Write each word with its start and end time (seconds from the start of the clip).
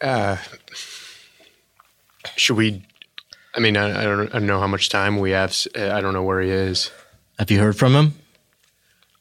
Uh, 0.00 0.36
should 2.36 2.56
we? 2.56 2.82
I 3.54 3.60
mean, 3.60 3.76
I, 3.76 4.00
I, 4.00 4.04
don't, 4.04 4.28
I 4.28 4.38
don't 4.38 4.46
know 4.46 4.60
how 4.60 4.66
much 4.66 4.88
time 4.88 5.18
we 5.18 5.32
have. 5.32 5.56
I 5.74 6.00
don't 6.00 6.12
know 6.12 6.22
where 6.22 6.40
he 6.40 6.50
is. 6.50 6.90
Have 7.38 7.50
you 7.50 7.58
heard 7.58 7.76
from 7.76 7.94
him? 7.94 8.14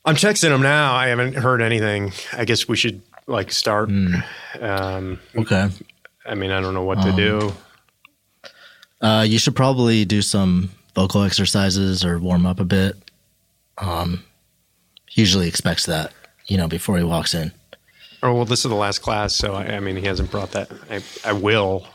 I'm 0.06 0.16
texting 0.16 0.54
him 0.54 0.62
now. 0.62 0.94
I 0.94 1.08
haven't 1.08 1.36
heard 1.36 1.62
anything. 1.62 2.14
I 2.34 2.46
guess 2.46 2.68
we 2.68 2.78
should 2.78 3.02
like 3.28 3.52
start. 3.52 3.90
Mm. 3.90 4.24
Um, 4.62 5.20
okay. 5.36 5.70
I 6.26 6.36
mean, 6.36 6.52
I 6.52 6.62
don't 6.62 6.74
know 6.74 6.84
what 6.84 7.00
um, 7.00 7.12
to 7.12 7.16
do. 7.16 7.54
Uh, 9.02 9.26
you 9.28 9.38
should 9.38 9.56
probably 9.56 10.06
do 10.06 10.22
some 10.22 10.72
vocal 10.96 11.24
exercises 11.24 12.04
or 12.04 12.20
warm 12.20 12.46
up 12.46 12.60
a 12.60 12.66
bit. 12.66 12.96
Um, 13.78 14.24
he 15.06 15.22
usually 15.22 15.48
expects 15.48 15.86
that, 15.86 16.12
you 16.48 16.58
know, 16.58 16.68
before 16.68 16.98
he 16.98 17.04
walks 17.04 17.34
in. 17.34 17.52
Oh 18.24 18.34
well, 18.34 18.46
this 18.46 18.66
is 18.66 18.70
the 18.70 18.76
last 18.76 19.00
class, 19.00 19.36
so 19.36 19.54
I, 19.54 19.76
I 19.76 19.80
mean, 19.80 19.96
he 19.96 20.06
hasn't 20.06 20.32
brought 20.32 20.52
that. 20.52 20.72
I, 20.90 21.04
I 21.24 21.34
will. 21.34 21.88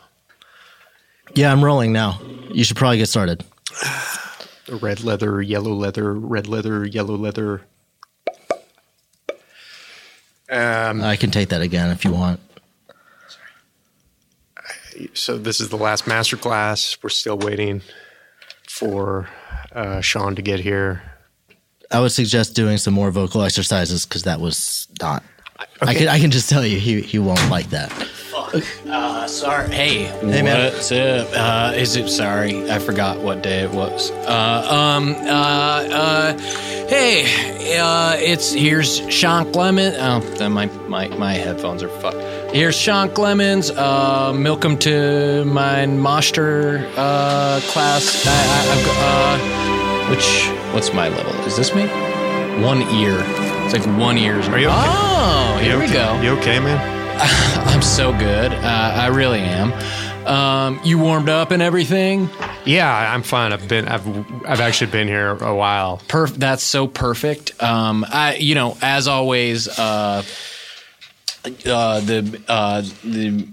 Yeah, 1.35 1.51
I'm 1.51 1.65
rolling 1.65 1.93
now. 1.93 2.21
You 2.51 2.65
should 2.65 2.77
probably 2.77 2.99
get 2.99 3.09
started. 3.09 3.45
red 4.69 5.03
leather, 5.03 5.43
yellow 5.43 5.73
leather, 5.73 6.13
red 6.15 6.47
leather, 6.47 6.87
yellow 6.87 7.17
leather. 7.17 7.63
Um, 10.51 11.03
I 11.03 11.17
can 11.17 11.31
take 11.31 11.49
that 11.49 11.63
again 11.63 11.91
if 11.91 12.05
you 12.05 12.13
want. 12.13 12.39
So 15.15 15.39
this 15.39 15.61
is 15.61 15.71
the 15.71 15.79
last 15.79 16.07
master 16.07 16.37
class. 16.37 16.99
We're 17.03 17.09
still 17.09 17.39
waiting 17.39 17.81
for 18.69 19.29
uh, 19.73 20.03
Sean 20.03 20.37
to 20.37 20.43
get 20.43 20.61
here. 20.61 21.03
I 21.91 22.01
would 22.01 22.13
suggest 22.13 22.55
doing 22.55 22.79
some 22.79 22.95
more 22.95 23.11
vocal 23.11 23.43
exercises 23.43 24.07
because 24.07 24.25
that 24.25 24.41
was 24.41 24.89
not. 25.01 25.23
Okay. 25.83 25.91
I 25.91 25.95
can 25.95 26.09
I 26.09 26.19
can 26.21 26.31
just 26.31 26.49
tell 26.49 26.65
you 26.65 26.79
he 26.79 27.01
he 27.01 27.19
won't 27.19 27.49
like 27.51 27.71
that. 27.71 27.93
Uh, 28.87 29.27
sorry. 29.27 29.69
Hey, 29.73 30.05
hey 30.05 30.43
man. 30.43 30.73
what's 30.73 30.93
up? 30.93 31.29
Uh, 31.33 31.73
is 31.75 31.97
it 31.97 32.09
sorry? 32.11 32.71
I 32.71 32.79
forgot 32.79 33.19
what 33.19 33.43
day 33.43 33.61
it 33.61 33.71
was. 33.71 34.11
Uh, 34.11 34.69
um. 34.71 35.15
Uh. 35.15 35.25
Uh. 35.25 36.39
Hey. 36.89 37.79
Uh. 37.79 38.17
It's 38.19 38.53
here's 38.53 38.99
Sean 39.13 39.51
Clemens. 39.53 39.97
Oh, 39.99 40.49
my 40.51 40.67
my 40.89 41.09
my 41.09 41.33
headphones 41.33 41.83
are 41.83 41.89
fucked. 41.89 42.19
Here's 42.55 42.77
Sean 42.77 43.09
Clemens. 43.11 43.71
Uh. 43.71 44.39
Welcome 44.45 44.77
to 44.79 45.45
my 45.47 45.87
master 45.87 46.87
uh 46.97 47.61
class. 47.69 48.27
I, 48.27 48.31
I, 48.31 48.73
I've 48.75 50.09
uh. 50.09 50.11
Which 50.11 50.47
what's 50.75 50.93
my 50.93 51.09
level? 51.09 51.33
Is 51.47 51.57
this 51.57 51.75
me? 51.75 51.87
One 52.63 52.83
ear. 52.83 53.52
It's 53.65 53.75
like 53.75 53.99
one 53.99 54.19
ear's. 54.19 54.47
Are 54.49 54.59
you 54.59 54.69
okay? 54.69 54.77
Oh, 54.77 55.59
here 55.63 55.77
okay? 55.77 55.87
we 55.87 55.93
go. 55.93 56.21
You 56.21 56.31
okay, 56.41 56.59
man? 56.61 56.79
I'm 57.69 57.83
so 57.83 58.13
good. 58.19 58.53
Uh, 58.53 58.93
I 58.97 59.07
really 59.09 59.41
am. 59.41 59.73
Um, 60.27 60.81
you 60.85 60.99
warmed 60.99 61.29
up 61.29 61.51
and 61.51 61.63
everything. 61.63 62.31
Yeah, 62.65 63.13
I'm 63.13 63.23
fine. 63.23 63.53
I've 63.53 63.69
been. 63.69 63.89
I've. 63.89 64.07
I've 64.47 64.61
actually 64.61 64.91
been 64.91 65.09
here 65.09 65.31
a 65.31 65.55
while. 65.55 65.99
Perf- 66.09 66.37
that's 66.37 66.63
so 66.63 66.87
perfect. 66.87 67.63
Um, 67.63 68.05
I. 68.09 68.37
You 68.37 68.55
know, 68.55 68.77
as 68.83 69.09
always. 69.09 69.69
Uh, 69.69 70.23
uh, 71.45 72.01
the 72.01 72.41
uh, 72.49 72.83
the 73.05 73.49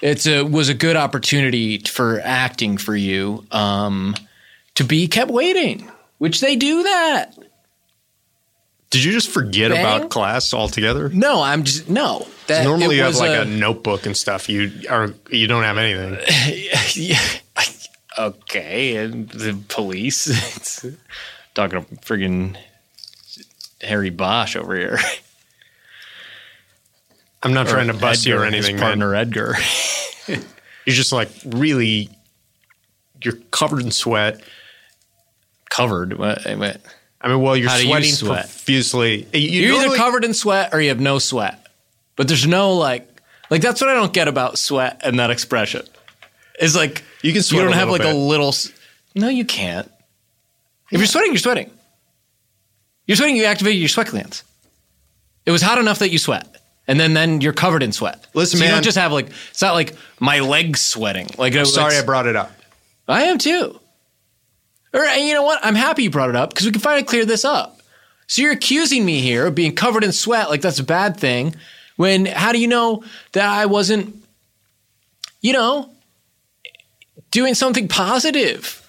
it's 0.00 0.26
a 0.26 0.42
was 0.42 0.68
a 0.68 0.74
good 0.74 0.96
opportunity 0.96 1.78
for 1.78 2.20
acting 2.22 2.76
for 2.76 2.94
you 2.94 3.46
um, 3.50 4.14
to 4.74 4.84
be 4.84 5.08
kept 5.08 5.30
waiting, 5.30 5.90
which 6.18 6.40
they 6.40 6.56
do 6.56 6.82
that. 6.82 7.34
Did 8.94 9.02
you 9.02 9.10
just 9.10 9.28
forget 9.28 9.72
Bang? 9.72 9.80
about 9.80 10.08
class 10.08 10.54
altogether? 10.54 11.08
No, 11.08 11.42
I'm 11.42 11.64
just 11.64 11.88
no. 11.90 12.28
That, 12.46 12.62
normally 12.62 12.94
you 12.94 13.02
have 13.02 13.16
like 13.16 13.36
a, 13.36 13.40
a, 13.40 13.44
notebook 13.44 14.06
and 14.06 14.16
stuff. 14.16 14.48
You 14.48 14.70
are 14.88 15.12
you 15.32 15.48
don't 15.48 15.64
have 15.64 15.78
anything. 15.78 16.16
yeah. 16.94 17.18
Okay, 18.16 18.94
and 18.94 19.28
the 19.30 19.58
police. 19.66 20.28
It's, 20.56 20.86
talking 21.54 21.84
to 21.84 21.94
friggin' 21.96 22.56
Harry 23.80 24.10
Bosch 24.10 24.54
over 24.54 24.76
here. 24.76 25.00
I'm 27.42 27.52
not 27.52 27.66
or 27.66 27.70
trying 27.70 27.88
to 27.88 27.94
bust 27.94 28.24
Edgar, 28.28 28.36
you 28.36 28.42
or 28.42 28.44
anything, 28.44 28.78
partner 28.78 29.10
man. 29.10 29.22
Edgar. 29.22 29.56
you're 30.28 30.38
just 30.86 31.10
like 31.10 31.30
really. 31.44 32.10
You're 33.24 33.38
covered 33.50 33.82
in 33.82 33.90
sweat. 33.90 34.40
Covered. 35.68 36.16
What? 36.16 36.44
what? 36.44 36.80
I 37.24 37.28
mean, 37.28 37.40
well, 37.40 37.56
you're 37.56 37.70
How 37.70 37.78
sweating 37.78 38.10
you 38.10 38.14
sweat? 38.14 38.42
profusely. 38.42 39.26
You 39.32 39.76
are 39.76 39.86
either 39.86 39.96
covered 39.96 40.24
in 40.24 40.34
sweat 40.34 40.74
or 40.74 40.80
you 40.80 40.90
have 40.90 41.00
no 41.00 41.18
sweat. 41.18 41.66
But 42.16 42.28
there's 42.28 42.46
no 42.46 42.74
like, 42.74 43.08
like 43.48 43.62
that's 43.62 43.80
what 43.80 43.88
I 43.88 43.94
don't 43.94 44.12
get 44.12 44.28
about 44.28 44.58
sweat 44.58 45.00
and 45.02 45.18
that 45.18 45.30
expression. 45.30 45.86
Is 46.60 46.76
like 46.76 47.02
you 47.22 47.32
can 47.32 47.42
sweat. 47.42 47.62
you 47.62 47.64
don't 47.64 47.76
have 47.76 47.88
like 47.88 48.02
bit. 48.02 48.14
a 48.14 48.16
little. 48.16 48.54
No, 49.14 49.28
you 49.28 49.46
can't. 49.46 49.90
If 50.92 51.00
you're 51.00 51.06
sweating, 51.06 51.32
you're 51.32 51.38
sweating. 51.38 51.70
You're 53.06 53.16
sweating. 53.16 53.36
You 53.36 53.44
activate 53.44 53.76
your 53.76 53.88
sweat 53.88 54.08
glands. 54.08 54.44
It 55.46 55.50
was 55.50 55.62
hot 55.62 55.78
enough 55.78 56.00
that 56.00 56.10
you 56.10 56.18
sweat, 56.18 56.46
and 56.86 57.00
then 57.00 57.14
then 57.14 57.40
you're 57.40 57.54
covered 57.54 57.82
in 57.82 57.92
sweat. 57.92 58.26
Listen, 58.34 58.58
so 58.58 58.64
man, 58.64 58.68
you 58.68 58.76
don't 58.76 58.84
just 58.84 58.98
have 58.98 59.12
like 59.12 59.30
it's 59.50 59.62
not 59.62 59.72
like 59.72 59.94
my 60.20 60.40
legs 60.40 60.82
sweating. 60.82 61.28
Like 61.38 61.56
I'm 61.56 61.64
sorry 61.64 61.96
I 61.96 62.02
brought 62.02 62.26
it 62.26 62.36
up. 62.36 62.52
I 63.08 63.24
am 63.24 63.38
too. 63.38 63.80
You 64.94 65.34
know 65.34 65.42
what? 65.42 65.58
I'm 65.64 65.74
happy 65.74 66.04
you 66.04 66.10
brought 66.10 66.30
it 66.30 66.36
up 66.36 66.50
because 66.50 66.66
we 66.66 66.72
can 66.72 66.80
finally 66.80 67.02
clear 67.02 67.24
this 67.24 67.44
up. 67.44 67.80
So 68.26 68.42
you're 68.42 68.52
accusing 68.52 69.04
me 69.04 69.20
here 69.20 69.46
of 69.46 69.54
being 69.54 69.74
covered 69.74 70.04
in 70.04 70.12
sweat 70.12 70.48
like 70.48 70.60
that's 70.60 70.78
a 70.78 70.84
bad 70.84 71.16
thing. 71.16 71.56
When 71.96 72.26
how 72.26 72.52
do 72.52 72.58
you 72.58 72.68
know 72.68 73.04
that 73.32 73.48
I 73.48 73.66
wasn't, 73.66 74.24
you 75.40 75.52
know, 75.52 75.90
doing 77.30 77.54
something 77.54 77.88
positive 77.88 78.80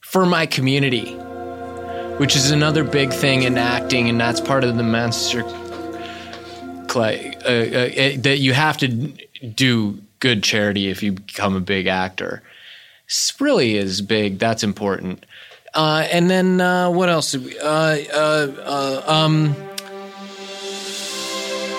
for 0.00 0.26
my 0.26 0.46
community, 0.46 1.14
which 2.18 2.36
is 2.36 2.50
another 2.50 2.84
big 2.84 3.12
thing 3.12 3.42
in 3.42 3.56
acting, 3.56 4.08
and 4.08 4.20
that's 4.20 4.40
part 4.40 4.64
of 4.64 4.76
the 4.76 4.82
master 4.82 5.42
clay 6.88 7.34
uh, 7.44 7.48
uh, 7.48 8.20
that 8.22 8.38
you 8.38 8.52
have 8.52 8.76
to 8.76 8.88
do 8.88 9.98
good 10.20 10.42
charity 10.42 10.88
if 10.88 11.02
you 11.02 11.12
become 11.12 11.56
a 11.56 11.60
big 11.60 11.86
actor 11.86 12.42
really 13.40 13.76
is 13.76 14.00
big. 14.00 14.38
That's 14.38 14.62
important. 14.62 15.26
Uh, 15.74 16.06
and 16.12 16.30
then 16.30 16.60
uh, 16.60 16.90
what 16.90 17.08
else? 17.08 17.34
Uh, 17.34 18.04
uh, 18.12 18.52
uh, 18.62 19.02
um, 19.06 19.54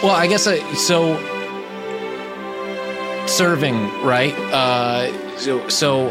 well, 0.02 0.16
I 0.16 0.28
guess 0.28 0.48
I, 0.48 0.60
so. 0.74 1.18
Serving, 3.26 3.76
right? 4.04 4.34
Uh, 4.52 5.38
so, 5.38 5.68
so 5.70 6.10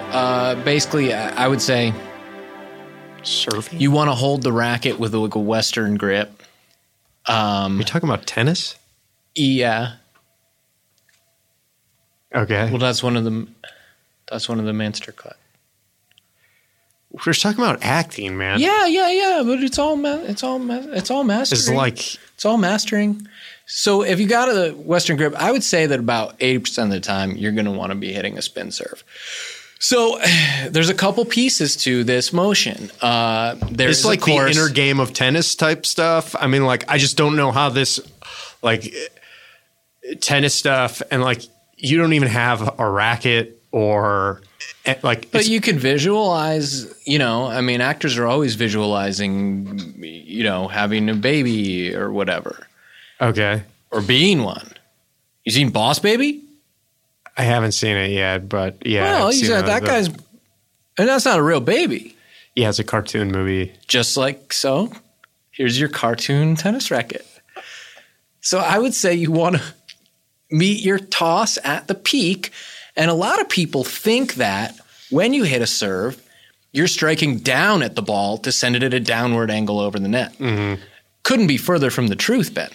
basically, 0.65 1.12
I 1.12 1.47
would 1.47 1.60
say 1.60 1.93
serving. 3.22 3.81
You 3.81 3.91
want 3.91 4.09
to 4.09 4.15
hold 4.15 4.43
the 4.43 4.53
racket 4.53 4.99
with 4.99 5.12
a, 5.15 5.19
like 5.19 5.34
a 5.34 5.39
Western 5.39 5.97
grip. 5.97 6.43
Um, 7.27 7.77
Are 7.77 7.78
you 7.81 7.84
talking 7.84 8.09
about 8.09 8.27
tennis? 8.27 8.77
Yeah. 9.34 9.97
Okay. 12.34 12.71
Well, 12.71 12.78
that's 12.78 13.03
one 13.03 13.16
of 13.16 13.25
the 13.25 13.47
that's 14.32 14.48
one 14.48 14.59
of 14.59 14.65
the 14.65 14.72
Manster 14.72 15.12
cut. 15.12 15.37
We're 17.10 17.34
talking 17.34 17.62
about 17.62 17.82
acting, 17.82 18.38
man. 18.38 18.59
Yeah, 18.59 18.87
yeah, 18.87 19.10
yeah. 19.10 19.43
But 19.44 19.62
it's 19.62 19.78
all 19.78 19.97
ma- 19.97 20.22
it's 20.22 20.43
all 20.43 20.59
ma- 20.59 20.81
it's 20.93 21.10
all 21.10 21.25
mastering. 21.25 21.59
It's 21.59 21.69
like 21.69 22.15
it's 22.34 22.47
all 22.47 22.56
mastering. 22.56 23.28
So 23.66 24.03
if 24.03 24.19
you 24.19 24.26
got 24.26 24.48
a 24.48 24.72
Western 24.72 25.19
grip, 25.19 25.34
I 25.37 25.53
would 25.53 25.62
say 25.62 25.84
that 25.84 26.00
about 26.00 26.37
eighty 26.41 26.59
percent 26.59 26.87
of 26.87 26.94
the 26.94 27.06
time 27.06 27.37
you're 27.37 27.53
going 27.53 27.66
to 27.66 27.71
want 27.71 27.92
to 27.92 27.97
be 27.97 28.12
hitting 28.12 28.38
a 28.38 28.42
spin 28.42 28.71
serve. 28.71 29.04
So 29.78 30.19
there's 30.71 30.88
a 30.88 30.94
couple 30.94 31.26
pieces 31.26 31.76
to 31.78 32.03
this 32.03 32.32
motion. 32.32 32.91
Uh, 33.03 33.56
there's 33.71 33.98
it's 33.98 34.06
like 34.06 34.22
course, 34.22 34.56
the 34.56 34.62
inner 34.62 34.72
game 34.72 34.98
of 34.98 35.12
tennis 35.12 35.54
type 35.54 35.84
stuff. 35.84 36.34
I 36.38 36.47
mean, 36.47 36.65
like 36.65 36.88
I 36.88 36.97
just 36.97 37.19
don't 37.19 37.37
know 37.37 37.53
how 37.53 37.69
this 37.69 38.00
like 38.62 38.94
tennis 40.21 40.54
stuff 40.54 41.03
and 41.10 41.21
like 41.21 41.42
you 41.76 41.98
don't 41.98 42.15
even 42.15 42.28
have 42.28 42.80
a 42.80 42.89
racket 42.89 43.61
or 43.72 44.42
eh, 44.84 44.95
like 45.03 45.30
but 45.33 45.48
you 45.48 45.60
could 45.60 45.80
visualize 45.80 46.95
you 47.07 47.19
know 47.19 47.47
i 47.47 47.60
mean 47.60 47.80
actors 47.80 48.16
are 48.19 48.27
always 48.27 48.54
visualizing 48.54 49.95
you 49.98 50.45
know 50.45 50.69
having 50.69 51.09
a 51.09 51.15
baby 51.15 51.95
or 51.95 52.13
whatever. 52.13 52.66
Okay. 53.21 53.63
Or 53.92 54.01
being 54.01 54.42
one. 54.42 54.72
You 55.45 55.53
seen 55.53 55.71
boss 55.71 55.98
baby? 55.98 56.42
I 57.36 57.42
haven't 57.42 57.72
seen 57.72 57.97
it 57.97 58.10
yet 58.10 58.48
but 58.48 58.86
yeah 58.86 59.03
well 59.04 59.33
you 59.33 59.45
said 59.45 59.66
that 59.66 59.80
the, 59.80 59.86
guy's 59.86 60.09
and 60.09 61.09
that's 61.09 61.25
not 61.25 61.39
a 61.39 61.42
real 61.42 61.60
baby. 61.60 62.16
Yeah 62.54 62.68
it's 62.68 62.78
a 62.78 62.84
cartoon 62.84 63.33
movie. 63.33 63.72
Just 63.89 64.16
like 64.16 64.53
so 64.53 64.92
here's 65.51 65.80
your 65.80 65.89
cartoon 65.89 66.57
tennis 66.57 66.91
racket. 66.91 67.27
So 68.41 68.59
i 68.59 68.78
would 68.78 68.95
say 68.95 69.15
you 69.15 69.33
want 69.33 69.57
to 69.57 69.63
meet 70.51 70.84
your 70.84 70.98
toss 70.98 71.59
at 71.65 71.89
the 71.89 71.95
peak 71.95 72.51
and 72.97 73.10
a 73.10 73.15
lot 73.15 73.41
of 73.41 73.48
people 73.48 73.84
think 73.84 74.34
that 74.34 74.77
when 75.10 75.33
you 75.33 75.44
hit 75.44 75.62
a 75.62 75.66
serve, 75.66 76.21
you're 76.72 76.86
striking 76.86 77.39
down 77.39 77.83
at 77.83 77.94
the 77.97 78.03
ball 78.03 78.39
to 78.39 78.53
send 78.53 78.77
it 78.77 78.83
at 78.83 78.94
a 78.94 79.00
downward 79.00 79.50
angle 79.50 79.78
over 79.80 79.98
the 79.98 80.09
net. 80.09 80.33
Mm-hmm. 80.39 80.80
Couldn't 81.22 81.47
be 81.47 81.56
further 81.59 81.91
from 81.91 82.09
the 82.09 82.16
truth, 82.16 82.54
Ben. 82.54 82.71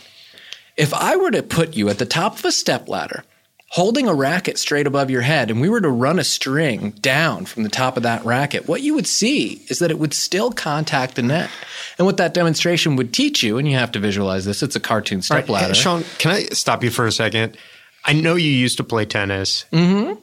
If 0.78 0.94
I 0.94 1.16
were 1.16 1.32
to 1.32 1.42
put 1.44 1.76
you 1.76 1.90
at 1.90 1.98
the 1.98 2.06
top 2.06 2.38
of 2.38 2.46
a 2.46 2.52
step 2.52 2.88
ladder 2.88 3.24
holding 3.72 4.08
a 4.08 4.14
racket 4.14 4.58
straight 4.58 4.88
above 4.88 5.10
your 5.10 5.22
head 5.24 5.52
and 5.52 5.60
we 5.60 5.68
were 5.68 5.82
to 5.82 5.90
run 5.90 6.20
a 6.20 6.24
string 6.24 6.92
down 7.02 7.44
from 7.46 7.64
the 7.64 7.70
top 7.70 7.98
of 7.98 8.04
that 8.04 8.24
racket, 8.24 8.68
what 8.68 8.82
you 8.82 8.94
would 8.94 9.08
see 9.08 9.62
is 9.68 9.80
that 9.80 9.92
it 9.92 10.00
would 10.00 10.14
still 10.14 10.52
contact 10.52 11.16
the 11.16 11.22
net. 11.24 11.50
And 11.98 12.06
what 12.06 12.18
that 12.18 12.34
demonstration 12.36 12.96
would 12.96 13.12
teach 13.12 13.42
you, 13.44 13.58
and 13.58 13.68
you 13.68 13.76
have 13.76 13.92
to 13.94 14.00
visualize 14.00 14.46
this, 14.46 14.62
it's 14.64 14.76
a 14.76 14.80
cartoon 14.80 15.22
step 15.24 15.36
Right. 15.38 15.50
ladder. 15.50 15.68
Hey, 15.74 15.74
Sean, 15.74 16.04
can 16.20 16.32
I 16.32 16.44
stop 16.54 16.84
you 16.84 16.92
for 16.92 17.08
a 17.08 17.12
second? 17.12 17.58
I 18.08 18.14
know 18.14 18.36
you 18.36 18.50
used 18.50 18.78
to 18.78 18.84
play 18.84 19.06
tennis. 19.06 19.66
Mm-hmm. 19.72 20.20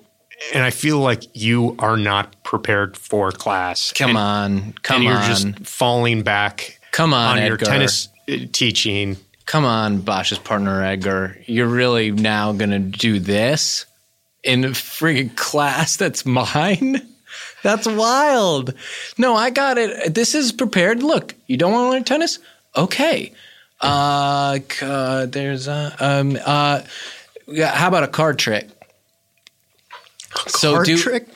And 0.53 0.65
I 0.65 0.71
feel 0.71 0.99
like 0.99 1.25
you 1.35 1.77
are 1.79 1.97
not 1.97 2.43
prepared 2.43 2.97
for 2.97 3.31
class. 3.31 3.93
Come 3.93 4.11
and, 4.11 4.19
on. 4.19 4.73
Come 4.83 4.97
and 4.97 5.05
you're 5.05 5.17
on. 5.17 5.27
just 5.27 5.67
falling 5.67 6.23
back 6.23 6.81
Come 6.91 7.15
on, 7.15 7.39
on 7.39 7.45
your 7.45 7.55
Edgar. 7.55 7.67
tennis 7.67 8.09
uh, 8.29 8.37
teaching. 8.53 9.17
Come 9.47 9.65
on, 9.65 10.01
Bosch's 10.01 10.39
partner 10.39 10.83
Edgar. 10.83 11.37
You're 11.47 11.69
really 11.69 12.11
now 12.11 12.53
gonna 12.53 12.79
do 12.79 13.21
this 13.21 13.87
in 14.43 14.65
a 14.65 14.69
friggin' 14.69 15.37
class 15.37 15.97
that's 15.97 16.25
mine? 16.27 17.07
That's 17.63 17.87
wild. 17.87 18.75
No, 19.17 19.35
I 19.35 19.49
got 19.49 19.79
it. 19.79 20.15
This 20.15 20.35
is 20.35 20.53
prepared. 20.53 21.03
Look, 21.03 21.35
you 21.47 21.57
don't 21.57 21.73
want 21.73 21.87
to 21.87 21.91
learn 21.93 22.05
tennis? 22.05 22.39
Okay. 22.77 23.33
Uh, 23.81 24.59
uh 24.83 25.27
there's 25.27 25.67
a 25.67 25.97
um 25.99 26.39
uh 26.45 26.83
yeah, 27.47 27.75
how 27.75 27.89
about 27.89 28.03
a 28.05 28.09
card 28.09 28.39
trick? 28.39 28.69
So 30.49 30.75
Card 30.75 30.87
do 30.87 30.97
trick? 30.99 31.29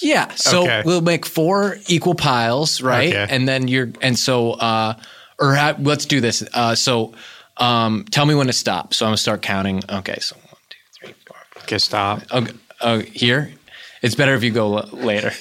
Yeah. 0.00 0.28
So 0.34 0.62
Okay. 0.62 0.82
we'll 0.84 1.00
make 1.00 1.26
four 1.26 1.78
equal 1.88 2.14
piles, 2.14 2.80
right? 2.80 3.08
Okay. 3.14 3.26
And 3.28 3.48
then 3.48 3.68
you're, 3.68 3.90
and 4.00 4.18
so, 4.18 4.52
uh, 4.52 4.94
or 5.38 5.54
ha- 5.54 5.76
let's 5.78 6.06
do 6.06 6.20
this. 6.20 6.42
Uh, 6.54 6.74
so, 6.74 7.14
um, 7.56 8.04
tell 8.10 8.26
me 8.26 8.34
when 8.34 8.46
to 8.48 8.52
stop. 8.52 8.94
So 8.94 9.06
I'm 9.06 9.10
gonna 9.10 9.16
start 9.16 9.42
counting. 9.42 9.82
Okay. 9.88 10.18
So 10.20 10.36
one, 10.36 10.56
two, 10.70 10.76
three, 11.00 11.14
four. 11.26 11.36
Okay, 11.62 11.78
stop. 11.78 12.22
Okay. 12.32 12.52
Uh, 12.80 12.98
here. 13.00 13.52
It's 14.02 14.14
better 14.14 14.34
if 14.34 14.44
you 14.44 14.50
go 14.52 14.78
l- 14.78 14.88
later. 14.92 15.32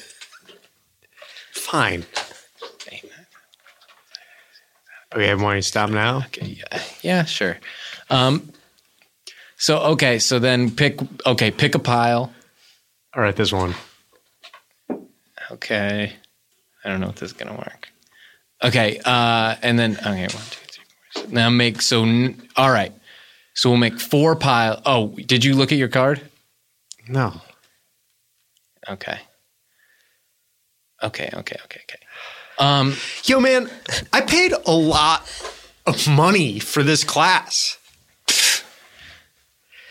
Fine. 1.51 2.05
Okay, 5.15 5.33
want 5.35 5.55
you 5.55 5.61
to 5.61 5.67
stop 5.67 5.89
now? 5.89 6.17
Okay. 6.27 6.57
Yeah. 6.71 6.81
Yeah. 7.01 7.25
Sure. 7.25 7.57
Um, 8.09 8.51
so 9.57 9.79
okay. 9.79 10.19
So 10.19 10.39
then 10.39 10.71
pick. 10.71 10.99
Okay. 11.25 11.51
Pick 11.51 11.75
a 11.75 11.79
pile. 11.79 12.31
All 13.15 13.21
right, 13.23 13.35
this 13.35 13.51
one. 13.51 13.73
Okay. 15.51 16.13
I 16.83 16.89
don't 16.89 16.99
know 17.01 17.09
if 17.09 17.15
this 17.15 17.31
is 17.31 17.33
gonna 17.33 17.55
work. 17.55 17.89
Okay. 18.63 18.99
Uh, 19.03 19.55
and 19.61 19.77
then 19.79 19.97
okay, 19.97 20.21
one, 20.21 20.29
two, 20.29 20.37
three, 20.67 20.83
four. 21.13 21.21
six. 21.23 21.31
Now 21.31 21.49
make 21.49 21.81
so. 21.81 22.03
n- 22.03 22.41
All 22.55 22.71
right. 22.71 22.91
So 23.53 23.69
we'll 23.69 23.79
make 23.79 23.99
four 23.99 24.35
pile. 24.35 24.81
Oh, 24.85 25.07
did 25.25 25.43
you 25.43 25.55
look 25.55 25.71
at 25.71 25.77
your 25.77 25.87
card? 25.87 26.21
No. 27.07 27.41
Okay. 28.89 29.17
Okay. 31.03 31.29
Okay. 31.33 31.57
Okay. 31.65 31.81
Okay. 31.83 31.99
Um. 32.59 32.95
Yo, 33.23 33.39
man, 33.39 33.69
I 34.13 34.21
paid 34.21 34.53
a 34.65 34.71
lot 34.71 35.21
of 35.85 36.07
money 36.07 36.59
for 36.59 36.83
this 36.83 37.03
class. 37.03 37.77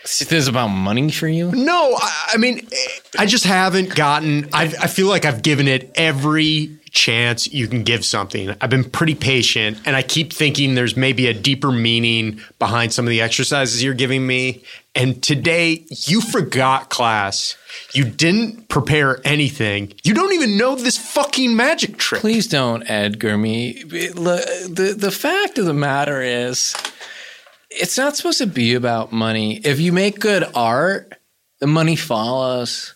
This 0.07 0.31
is 0.31 0.47
about 0.47 0.69
money 0.69 1.11
for 1.11 1.27
you. 1.27 1.51
No, 1.51 1.95
I, 1.99 2.29
I 2.33 2.37
mean, 2.37 2.65
I 3.19 3.25
just 3.25 3.43
haven't 3.43 3.93
gotten. 3.93 4.49
I, 4.53 4.63
I 4.63 4.87
feel 4.87 5.07
like 5.07 5.25
I've 5.25 5.41
given 5.41 5.67
it 5.67 5.91
every 5.95 6.77
chance 6.91 7.51
you 7.51 7.67
can 7.67 7.83
give 7.83 8.05
something. 8.05 8.55
I've 8.61 8.69
been 8.69 8.89
pretty 8.89 9.15
patient, 9.15 9.79
and 9.85 9.95
I 9.95 10.01
keep 10.03 10.31
thinking 10.31 10.75
there's 10.75 10.95
maybe 10.95 11.27
a 11.27 11.33
deeper 11.33 11.71
meaning 11.71 12.39
behind 12.57 12.93
some 12.93 13.05
of 13.05 13.09
the 13.09 13.21
exercises 13.21 13.83
you're 13.83 13.93
giving 13.93 14.25
me. 14.25 14.63
And 14.95 15.21
today, 15.21 15.85
you 15.89 16.21
forgot 16.21 16.89
class. 16.89 17.55
You 17.93 18.05
didn't 18.05 18.69
prepare 18.69 19.19
anything. 19.27 19.93
You 20.03 20.13
don't 20.13 20.33
even 20.33 20.57
know 20.57 20.75
this 20.75 20.97
fucking 20.97 21.55
magic 21.55 21.97
trick. 21.97 22.21
Please 22.21 22.47
don't, 22.47 22.89
Edgar. 22.89 23.37
Me. 23.37 23.83
The 23.83 24.95
the 24.97 25.11
fact 25.11 25.57
of 25.57 25.65
the 25.65 25.73
matter 25.73 26.21
is, 26.21 26.73
it's 27.79 27.97
not 27.97 28.15
supposed 28.17 28.37
to 28.39 28.47
be 28.47 28.73
about 28.75 29.11
money. 29.11 29.57
If 29.57 29.79
you 29.79 29.91
make 29.93 30.19
good 30.19 30.43
art, 30.55 31.13
the 31.59 31.67
money 31.67 31.95
follows. 31.95 32.93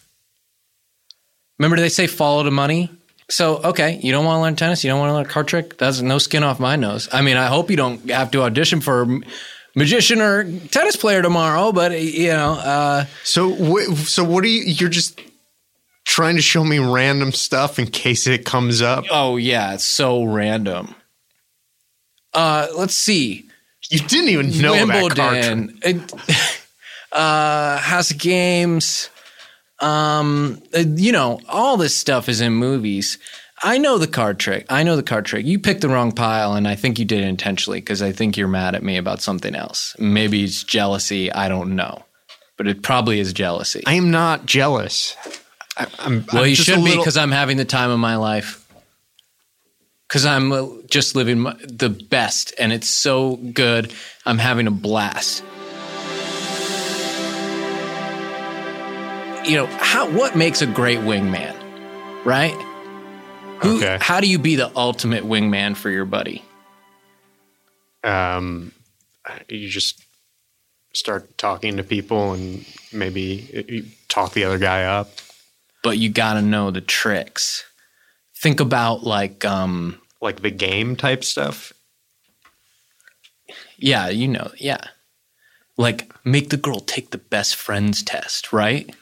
Remember, 1.59 1.77
they 1.77 1.89
say 1.89 2.07
follow 2.07 2.43
the 2.43 2.51
money. 2.51 2.89
So, 3.29 3.57
okay, 3.63 3.99
you 4.03 4.11
don't 4.11 4.25
want 4.25 4.37
to 4.37 4.41
learn 4.41 4.55
tennis. 4.55 4.83
You 4.83 4.89
don't 4.89 4.99
want 4.99 5.09
to 5.11 5.13
learn 5.13 5.25
a 5.25 5.29
card 5.29 5.47
trick. 5.47 5.77
That's 5.77 6.01
no 6.01 6.17
skin 6.17 6.43
off 6.43 6.59
my 6.59 6.75
nose. 6.75 7.07
I 7.11 7.21
mean, 7.21 7.37
I 7.37 7.47
hope 7.47 7.69
you 7.71 7.77
don't 7.77 8.09
have 8.09 8.31
to 8.31 8.41
audition 8.41 8.81
for 8.81 9.07
magician 9.75 10.19
or 10.19 10.43
tennis 10.69 10.95
player 10.97 11.21
tomorrow. 11.21 11.71
But 11.71 11.99
you 12.01 12.27
know, 12.29 12.53
uh, 12.53 13.05
So, 13.23 13.53
wh- 13.53 13.95
so 13.95 14.23
what 14.23 14.43
are 14.43 14.47
you? 14.47 14.61
You're 14.63 14.89
just 14.89 15.21
trying 16.03 16.35
to 16.35 16.41
show 16.41 16.63
me 16.63 16.79
random 16.79 17.31
stuff 17.31 17.79
in 17.79 17.87
case 17.87 18.27
it 18.27 18.43
comes 18.43 18.81
up. 18.81 19.05
oh 19.11 19.37
yeah, 19.37 19.75
it's 19.75 19.85
so 19.85 20.23
random. 20.23 20.93
Uh, 22.33 22.67
let's 22.75 22.95
see. 22.95 23.45
You 23.91 23.99
didn't 23.99 24.29
even 24.29 24.61
know 24.61 24.83
about 24.83 25.15
card 25.15 25.43
trick. 25.43 25.55
Wimbledon, 25.55 25.79
it- 25.83 26.13
uh, 27.11 27.77
House 27.77 28.11
of 28.11 28.17
Games, 28.17 29.09
um, 29.81 30.61
uh, 30.73 30.79
you 30.95 31.11
know, 31.11 31.41
all 31.49 31.75
this 31.75 31.93
stuff 31.93 32.29
is 32.29 32.39
in 32.39 32.53
movies. 32.53 33.17
I 33.63 33.77
know 33.77 33.97
the 33.97 34.07
card 34.07 34.39
trick. 34.39 34.65
I 34.69 34.83
know 34.83 34.95
the 34.95 35.03
card 35.03 35.25
trick. 35.25 35.45
You 35.45 35.59
picked 35.59 35.81
the 35.81 35.89
wrong 35.89 36.13
pile, 36.13 36.53
and 36.53 36.67
I 36.67 36.75
think 36.75 36.99
you 36.99 37.05
did 37.05 37.19
it 37.19 37.27
intentionally 37.27 37.79
because 37.79 38.01
I 38.01 38.11
think 38.13 38.37
you're 38.37 38.47
mad 38.47 38.75
at 38.75 38.81
me 38.81 38.95
about 38.95 39.21
something 39.21 39.55
else. 39.55 39.95
Maybe 39.99 40.43
it's 40.43 40.63
jealousy. 40.63 41.31
I 41.31 41.49
don't 41.49 41.75
know, 41.75 42.05
but 42.57 42.67
it 42.67 42.81
probably 42.81 43.19
is 43.19 43.33
jealousy. 43.33 43.83
I 43.85 43.95
am 43.95 44.09
not 44.09 44.45
jealous. 44.45 45.15
I, 45.77 45.87
I'm 45.99 46.25
well, 46.31 46.43
I'm 46.43 46.49
you 46.49 46.55
should 46.55 46.79
a 46.79 46.83
be 46.83 46.95
because 46.95 47.17
I'm 47.17 47.31
having 47.31 47.57
the 47.57 47.65
time 47.65 47.91
of 47.91 47.99
my 47.99 48.15
life. 48.15 48.60
Because 50.11 50.25
I'm 50.25 50.51
uh, 50.51 50.67
just 50.89 51.15
living 51.15 51.39
my, 51.39 51.55
the 51.63 51.87
best, 51.89 52.53
and 52.59 52.73
it's 52.73 52.89
so 52.89 53.37
good. 53.37 53.93
I'm 54.25 54.39
having 54.39 54.67
a 54.67 54.71
blast. 54.71 55.41
You 59.49 59.55
know 59.55 59.67
how? 59.67 60.11
What 60.11 60.35
makes 60.35 60.61
a 60.61 60.67
great 60.67 60.99
wingman, 60.99 61.55
right? 62.25 62.51
Who, 63.61 63.77
Okay. 63.77 63.99
How 64.01 64.19
do 64.19 64.27
you 64.27 64.37
be 64.37 64.57
the 64.57 64.69
ultimate 64.75 65.23
wingman 65.23 65.77
for 65.77 65.89
your 65.89 66.03
buddy? 66.03 66.43
um, 68.03 68.73
you 69.47 69.69
just 69.69 70.03
start 70.93 71.37
talking 71.37 71.77
to 71.77 71.83
people 71.83 72.33
and 72.33 72.65
maybe 72.91 73.65
you 73.69 73.85
talk 74.09 74.33
the 74.33 74.43
other 74.43 74.57
guy 74.57 74.83
up. 74.83 75.09
But 75.83 75.99
you 75.99 76.09
got 76.09 76.33
to 76.33 76.41
know 76.41 76.69
the 76.69 76.81
tricks. 76.81 77.63
Think 78.35 78.59
about 78.59 79.03
like, 79.03 79.45
um, 79.45 80.00
Like 80.21 80.41
the 80.41 80.51
game 80.51 80.95
type 80.95 81.23
stuff. 81.23 81.73
yeah, 83.77 84.07
you 84.09 84.27
know, 84.27 84.51
yeah, 84.57 84.81
like 85.77 86.11
make 86.23 86.49
the 86.49 86.57
girl 86.57 86.79
take 86.79 87.09
the 87.11 87.17
best 87.17 87.55
friends 87.55 88.03
test, 88.03 88.53
right? 88.53 88.93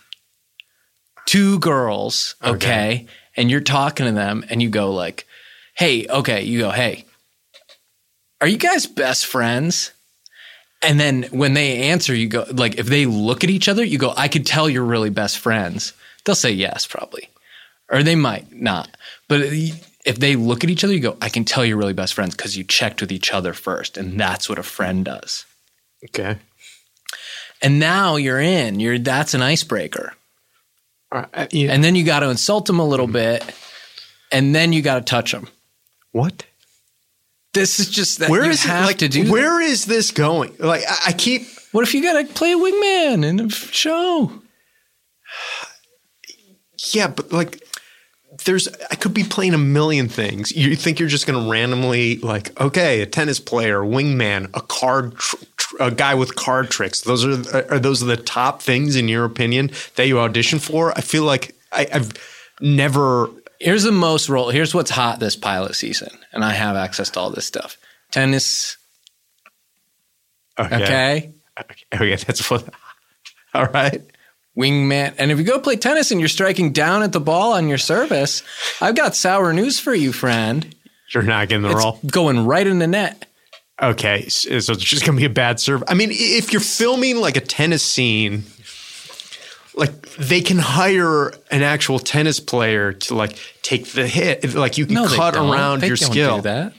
Two 1.25 1.59
girls, 1.59 2.35
okay, 2.43 2.55
Okay. 2.55 3.07
and 3.35 3.51
you're 3.51 3.59
talking 3.61 4.05
to 4.05 4.11
them, 4.13 4.45
and 4.49 4.61
you 4.61 4.69
go 4.69 4.93
like, 4.93 5.27
"Hey, 5.75 6.07
okay," 6.07 6.41
you 6.43 6.59
go, 6.59 6.71
"Hey, 6.71 7.05
are 8.41 8.47
you 8.47 8.57
guys 8.57 8.87
best 8.87 9.25
friends?" 9.25 9.91
And 10.81 10.97
then 10.99 11.23
when 11.31 11.53
they 11.55 11.89
answer, 11.89 12.15
you 12.15 12.27
go 12.29 12.45
like, 12.51 12.77
if 12.79 12.87
they 12.87 13.05
look 13.05 13.43
at 13.43 13.49
each 13.49 13.67
other, 13.67 13.83
you 13.83 13.97
go, 13.97 14.13
"I 14.15 14.29
could 14.29 14.45
tell 14.45 14.69
you're 14.69 14.83
really 14.85 15.09
best 15.09 15.37
friends." 15.37 15.91
They'll 16.23 16.35
say 16.35 16.51
yes, 16.51 16.87
probably, 16.87 17.29
or 17.89 18.01
they 18.03 18.15
might 18.15 18.51
not. 18.53 18.89
But 19.27 19.41
if 20.05 20.19
they 20.19 20.35
look 20.35 20.63
at 20.63 20.69
each 20.69 20.83
other, 20.83 20.93
you 20.93 20.99
go, 20.99 21.17
"I 21.21 21.29
can 21.29 21.45
tell 21.45 21.65
you're 21.65 21.77
really 21.77 21.93
best 21.93 22.13
friends 22.13 22.35
because 22.35 22.55
you 22.57 22.63
checked 22.63 23.01
with 23.01 23.11
each 23.11 23.33
other 23.33 23.53
first, 23.53 23.97
and 23.97 24.19
that's 24.19 24.47
what 24.49 24.57
a 24.59 24.63
friend 24.63 25.05
does." 25.05 25.45
Okay. 26.05 26.37
And 27.61 27.79
now 27.79 28.15
you're 28.15 28.39
in. 28.39 28.79
You're 28.79 28.97
that's 28.99 29.33
an 29.33 29.41
icebreaker. 29.41 30.13
Uh, 31.11 31.25
yeah. 31.51 31.71
And 31.73 31.83
then 31.83 31.95
you 31.95 32.05
got 32.05 32.19
to 32.21 32.29
insult 32.29 32.65
them 32.67 32.79
a 32.79 32.85
little 32.87 33.07
bit, 33.07 33.43
and 34.31 34.53
then 34.55 34.71
you 34.73 34.81
got 34.81 34.95
to 34.95 35.01
touch 35.01 35.31
them. 35.31 35.47
what? 36.11 36.45
This 37.53 37.79
is 37.79 37.89
just 37.89 38.19
that 38.19 38.29
Where 38.29 38.45
you 38.45 38.51
is 38.51 38.63
it? 38.63 38.67
have 38.69 38.85
Like, 38.85 38.99
to 38.99 39.07
do. 39.09 39.23
that. 39.23 39.31
where 39.31 39.59
is 39.59 39.85
this 39.85 40.11
going? 40.11 40.55
Like, 40.59 40.83
I, 40.87 40.97
I 41.07 41.13
keep. 41.13 41.47
What 41.71 41.81
if 41.83 41.95
you 41.95 42.03
got 42.03 42.13
to 42.21 42.31
play 42.33 42.51
a 42.53 42.55
wingman 42.57 43.25
in 43.25 43.39
a 43.39 43.49
show? 43.49 44.31
Yeah, 46.93 47.07
but 47.07 47.31
like, 47.33 47.63
there's. 48.45 48.67
I 48.91 48.95
could 48.95 49.13
be 49.13 49.23
playing 49.23 49.53
a 49.53 49.57
million 49.57 50.07
things. 50.09 50.51
You 50.55 50.75
think 50.75 50.99
you're 50.99 51.09
just 51.09 51.27
going 51.27 51.43
to 51.43 51.49
randomly 51.49 52.17
like, 52.17 52.59
okay, 52.59 53.01
a 53.01 53.05
tennis 53.05 53.39
player, 53.39 53.79
wingman, 53.81 54.49
a 54.53 54.61
card, 54.61 55.15
tr- 55.17 55.35
tr- 55.57 55.75
a 55.79 55.91
guy 55.91 56.15
with 56.15 56.35
card 56.35 56.69
tricks. 56.69 57.01
Those 57.01 57.25
are 57.25 57.57
uh, 57.57 57.63
are 57.69 57.79
those 57.79 57.99
the 58.01 58.17
top 58.17 58.61
things 58.61 58.95
in 58.95 59.07
your 59.07 59.25
opinion 59.25 59.71
that 59.95 60.07
you 60.07 60.19
audition 60.19 60.59
for? 60.59 60.91
I 60.97 61.01
feel 61.01 61.23
like 61.23 61.55
I, 61.71 61.87
I've 61.93 62.13
never. 62.61 63.29
Here's 63.59 63.83
the 63.83 63.91
most 63.91 64.29
role. 64.29 64.49
Here's 64.49 64.73
what's 64.73 64.91
hot 64.91 65.19
this 65.19 65.35
pilot 65.35 65.75
season, 65.75 66.09
and 66.31 66.43
I 66.45 66.53
have 66.53 66.75
access 66.75 67.09
to 67.11 67.19
all 67.19 67.29
this 67.29 67.45
stuff. 67.45 67.77
Tennis, 68.11 68.77
Okay. 70.57 70.75
okay. 70.83 71.33
Okay, 71.59 71.83
okay, 71.93 72.15
that's 72.15 72.49
what. 72.49 72.63
All 73.53 73.65
right. 73.65 74.01
Wingman. 74.59 75.15
And 75.17 75.31
if 75.31 75.37
you 75.37 75.43
go 75.45 75.59
play 75.59 75.75
tennis 75.77 76.11
and 76.11 76.19
you're 76.19 76.29
striking 76.29 76.71
down 76.73 77.01
at 77.03 77.11
the 77.13 77.19
ball 77.19 77.53
on 77.53 77.67
your 77.69 77.77
service, 77.77 78.43
I've 78.81 78.95
got 78.95 79.15
sour 79.15 79.53
news 79.53 79.79
for 79.79 79.93
you, 79.93 80.11
friend. 80.11 80.75
You're 81.13 81.23
not 81.23 81.47
getting 81.49 81.61
the 81.63 81.69
It's 81.69 81.77
roll. 81.77 81.99
going 82.05 82.45
right 82.45 82.65
in 82.67 82.79
the 82.79 82.87
net. 82.87 83.25
Okay, 83.81 84.27
so 84.27 84.49
it's 84.51 84.65
just 84.83 85.05
gonna 85.05 85.17
be 85.17 85.25
a 85.25 85.29
bad 85.29 85.59
serve. 85.59 85.83
I 85.87 85.93
mean, 85.93 86.09
if 86.11 86.51
you're 86.51 86.59
filming 86.61 87.15
like 87.21 87.37
a 87.37 87.41
tennis 87.41 87.81
scene, 87.81 88.43
like 89.73 90.01
they 90.17 90.41
can 90.41 90.57
hire 90.57 91.29
an 91.49 91.63
actual 91.63 91.97
tennis 91.97 92.41
player 92.41 92.91
to 92.91 93.15
like 93.15 93.37
take 93.61 93.85
the 93.93 94.05
hit. 94.05 94.53
Like 94.53 94.77
you 94.77 94.85
can 94.85 94.95
No, 94.95 95.07
cut 95.07 95.35
around 95.35 95.79
They 95.81 95.87
your 95.87 95.95
skill. 95.95 96.41
That. 96.41 96.73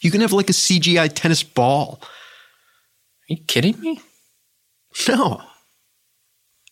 You 0.00 0.10
can 0.10 0.20
have 0.22 0.32
like 0.32 0.50
a 0.50 0.52
CGI 0.52 1.08
tennis 1.14 1.44
ball. 1.44 2.00
Are 2.02 2.06
you 3.28 3.36
kidding 3.46 3.78
me? 3.80 4.00
No. 5.08 5.40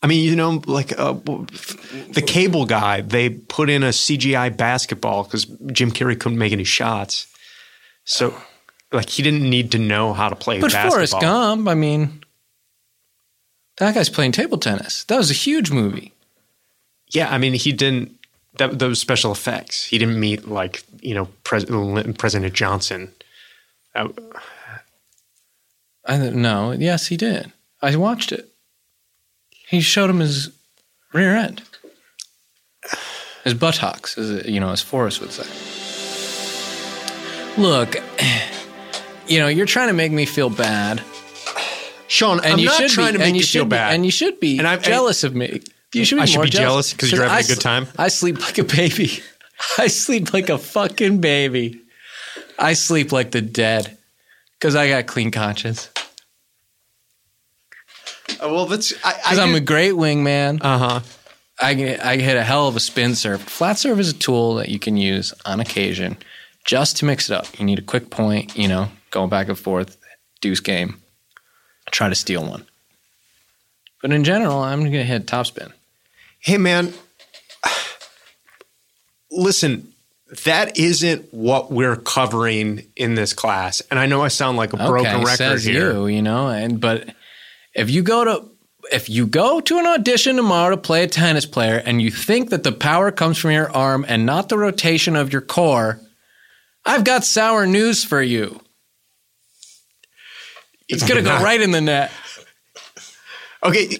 I 0.06 0.08
mean, 0.08 0.22
you 0.22 0.36
know, 0.36 0.62
like 0.66 0.96
uh, 0.96 1.14
the 1.14 2.22
cable 2.24 2.64
guy, 2.64 3.00
they 3.00 3.28
put 3.28 3.68
in 3.68 3.82
a 3.82 3.88
CGI 3.88 4.56
basketball 4.56 5.24
because 5.24 5.46
Jim 5.72 5.90
Carrey 5.90 6.16
couldn't 6.16 6.38
make 6.38 6.52
any 6.52 6.62
shots. 6.62 7.26
So, 8.04 8.32
like, 8.92 9.10
he 9.10 9.24
didn't 9.24 9.50
need 9.50 9.72
to 9.72 9.78
know 9.80 10.12
how 10.12 10.28
to 10.28 10.36
play 10.36 10.60
But 10.60 10.70
basketball. 10.70 10.92
Forrest 10.92 11.20
Gump, 11.20 11.66
I 11.66 11.74
mean, 11.74 12.22
that 13.78 13.96
guy's 13.96 14.08
playing 14.08 14.30
table 14.30 14.58
tennis. 14.58 15.02
That 15.06 15.16
was 15.16 15.32
a 15.32 15.34
huge 15.34 15.72
movie. 15.72 16.12
Yeah, 17.12 17.28
I 17.28 17.38
mean, 17.38 17.54
he 17.54 17.72
didn't. 17.72 18.12
That, 18.58 18.78
those 18.78 19.00
special 19.00 19.32
effects. 19.32 19.86
He 19.86 19.98
didn't 19.98 20.20
meet 20.20 20.46
like 20.46 20.84
you 21.00 21.14
know 21.16 21.26
President 21.42 22.16
President 22.16 22.54
Johnson. 22.54 23.12
Uh, 23.92 24.10
I 26.04 26.16
know. 26.16 26.70
Yes, 26.70 27.08
he 27.08 27.16
did. 27.16 27.52
I 27.82 27.96
watched 27.96 28.30
it. 28.30 28.52
He 29.68 29.80
showed 29.80 30.10
him 30.10 30.20
his 30.20 30.50
rear 31.12 31.34
end, 31.36 31.62
his 33.44 33.54
buttocks, 33.54 34.16
as 34.18 34.46
you 34.46 34.60
know, 34.60 34.70
as 34.70 34.80
Forrest 34.82 35.20
would 35.20 35.32
say. 35.32 35.44
Look, 37.60 37.96
you 39.26 39.38
know, 39.40 39.48
you're 39.48 39.66
trying 39.66 39.88
to 39.88 39.94
make 39.94 40.12
me 40.12 40.26
feel 40.26 40.50
bad, 40.50 41.02
Sean, 42.08 42.38
and 42.38 42.54
I'm 42.54 42.58
you 42.58 42.70
should 42.70 42.90
trying 42.90 43.12
be, 43.12 43.18
to 43.18 43.18
make 43.18 43.34
you, 43.34 43.40
you 43.40 43.42
feel 43.46 43.62
should 43.62 43.68
be, 43.68 43.76
bad. 43.76 43.94
and 43.94 44.04
you 44.04 44.10
should 44.10 44.40
be 44.40 44.58
And 44.58 44.68
I'm- 44.68 44.82
jealous 44.82 45.24
of 45.24 45.34
me. 45.34 45.62
You 45.94 46.04
should 46.04 46.16
be 46.16 46.22
I 46.22 46.24
should 46.26 46.36
more 46.38 46.46
jealous 46.46 46.92
because 46.92 47.10
you're 47.10 47.22
having 47.22 47.36
I 47.36 47.40
a 47.40 47.42
good 47.44 47.56
sl- 47.56 47.60
time? 47.62 47.86
I 47.96 48.08
sleep 48.08 48.40
like 48.40 48.58
a 48.58 48.64
baby. 48.64 49.20
I 49.78 49.86
sleep 49.86 50.34
like 50.34 50.50
a 50.50 50.58
fucking 50.58 51.20
baby. 51.22 51.80
I 52.58 52.74
sleep 52.74 53.12
like 53.12 53.30
the 53.30 53.40
dead 53.40 53.96
because 54.58 54.74
I 54.74 54.88
got 54.88 55.06
clean 55.06 55.30
conscience. 55.30 55.88
Uh, 58.46 58.52
well, 58.54 58.66
that's 58.66 58.92
I, 59.04 59.12
Because 59.14 59.38
I'm 59.38 59.54
a 59.54 59.60
great 59.60 59.92
wingman. 59.92 60.58
uh 60.62 60.78
huh. 60.78 61.00
I 61.58 61.74
can- 61.74 62.00
I 62.00 62.16
hit 62.18 62.36
a 62.36 62.42
hell 62.44 62.68
of 62.68 62.76
a 62.76 62.80
spin 62.80 63.14
serve. 63.14 63.40
Flat 63.42 63.78
serve 63.78 63.98
is 63.98 64.10
a 64.10 64.14
tool 64.14 64.56
that 64.56 64.68
you 64.68 64.78
can 64.78 64.96
use 64.96 65.32
on 65.46 65.58
occasion 65.60 66.18
just 66.64 66.98
to 66.98 67.04
mix 67.06 67.30
it 67.30 67.34
up. 67.34 67.46
You 67.58 67.64
need 67.64 67.78
a 67.78 67.82
quick 67.82 68.10
point, 68.10 68.56
you 68.58 68.68
know, 68.68 68.88
going 69.10 69.30
back 69.30 69.48
and 69.48 69.58
forth, 69.58 69.96
deuce 70.40 70.60
game. 70.60 71.00
Try 71.90 72.08
to 72.10 72.14
steal 72.14 72.44
one. 72.46 72.66
But 74.02 74.12
in 74.12 74.22
general, 74.24 74.58
I'm 74.58 74.80
going 74.80 74.92
to 74.92 75.04
hit 75.04 75.26
topspin. 75.26 75.72
Hey, 76.40 76.58
man. 76.58 76.92
Listen, 79.30 79.92
that 80.44 80.76
isn't 80.78 81.32
what 81.32 81.70
we're 81.72 81.96
covering 81.96 82.86
in 82.96 83.14
this 83.14 83.32
class, 83.32 83.80
and 83.90 83.98
I 83.98 84.06
know 84.06 84.22
I 84.22 84.28
sound 84.28 84.56
like 84.56 84.72
a 84.72 84.76
broken 84.76 85.06
okay, 85.06 85.24
record 85.24 85.36
says 85.36 85.64
here. 85.64 85.92
you, 85.92 86.06
you 86.06 86.22
know, 86.22 86.48
and 86.48 86.80
but 86.80 87.08
if 87.76 87.90
you 87.90 88.02
go 88.02 88.24
to 88.24 88.48
if 88.90 89.08
you 89.08 89.26
go 89.26 89.60
to 89.60 89.78
an 89.78 89.86
audition 89.86 90.36
tomorrow 90.36 90.70
to 90.70 90.76
play 90.80 91.02
a 91.02 91.08
tennis 91.08 91.44
player 91.44 91.82
and 91.84 92.00
you 92.00 92.10
think 92.10 92.50
that 92.50 92.62
the 92.62 92.72
power 92.72 93.10
comes 93.10 93.36
from 93.36 93.50
your 93.50 93.70
arm 93.70 94.04
and 94.08 94.24
not 94.24 94.48
the 94.48 94.56
rotation 94.56 95.16
of 95.16 95.32
your 95.32 95.42
core, 95.42 96.00
I've 96.84 97.02
got 97.02 97.24
sour 97.24 97.66
news 97.66 98.04
for 98.04 98.22
you. 98.22 98.60
It's 100.88 101.06
going 101.06 101.22
to 101.22 101.28
go 101.28 101.36
right 101.42 101.60
in 101.60 101.72
the 101.72 101.80
net. 101.80 102.12
Okay, 103.62 103.98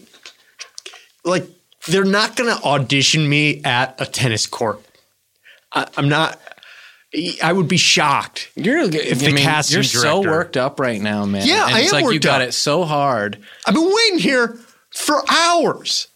like 1.25 1.45
they're 1.89 2.05
not 2.05 2.37
going 2.37 2.57
to 2.57 2.63
audition 2.63 3.29
me 3.29 3.63
at 3.65 4.01
a 4.01 4.07
tennis 4.07 4.47
court. 4.47 4.81
I, 5.73 5.89
I'm 5.97 6.09
not. 6.09 6.41
I 7.43 7.53
would 7.53 7.69
be 7.69 7.77
shocked. 7.77 8.51
You're 8.57 8.79
If 8.81 9.23
I 9.23 9.27
the 9.27 9.33
mean, 9.33 9.45
casting 9.45 9.77
you're 9.77 9.83
so 9.85 10.23
director- 10.23 10.31
worked 10.31 10.57
up 10.57 10.79
right 10.81 11.01
now, 11.01 11.25
man. 11.25 11.47
Yeah, 11.47 11.67
and 11.67 11.75
I 11.75 11.81
it's 11.81 11.93
am 11.93 11.97
like 11.97 12.03
you 12.05 12.17
worked 12.19 12.25
got 12.25 12.43
up. 12.43 12.49
it 12.49 12.53
so 12.53 12.85
hard. 12.85 13.39
I've 13.67 13.75
been 13.75 13.91
waiting 13.95 14.19
here 14.19 14.59
for 14.95 15.23
hours. 15.31 16.09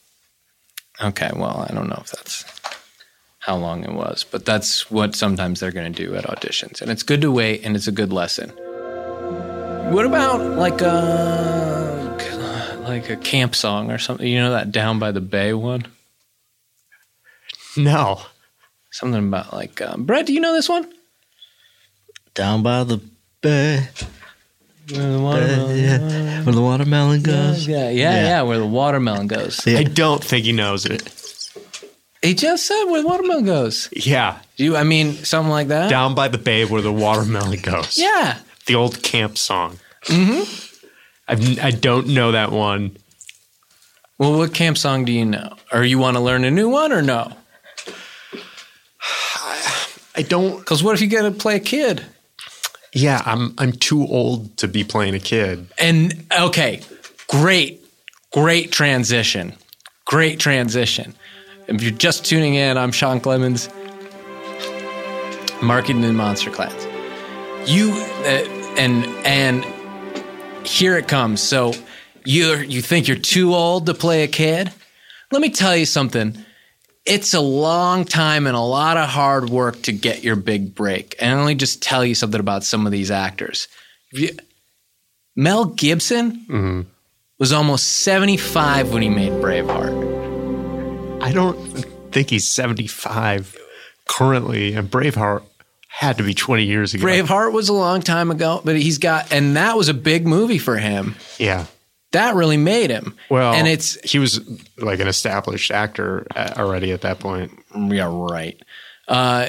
Okay, 1.03 1.31
well, 1.35 1.67
I 1.69 1.73
don't 1.75 1.89
know 1.89 1.99
if 2.01 2.11
that's 2.11 2.45
how 3.39 3.57
long 3.57 3.85
it 3.85 3.93
was, 3.93 4.25
but 4.31 4.45
that's 4.45 4.91
what 4.91 5.15
sometimes 5.17 5.61
they're 5.61 5.73
going 5.73 5.91
to 5.91 6.07
do 6.07 6.15
at 6.15 6.25
auditions. 6.25 6.83
And 6.83 6.91
it's 6.91 7.03
good 7.03 7.23
to 7.23 7.33
wait 7.33 7.63
and 7.65 7.75
it's 7.75 7.87
a 7.87 7.93
good 7.93 8.13
lesson. 8.13 8.51
What 9.93 10.05
about 10.05 10.41
like 10.59 10.83
uh, 10.83 10.87
a 10.87 12.77
like 12.87 13.09
a 13.09 13.17
camp 13.17 13.55
song 13.55 13.91
or 13.91 13.99
something? 13.99 14.27
You 14.27 14.41
know 14.41 14.51
that 14.53 14.71
down 14.73 14.99
by 14.99 15.11
the 15.13 15.21
bay 15.23 15.55
one? 15.55 15.87
No. 17.77 18.21
Something 18.93 19.29
about 19.29 19.53
like 19.53 19.81
um, 19.83 20.05
Brett, 20.05 20.27
do 20.27 20.33
you 20.33 20.41
know 20.41 20.53
this 20.55 20.69
one? 20.69 20.91
Down 22.35 22.63
by 22.63 22.85
the 22.85 23.01
bay, 23.41 23.89
Where 24.93 25.13
the 25.13 25.21
watermelon, 25.21 25.77
yeah, 25.79 26.43
where 26.45 26.55
the 26.55 26.61
watermelon 26.63 27.23
goes. 27.23 27.67
yeah, 27.67 27.91
yeah, 27.91 27.91
yeah, 27.91 28.23
Yeah. 28.25 28.43
where 28.43 28.59
the 28.59 28.67
watermelon 28.67 29.27
goes. 29.27 29.65
Yeah. 29.67 29.79
I 29.79 29.85
don't 29.85 30.23
think 30.23 30.45
he 30.45 30.53
knows 30.53 30.87
it. 30.87 31.03
He 32.23 32.35
just 32.35 32.67
said 32.67 32.85
where 32.85 33.01
the 33.03 33.09
watermelon 33.09 33.47
goes. 33.47 33.89
Yeah. 33.93 34.39
You, 34.57 34.77
I 34.77 34.83
mean, 34.85 35.15
something 35.15 35.51
like 35.51 35.69
that. 35.69 35.89
Down 35.89 36.15
by 36.15 36.29
the 36.29 36.39
bay 36.39 36.65
where 36.67 36.83
the 36.83 36.93
watermelon 36.93 37.61
goes. 37.61 37.97
Yeah. 37.99 38.39
The 38.67 38.75
old 38.75 39.03
camp 39.03 39.39
song. 39.39 39.79
Mm-hmm. 40.05 40.87
I've, 41.29 41.59
I 41.65 41.71
don't 41.71 42.09
know 42.09 42.33
that 42.33 42.53
one. 42.53 42.97
Well, 44.19 44.37
what 44.37 44.53
camp 44.53 44.77
song 44.77 45.05
do 45.07 45.13
you 45.13 45.25
know? 45.25 45.57
Or 45.73 45.83
you 45.83 45.99
want 45.99 46.17
to 46.19 46.23
learn 46.23 46.45
a 46.45 46.51
new 46.51 46.69
one 46.69 46.93
or 46.93 47.01
no? 47.01 47.33
I 50.21 50.23
don't. 50.23 50.59
Because 50.59 50.85
what 50.85 50.95
if 50.95 51.01
you 51.01 51.07
get 51.07 51.23
to 51.23 51.31
play 51.31 51.57
a 51.57 51.61
kid? 51.61 52.05
Yeah, 52.93 53.23
I'm 53.25 53.55
I'm 53.57 53.73
too 53.73 54.07
old 54.07 54.55
to 54.59 54.69
be 54.69 54.85
playing 54.85 55.15
a 55.15 55.19
kid. 55.19 55.67
And 55.79 56.27
okay, 56.39 56.83
great, 57.27 57.83
great 58.31 58.71
transition. 58.71 59.55
Great 60.05 60.39
transition. 60.39 61.15
If 61.69 61.83
you're 61.83 61.93
just 61.93 62.27
tuning 62.27 62.55
in, 62.55 62.77
I'm 62.77 62.93
Sean 62.93 63.19
Clemens, 63.19 63.71
marketing 65.63 66.05
in 66.05 66.17
Monster 66.17 66.51
Class. 66.51 66.87
You 67.65 67.93
uh, 67.93 68.45
and 68.77 69.07
and 69.25 69.65
here 70.67 70.99
it 70.99 71.09
comes. 71.09 71.41
So 71.41 71.73
you 72.27 72.57
you 72.57 72.83
think 72.83 73.09
you're 73.09 73.17
too 73.17 73.55
old 73.55 73.87
to 73.87 73.95
play 73.95 74.23
a 74.23 74.29
kid? 74.29 74.71
Let 75.33 75.41
me 75.41 75.49
tell 75.49 75.75
you 75.75 75.87
something. 75.87 76.45
It's 77.07 77.35
a 77.35 77.41
long 77.41 78.05
time 78.05 78.47
and 78.47 78.57
a 78.57 78.61
lot 78.61 78.97
of 78.97 79.09
hard 79.09 79.49
work 79.49 79.83
to 79.83 79.93
get 79.93 80.23
your 80.23 80.37
big 80.37 80.75
break. 80.75 81.17
And 81.19 81.41
let 81.41 81.47
me 81.47 81.55
just 81.55 81.83
tell 81.83 82.05
you 82.05 82.15
something 82.15 82.41
about 82.41 82.65
some 82.65 82.87
of 82.87 82.93
these 82.93 83.11
actors. 83.11 83.69
You- 84.13 84.37
Mel 85.37 85.65
Gibson 85.65 86.33
mm-hmm. 86.33 86.81
was 87.39 87.53
almost 87.53 87.87
75 87.87 88.93
when 88.93 89.03
he 89.03 89.09
made 89.09 89.33
Braveheart. 89.33 91.23
I 91.23 91.33
don't 91.33 91.57
think 92.13 92.31
he's 92.31 92.47
75 92.49 93.57
currently, 94.09 94.75
and 94.75 94.91
Braveheart 94.91 95.43
had 95.89 96.19
to 96.19 96.25
be 96.25 96.35
20 96.35 96.65
years 96.65 96.95
ago. 96.95 97.05
Braveheart 97.05 97.53
was 97.53 97.69
a 97.69 97.73
long 97.73 98.01
time 98.01 98.31
ago, 98.31 98.61
but 98.65 98.77
he's 98.77 98.99
got, 98.99 99.33
and 99.33 99.57
that 99.57 99.77
was 99.77 99.89
a 99.89 99.95
big 99.95 100.27
movie 100.27 100.59
for 100.59 100.77
him. 100.77 101.15
Yeah. 101.39 101.67
That 102.13 102.35
really 102.35 102.57
made 102.57 102.91
him. 102.91 103.17
Well, 103.29 103.53
and 103.53 103.69
it's, 103.69 103.95
he 104.09 104.19
was 104.19 104.41
like 104.79 104.99
an 104.99 105.07
established 105.07 105.71
actor 105.71 106.27
uh, 106.35 106.55
already 106.57 106.93
at 106.93 107.03
that 107.03 107.21
point. 107.21 107.53
yeah, 107.75 108.11
right. 108.13 108.61
Uh, 109.07 109.49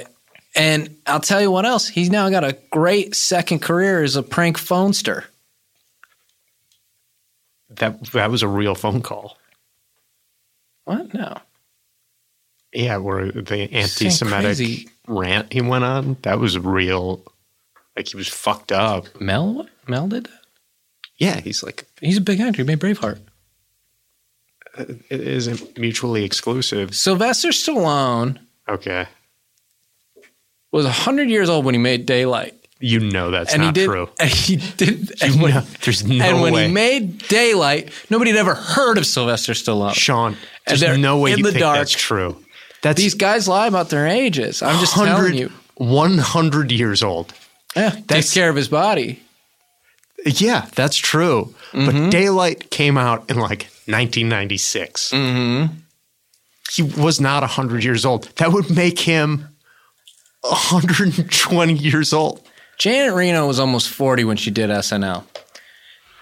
and 0.55 0.97
I'll 1.07 1.19
tell 1.19 1.41
you 1.41 1.49
what 1.49 1.65
else. 1.65 1.87
He's 1.87 2.09
now 2.09 2.29
got 2.29 2.43
a 2.43 2.57
great 2.71 3.15
second 3.15 3.59
career 3.61 4.03
as 4.03 4.15
a 4.15 4.23
prank 4.23 4.57
phonester. 4.57 5.25
That 7.69 8.03
that 8.11 8.29
was 8.29 8.43
a 8.43 8.47
real 8.47 8.75
phone 8.75 9.01
call. 9.01 9.37
What? 10.83 11.13
No. 11.13 11.37
Yeah, 12.73 12.97
where 12.97 13.31
the 13.31 13.73
anti-Semitic 13.73 14.89
rant 15.07 15.51
he 15.51 15.61
went 15.61 15.83
on, 15.83 16.17
that 16.21 16.39
was 16.39 16.57
real. 16.59 17.23
Like 17.95 18.07
he 18.09 18.17
was 18.17 18.27
fucked 18.27 18.71
up. 18.71 19.19
Mel? 19.19 19.67
Mel 19.87 20.07
did 20.07 20.25
that? 20.25 20.40
Yeah, 21.21 21.39
he's 21.39 21.61
like 21.63 21.85
He's 22.01 22.17
a 22.17 22.21
big 22.21 22.39
actor. 22.39 22.63
He 22.63 22.67
made 22.67 22.79
Braveheart. 22.79 23.19
Uh, 24.77 24.85
it 25.09 25.21
isn't 25.21 25.77
mutually 25.77 26.23
exclusive. 26.23 26.95
Sylvester 26.95 27.49
Stallone 27.49 28.39
Okay. 28.67 29.05
was 30.71 30.85
100 30.85 31.29
years 31.29 31.49
old 31.49 31.65
when 31.65 31.75
he 31.75 31.79
made 31.79 32.05
Daylight. 32.05 32.55
You 32.79 32.99
know 32.99 33.29
that's 33.29 33.53
and 33.53 33.61
not 33.61 33.75
he 33.75 33.81
did. 33.83 33.89
true. 33.89 34.09
And 34.19 34.29
he 34.31 34.55
did. 34.55 35.21
And 35.21 35.41
when, 35.41 35.53
know- 35.53 35.61
there's 35.83 36.03
no 36.03 36.23
and 36.25 36.41
when 36.41 36.53
way. 36.53 36.67
he 36.67 36.71
made 36.73 37.19
Daylight, 37.27 37.91
nobody 38.09 38.31
had 38.31 38.39
ever 38.39 38.55
heard 38.55 38.97
of 38.97 39.05
Sylvester 39.05 39.53
Stallone. 39.53 39.93
Sean, 39.93 40.35
there's 40.65 40.79
they're 40.79 40.97
no 40.97 41.19
way 41.19 41.33
in 41.33 41.37
you 41.39 41.43
the 41.43 41.51
think 41.51 41.59
dark. 41.61 41.77
that's 41.77 41.91
true. 41.91 42.43
That's 42.81 42.99
These 42.99 43.13
guys 43.13 43.47
lie 43.47 43.67
about 43.67 43.89
their 43.89 44.07
ages. 44.07 44.63
I'm 44.63 44.79
just 44.79 44.93
telling 44.95 45.11
100 45.11 45.35
you. 45.35 45.51
100 45.75 46.71
years 46.71 47.03
old. 47.03 47.33
Yeah, 47.75 47.89
takes 47.91 48.05
That's- 48.07 48.33
care 48.33 48.49
of 48.49 48.55
his 48.55 48.67
body. 48.69 49.21
Yeah, 50.25 50.67
that's 50.75 50.97
true. 50.97 51.53
Mm-hmm. 51.71 51.85
But 51.85 52.11
Daylight 52.11 52.69
came 52.69 52.97
out 52.97 53.29
in 53.29 53.37
like 53.37 53.63
1996. 53.87 55.11
Mm-hmm. 55.11 55.73
He 56.71 56.83
was 56.83 57.19
not 57.19 57.41
100 57.41 57.83
years 57.83 58.05
old. 58.05 58.23
That 58.37 58.51
would 58.51 58.69
make 58.69 58.99
him 58.99 59.47
120 60.41 61.73
years 61.73 62.13
old. 62.13 62.47
Janet 62.77 63.13
Reno 63.13 63.45
was 63.47 63.59
almost 63.59 63.89
40 63.89 64.23
when 64.23 64.37
she 64.37 64.51
did 64.51 64.69
SNL. 64.69 65.23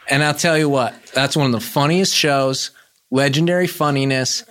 And 0.09 0.23
I'll 0.23 0.33
tell 0.33 0.57
you 0.57 0.67
what, 0.67 0.95
that's 1.13 1.37
one 1.37 1.45
of 1.45 1.51
the 1.51 1.59
funniest 1.59 2.15
shows, 2.15 2.71
legendary 3.11 3.67
funniness, 3.67 4.43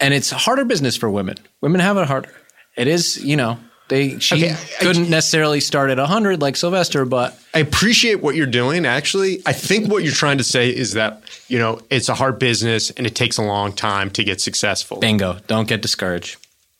and 0.00 0.12
it's 0.12 0.30
harder 0.30 0.64
business 0.64 0.96
for 0.96 1.08
women. 1.08 1.36
Women 1.60 1.80
have 1.80 1.96
it 1.96 2.06
harder. 2.06 2.32
It 2.76 2.88
is, 2.88 3.22
you 3.24 3.36
know, 3.36 3.58
they 3.88 4.18
she 4.18 4.36
Okay, 4.36 4.56
couldn't 4.80 5.08
necessarily 5.10 5.60
start 5.60 5.90
at 5.90 5.98
100 5.98 6.40
like 6.42 6.56
Sylvester, 6.56 7.04
but 7.04 7.38
I 7.54 7.60
appreciate 7.60 8.22
what 8.22 8.34
you're 8.34 8.46
doing. 8.46 8.84
Actually, 8.86 9.42
I 9.46 9.52
think 9.52 9.90
what 9.90 10.02
you're 10.04 10.12
trying 10.12 10.38
to 10.38 10.44
say 10.44 10.68
is 10.70 10.92
that, 10.94 11.22
you 11.48 11.58
know, 11.58 11.80
it's 11.90 12.08
a 12.08 12.14
hard 12.14 12.38
business 12.38 12.90
and 12.90 13.06
it 13.06 13.14
takes 13.14 13.38
a 13.38 13.42
long 13.42 13.72
time 13.72 14.10
to 14.10 14.24
get 14.24 14.40
successful. 14.40 14.98
bingo, 14.98 15.38
don't 15.46 15.66
get 15.68 15.80
discouraged. 15.82 16.36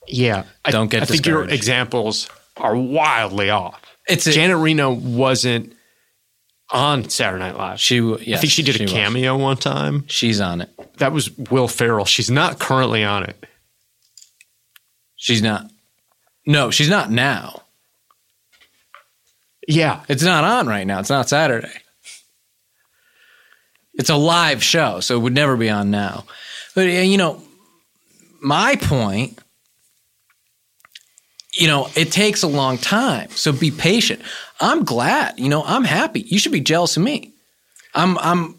Yeah. 0.06 0.44
I, 0.64 0.70
Don't 0.70 0.90
get 0.90 1.02
I 1.02 1.04
think 1.04 1.26
your 1.26 1.44
examples 1.48 2.28
are 2.56 2.74
wildly 2.74 3.50
off. 3.50 3.78
It's 4.08 4.26
a, 4.26 4.32
Janet 4.32 4.56
Reno 4.56 4.90
wasn't 4.90 5.74
on 6.70 7.08
Saturday 7.10 7.44
Night 7.44 7.56
Live. 7.56 7.78
she 7.80 8.00
I 8.00 8.36
think 8.38 8.50
she 8.50 8.62
did 8.62 8.80
a 8.80 8.84
was. 8.84 8.92
cameo 8.92 9.36
one 9.36 9.56
time. 9.58 10.06
She's 10.08 10.40
on 10.40 10.62
it. 10.62 10.70
That 10.98 11.12
was 11.12 11.30
Will 11.36 11.68
Ferrell. 11.68 12.04
She's 12.06 12.30
not 12.30 12.58
currently 12.58 13.04
on 13.04 13.24
it. 13.24 13.44
She's 15.16 15.42
not. 15.42 15.70
No, 16.48 16.70
she's 16.70 16.88
not 16.88 17.10
now. 17.10 17.60
Yeah. 19.68 20.00
It's 20.08 20.22
not 20.22 20.44
on 20.44 20.66
right 20.66 20.86
now. 20.86 20.98
It's 20.98 21.10
not 21.10 21.28
Saturday. 21.28 21.70
It's 23.92 24.08
a 24.08 24.16
live 24.16 24.64
show, 24.64 25.00
so 25.00 25.16
it 25.16 25.20
would 25.20 25.34
never 25.34 25.58
be 25.58 25.68
on 25.68 25.90
now. 25.90 26.24
But 26.74 26.82
you 26.86 27.18
know, 27.18 27.42
my 28.40 28.76
point, 28.76 29.38
you 31.52 31.66
know, 31.66 31.88
it 31.94 32.12
takes 32.12 32.42
a 32.42 32.46
long 32.46 32.78
time. 32.78 33.28
So 33.30 33.52
be 33.52 33.70
patient. 33.70 34.22
I'm 34.58 34.84
glad, 34.84 35.38
you 35.38 35.50
know, 35.50 35.62
I'm 35.64 35.84
happy. 35.84 36.20
You 36.20 36.38
should 36.38 36.52
be 36.52 36.60
jealous 36.60 36.96
of 36.96 37.02
me. 37.02 37.34
I'm 37.94 38.16
I'm 38.18 38.58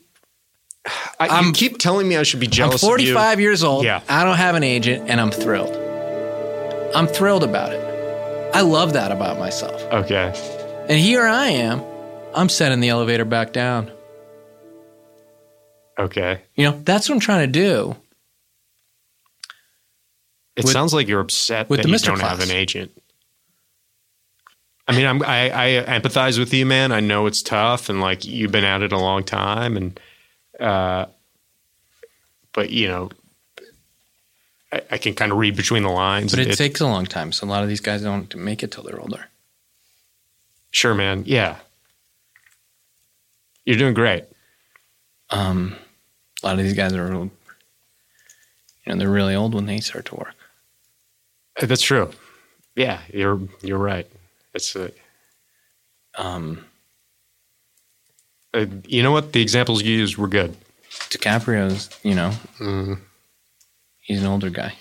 I, 1.20 1.26
you 1.26 1.32
I'm- 1.32 1.54
keep 1.54 1.80
telling 1.80 2.08
me 2.08 2.18
I 2.18 2.24
should 2.24 2.40
be 2.40 2.48
jealous. 2.48 2.84
I'm 2.84 2.88
jealous 2.90 3.02
of 3.02 3.08
you. 3.08 3.14
45 3.14 3.40
years 3.40 3.64
old. 3.64 3.84
Yeah. 3.84 4.02
I 4.08 4.26
don't 4.26 4.38
have 4.38 4.54
an 4.54 4.64
agent 4.64 5.10
and 5.10 5.20
I'm 5.20 5.32
thrilled. 5.32 5.89
I'm 6.96 7.08
thrilled 7.08 7.44
about 7.44 7.72
it. 7.72 7.86
I 8.56 8.62
love 8.62 8.94
that 8.94 9.12
about 9.12 9.38
myself. 9.38 9.82
Okay. 9.94 10.34
And 10.90 11.00
here 11.00 11.26
I 11.26 11.48
am. 11.48 11.84
I'm 12.34 12.50
setting 12.50 12.80
the 12.80 12.90
elevator 12.90 13.26
back 13.26 13.54
down. 13.54 13.92
Okay. 16.00 16.42
You 16.56 16.66
know, 16.66 16.82
that's 16.84 17.10
what 17.10 17.16
I'm 17.16 17.20
trying 17.20 17.46
to 17.52 17.52
do. 17.52 17.96
It 20.56 20.64
With- 20.66 20.74
sounds 20.74 20.94
like 20.94 21.08
you're 21.08 21.20
upset 21.20 21.70
with 21.70 21.78
that 21.80 21.84
the 21.84 21.90
you 21.90 21.96
Mr. 21.96 22.06
don't 22.06 22.22
have 22.22 22.40
an 22.42 22.52
agent. 22.52 22.92
I 24.88 24.96
mean, 24.96 25.06
I'm, 25.06 25.22
I, 25.22 25.80
I 25.80 26.00
empathize 26.00 26.40
with 26.40 26.52
you, 26.54 26.66
man. 26.66 26.92
I 26.92 27.00
know 27.00 27.28
it's 27.28 27.44
tough, 27.44 27.90
and 27.90 28.02
like 28.02 28.26
you've 28.26 28.52
been 28.52 28.64
at 28.64 28.82
it 28.82 28.92
a 28.92 28.98
long 28.98 29.24
time, 29.24 29.78
and 29.78 30.00
uh, 30.60 31.06
but 32.54 32.72
you 32.72 32.88
know, 32.88 33.10
I, 34.72 34.82
I 34.92 34.98
can 34.98 35.14
kind 35.16 35.32
of 35.32 35.38
read 35.38 35.56
between 35.56 35.84
the 35.84 35.90
lines. 35.90 36.32
But 36.32 36.40
it, 36.40 36.48
It- 36.50 36.58
takes 36.58 36.80
a 36.82 36.86
long 36.88 37.06
time. 37.06 37.32
So 37.32 37.46
a 37.46 37.50
lot 37.50 37.64
of 37.64 37.70
these 37.70 37.80
guys 37.82 38.02
don't 38.02 38.34
make 38.36 38.64
it 38.64 38.72
till 38.72 38.84
they're 38.84 39.00
older. 39.00 39.26
sure, 40.72 40.94
man. 40.94 41.24
Yeah, 41.26 41.58
you're 43.66 43.78
doing 43.78 43.94
great. 43.94 44.26
Um, 45.32 45.76
a 46.44 46.46
lot 46.48 46.58
of 46.58 46.64
these 46.64 46.74
guys 46.74 46.94
are, 46.94 47.12
you 47.12 47.32
know, 48.88 48.96
they're 48.96 49.10
really 49.10 49.36
old 49.36 49.54
when 49.54 49.66
they 49.66 49.80
start 49.80 50.06
to 50.06 50.16
work. 50.16 50.34
Uh, 51.62 51.66
That's 51.66 51.82
true. 51.82 52.12
Yeah, 52.76 53.02
you're 53.14 53.40
you're 53.62 53.78
right. 53.78 54.08
It's 54.54 54.76
uh, 54.76 54.90
Um, 56.16 56.66
uh, 58.54 58.66
you 58.88 59.04
know 59.04 59.12
what 59.12 59.34
the 59.34 59.42
examples 59.42 59.84
you 59.84 59.94
used 59.96 60.18
were 60.18 60.28
good. 60.28 60.56
DiCaprio's, 61.12 61.90
you 62.04 62.16
know, 62.16 62.32
Mm, 62.60 63.00
he's 64.10 64.22
an 64.22 64.28
older 64.28 64.50
guy. 64.50 64.74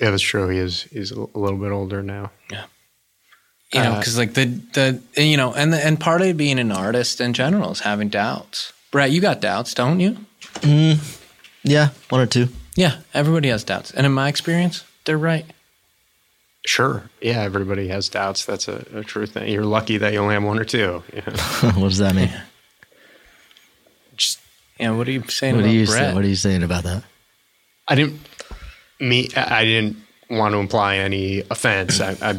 yeah, 0.00 0.10
that's 0.10 0.22
true. 0.22 0.48
He 0.48 0.58
is 0.58 0.82
he's 0.84 1.10
a 1.10 1.20
little 1.34 1.58
bit 1.58 1.70
older 1.70 2.02
now. 2.02 2.30
Yeah. 2.50 2.64
You 3.74 3.80
know, 3.82 3.92
Uh, 3.92 3.98
because 3.98 4.16
like 4.18 4.34
the 4.34 4.46
the 4.74 5.22
you 5.22 5.36
know, 5.36 5.52
and 5.52 5.72
the, 5.72 5.84
and 5.84 5.98
part 6.00 6.22
of 6.22 6.36
being 6.36 6.58
an 6.58 6.72
artist 6.72 7.20
in 7.20 7.32
general 7.34 7.70
is 7.72 7.80
having 7.80 8.08
doubts. 8.08 8.72
Brett, 8.90 9.10
you 9.10 9.20
got 9.20 9.40
doubts, 9.40 9.74
don't 9.74 10.00
you? 10.00 10.16
Yeah, 11.64 11.88
one 12.10 12.20
or 12.20 12.26
two. 12.26 12.48
Yeah, 12.76 12.98
everybody 13.14 13.48
has 13.48 13.64
doubts, 13.64 13.90
and 13.92 14.04
in 14.06 14.12
my 14.12 14.28
experience, 14.28 14.84
they're 15.04 15.18
right. 15.18 15.46
Sure. 16.66 17.10
Yeah, 17.20 17.40
everybody 17.42 17.88
has 17.88 18.08
doubts. 18.08 18.44
That's 18.44 18.68
a, 18.68 18.84
a 18.94 19.02
true 19.02 19.26
thing. 19.26 19.50
You're 19.52 19.64
lucky 19.64 19.98
that 19.98 20.12
you 20.12 20.18
only 20.20 20.34
have 20.34 20.44
one 20.44 20.58
or 20.58 20.64
two. 20.64 21.02
Yeah. 21.12 21.22
what 21.74 21.88
does 21.88 21.98
that 21.98 22.14
mean? 22.14 22.30
Just 24.82 24.90
Yeah, 24.90 24.96
what 24.96 25.08
are 25.08 25.12
you 25.12 25.22
saying 25.28 25.54
What 25.56 25.60
about 25.64 25.70
are 25.70 25.74
you 25.74 25.86
Brett? 25.86 25.98
saying? 25.98 26.14
What 26.14 26.24
are 26.24 26.28
you 26.28 26.36
saying 26.36 26.62
about 26.62 26.84
that? 26.84 27.04
I 27.88 27.94
didn't 27.94 28.20
me 29.00 29.28
I 29.36 29.64
didn't 29.64 29.96
want 30.30 30.52
to 30.54 30.58
imply 30.58 30.96
any 30.96 31.42
offense. 31.50 32.00
I, 32.00 32.16
I 32.22 32.38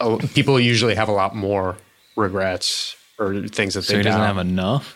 oh, 0.00 0.18
people 0.18 0.58
usually 0.60 0.94
have 0.94 1.08
a 1.08 1.12
lot 1.12 1.34
more 1.34 1.76
regrets 2.16 2.96
or 3.18 3.46
things 3.48 3.74
that 3.74 3.82
so 3.82 3.92
they 3.92 3.98
he 3.98 4.02
doesn't 4.04 4.20
doubt. 4.20 4.26
have 4.26 4.38
enough. 4.38 4.94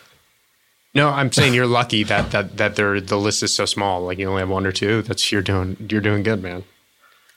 No, 0.95 1.09
I'm 1.09 1.31
saying 1.31 1.53
you're 1.53 1.67
lucky 1.67 2.03
that 2.03 2.31
that 2.31 2.57
that 2.57 2.75
they're, 2.75 3.01
the 3.01 3.17
list 3.17 3.43
is 3.43 3.53
so 3.53 3.65
small. 3.65 4.01
Like 4.03 4.17
you 4.19 4.29
only 4.29 4.41
have 4.41 4.49
one 4.49 4.65
or 4.65 4.71
two. 4.71 5.01
That's 5.01 5.31
you're 5.31 5.41
doing 5.41 5.75
you're 5.89 6.01
doing 6.01 6.23
good, 6.23 6.41
man. 6.41 6.63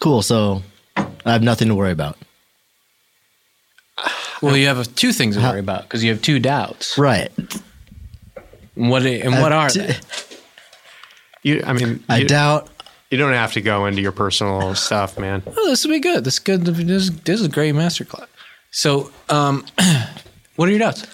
Cool. 0.01 0.23
So 0.23 0.63
I 0.97 1.33
have 1.33 1.43
nothing 1.43 1.69
to 1.69 1.75
worry 1.75 1.93
about. 1.93 2.19
Well, 4.43 4.57
you 4.57 4.67
have 4.67 4.95
two 4.95 5.13
things 5.13 5.37
to 5.37 5.43
worry 5.43 5.61
about 5.61 5.85
because 5.85 6.05
you 6.05 6.11
have 6.13 6.21
two 6.21 6.39
doubts. 6.39 6.99
Right. 6.99 7.33
And 8.77 8.91
what 8.91 9.05
and 9.07 9.33
what 9.35 9.53
I 9.53 9.57
are 9.57 9.69
d- 9.69 9.81
they? 9.81 9.97
You, 11.43 11.63
I 11.65 11.73
mean, 11.73 12.03
I 12.09 12.19
you, 12.19 12.29
doubt. 12.29 12.69
you 13.11 13.19
don't 13.19 13.33
have 13.33 13.53
to 13.53 13.61
go 13.61 13.87
into 13.87 14.03
your 14.03 14.13
personal 14.13 14.75
stuff, 14.75 15.19
man. 15.19 15.43
Oh, 15.47 15.69
this 15.69 15.85
will 15.85 15.93
be 15.93 16.01
good. 16.01 16.25
This 16.25 16.35
is 16.35 16.39
good. 16.41 16.65
This 16.65 16.79
is, 16.79 17.21
this 17.21 17.41
is 17.41 17.47
a 17.47 17.49
great 17.49 17.75
masterclass. 17.75 18.27
So, 18.71 19.11
um, 19.29 19.65
what 20.57 20.69
are 20.69 20.73
your 20.73 20.81
doubts? 20.81 21.07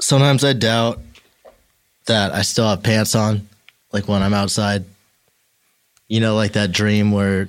Sometimes 0.00 0.44
I 0.44 0.52
doubt 0.52 1.00
that 2.06 2.34
I 2.34 2.42
still 2.42 2.68
have 2.68 2.82
pants 2.82 3.14
on, 3.14 3.48
like 3.92 4.08
when 4.08 4.22
I'm 4.22 4.34
outside. 4.34 4.84
You 6.08 6.18
know, 6.20 6.34
like 6.34 6.52
that 6.52 6.72
dream 6.72 7.12
where 7.12 7.48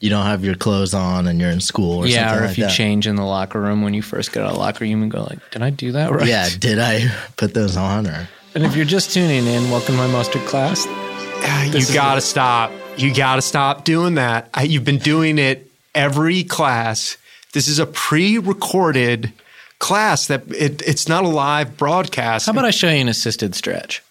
you 0.00 0.08
don't 0.08 0.24
have 0.24 0.44
your 0.44 0.54
clothes 0.54 0.94
on 0.94 1.26
and 1.26 1.38
you're 1.40 1.50
in 1.50 1.60
school 1.60 1.98
or 1.98 2.06
yeah, 2.06 2.28
something 2.28 2.38
or 2.38 2.40
like 2.42 2.50
if 2.52 2.58
you 2.58 2.64
that. 2.64 2.72
change 2.72 3.06
in 3.06 3.16
the 3.16 3.24
locker 3.24 3.60
room 3.60 3.82
when 3.82 3.92
you 3.94 4.02
first 4.02 4.32
get 4.32 4.42
out 4.42 4.48
of 4.48 4.54
the 4.54 4.58
locker 4.58 4.84
room 4.84 5.02
and 5.02 5.10
go 5.10 5.22
like, 5.22 5.50
"Did 5.50 5.62
I 5.62 5.70
do 5.70 5.92
that 5.92 6.10
right?" 6.10 6.26
Yeah, 6.26 6.48
did 6.58 6.78
I 6.78 7.14
put 7.36 7.54
those 7.54 7.76
on 7.76 8.06
or? 8.06 8.28
And 8.54 8.64
if 8.64 8.74
you're 8.74 8.86
just 8.86 9.12
tuning 9.12 9.46
in, 9.46 9.70
welcome 9.70 9.94
to 9.94 10.00
my 10.00 10.08
mustard 10.08 10.44
class. 10.46 10.86
Ah, 10.88 11.64
you 11.64 11.70
This 11.70 11.88
is 11.90 11.94
gotta 11.94 12.20
stop. 12.20 12.72
You 12.96 13.14
gotta 13.14 13.42
stop 13.42 13.84
doing 13.84 14.14
that. 14.14 14.48
I, 14.54 14.62
you've 14.62 14.84
been 14.84 14.98
doing 14.98 15.38
it 15.38 15.70
every 15.94 16.44
class. 16.44 17.16
This 17.52 17.68
is 17.68 17.78
a 17.78 17.86
pre-recorded 17.86 19.32
class 19.78 20.26
that 20.28 20.50
it, 20.50 20.82
it's 20.82 21.08
not 21.08 21.24
a 21.24 21.28
live 21.28 21.76
broadcast. 21.76 22.46
How 22.46 22.52
about 22.52 22.64
I 22.64 22.70
show 22.70 22.88
you 22.88 23.00
an 23.00 23.08
assisted 23.08 23.54
stretch? 23.54 24.02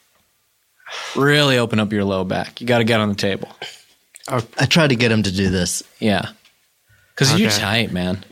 Really 1.15 1.58
open 1.58 1.80
up 1.80 1.91
your 1.91 2.04
low 2.04 2.23
back. 2.23 2.62
You 2.62 2.67
got 2.67 2.80
to 2.80 2.84
get 2.84 2.99
on 2.99 3.10
the 3.10 3.15
table. 3.15 3.49
I 4.59 4.65
tried 4.65 4.89
to 4.89 4.95
get 4.95 5.11
him 5.11 5.23
to 5.23 5.31
do 5.31 5.49
this. 5.49 5.83
Yeah, 5.99 6.29
because 7.15 7.39
you're 7.39 7.49
tight, 7.49 7.91
man. 7.91 8.23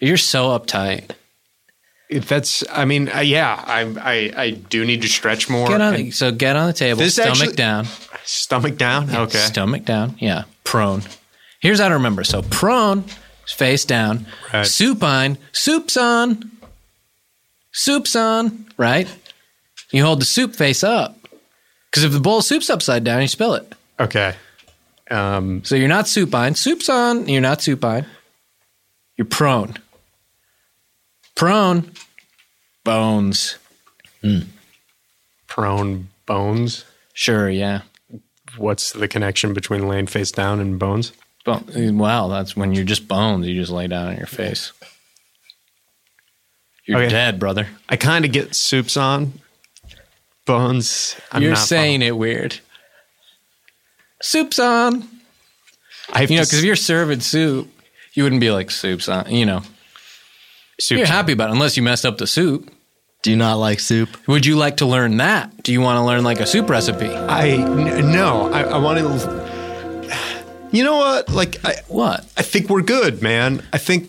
You're 0.00 0.16
so 0.16 0.58
uptight. 0.58 1.12
if 2.10 2.28
that's? 2.28 2.62
I 2.70 2.84
mean, 2.84 3.08
uh, 3.08 3.20
yeah, 3.20 3.62
I, 3.66 3.80
I 3.82 4.42
I 4.44 4.50
do 4.50 4.84
need 4.84 5.02
to 5.02 5.08
stretch 5.08 5.48
more. 5.48 5.68
Get 5.68 5.80
on. 5.80 5.94
and 5.94 6.14
So 6.14 6.30
get 6.32 6.56
on 6.56 6.66
the 6.66 6.72
table. 6.72 6.98
This 6.98 7.14
stomach 7.14 7.30
actually- 7.40 7.56
down. 7.56 7.86
stomach 8.24 8.76
down. 8.76 9.14
Okay. 9.14 9.38
Stomach 9.38 9.84
down. 9.84 10.16
Yeah. 10.18 10.44
Prone. 10.64 11.02
Here's 11.60 11.80
how 11.80 11.88
to 11.88 11.94
remember. 11.94 12.24
So 12.24 12.42
prone, 12.42 13.04
face 13.46 13.84
down. 13.84 14.26
Right. 14.52 14.66
Supine, 14.66 15.38
soup's 15.52 15.96
on. 15.96 16.50
Soup's 17.72 18.16
on. 18.16 18.66
Right. 18.76 19.08
You 19.92 20.04
hold 20.04 20.20
the 20.20 20.24
soup 20.26 20.54
face 20.56 20.82
up. 20.84 21.16
Because 21.90 22.04
if 22.04 22.12
the 22.12 22.20
bowl 22.20 22.38
of 22.38 22.44
soup's 22.44 22.68
upside 22.68 23.04
down, 23.04 23.22
you 23.22 23.28
spill 23.28 23.54
it. 23.54 23.72
Okay. 23.98 24.34
Um, 25.10 25.62
So 25.64 25.76
you're 25.76 25.88
not 25.88 26.08
supine. 26.08 26.54
Soup's 26.54 26.88
on. 26.88 27.28
You're 27.28 27.40
not 27.40 27.62
supine. 27.62 28.06
You're 29.16 29.26
prone. 29.26 29.74
Prone. 31.34 31.90
Bones. 32.84 33.56
Mm. 34.22 34.46
prone 35.46 36.08
bones. 36.26 36.84
Sure, 37.12 37.48
yeah. 37.48 37.82
What's 38.56 38.92
the 38.92 39.06
connection 39.08 39.52
between 39.54 39.86
laying 39.88 40.06
face 40.06 40.30
down 40.32 40.58
and 40.60 40.78
bones? 40.78 41.12
Bone. 41.44 41.98
Wow, 41.98 42.28
that's 42.28 42.56
when 42.56 42.74
you're 42.74 42.84
just 42.84 43.06
bones. 43.06 43.46
You 43.46 43.54
just 43.60 43.70
lay 43.70 43.86
down 43.86 44.08
on 44.08 44.16
your 44.16 44.26
face. 44.26 44.72
You're 46.86 46.98
Okay. 47.02 47.08
dead, 47.10 47.38
brother. 47.38 47.68
I 47.88 47.96
kind 47.96 48.24
of 48.24 48.32
get 48.32 48.54
soups 48.54 48.96
on 48.96 49.34
bones. 50.46 51.16
I'm 51.32 51.42
you're 51.42 51.52
not 51.52 51.58
saying 51.58 52.02
it 52.02 52.16
weird. 52.16 52.58
Soup's 54.26 54.58
on. 54.58 55.08
I 56.12 56.20
have 56.20 56.30
You 56.32 56.38
know, 56.38 56.42
to 56.42 56.46
because 56.48 56.58
if 56.58 56.64
you're 56.64 56.74
serving 56.74 57.20
soup, 57.20 57.68
you 58.14 58.24
wouldn't 58.24 58.40
be 58.40 58.50
like 58.50 58.72
soup's 58.72 59.08
on. 59.08 59.30
You 59.30 59.46
know, 59.46 59.62
soup 60.80 60.98
you're 60.98 61.06
happy 61.06 61.32
about 61.32 61.50
it 61.50 61.52
unless 61.52 61.76
you 61.76 61.84
messed 61.84 62.04
up 62.04 62.18
the 62.18 62.26
soup. 62.26 62.68
Do 63.22 63.30
you 63.30 63.36
not 63.36 63.54
like 63.54 63.78
soup? 63.78 64.08
Would 64.26 64.44
you 64.44 64.56
like 64.56 64.78
to 64.78 64.86
learn 64.86 65.18
that? 65.18 65.62
Do 65.62 65.72
you 65.72 65.80
want 65.80 65.98
to 65.98 66.02
learn 66.04 66.24
like 66.24 66.40
a 66.40 66.46
soup 66.46 66.68
recipe? 66.68 67.08
I 67.08 67.50
n- 67.50 68.10
no. 68.12 68.52
I, 68.52 68.62
I 68.62 68.78
want 68.78 68.98
to. 68.98 70.06
You 70.72 70.82
know 70.82 70.96
what? 70.96 71.28
Like 71.30 71.64
I, 71.64 71.76
What? 71.86 72.20
I 72.36 72.42
think 72.42 72.68
we're 72.68 72.82
good, 72.82 73.22
man. 73.22 73.62
I 73.72 73.78
think 73.78 74.08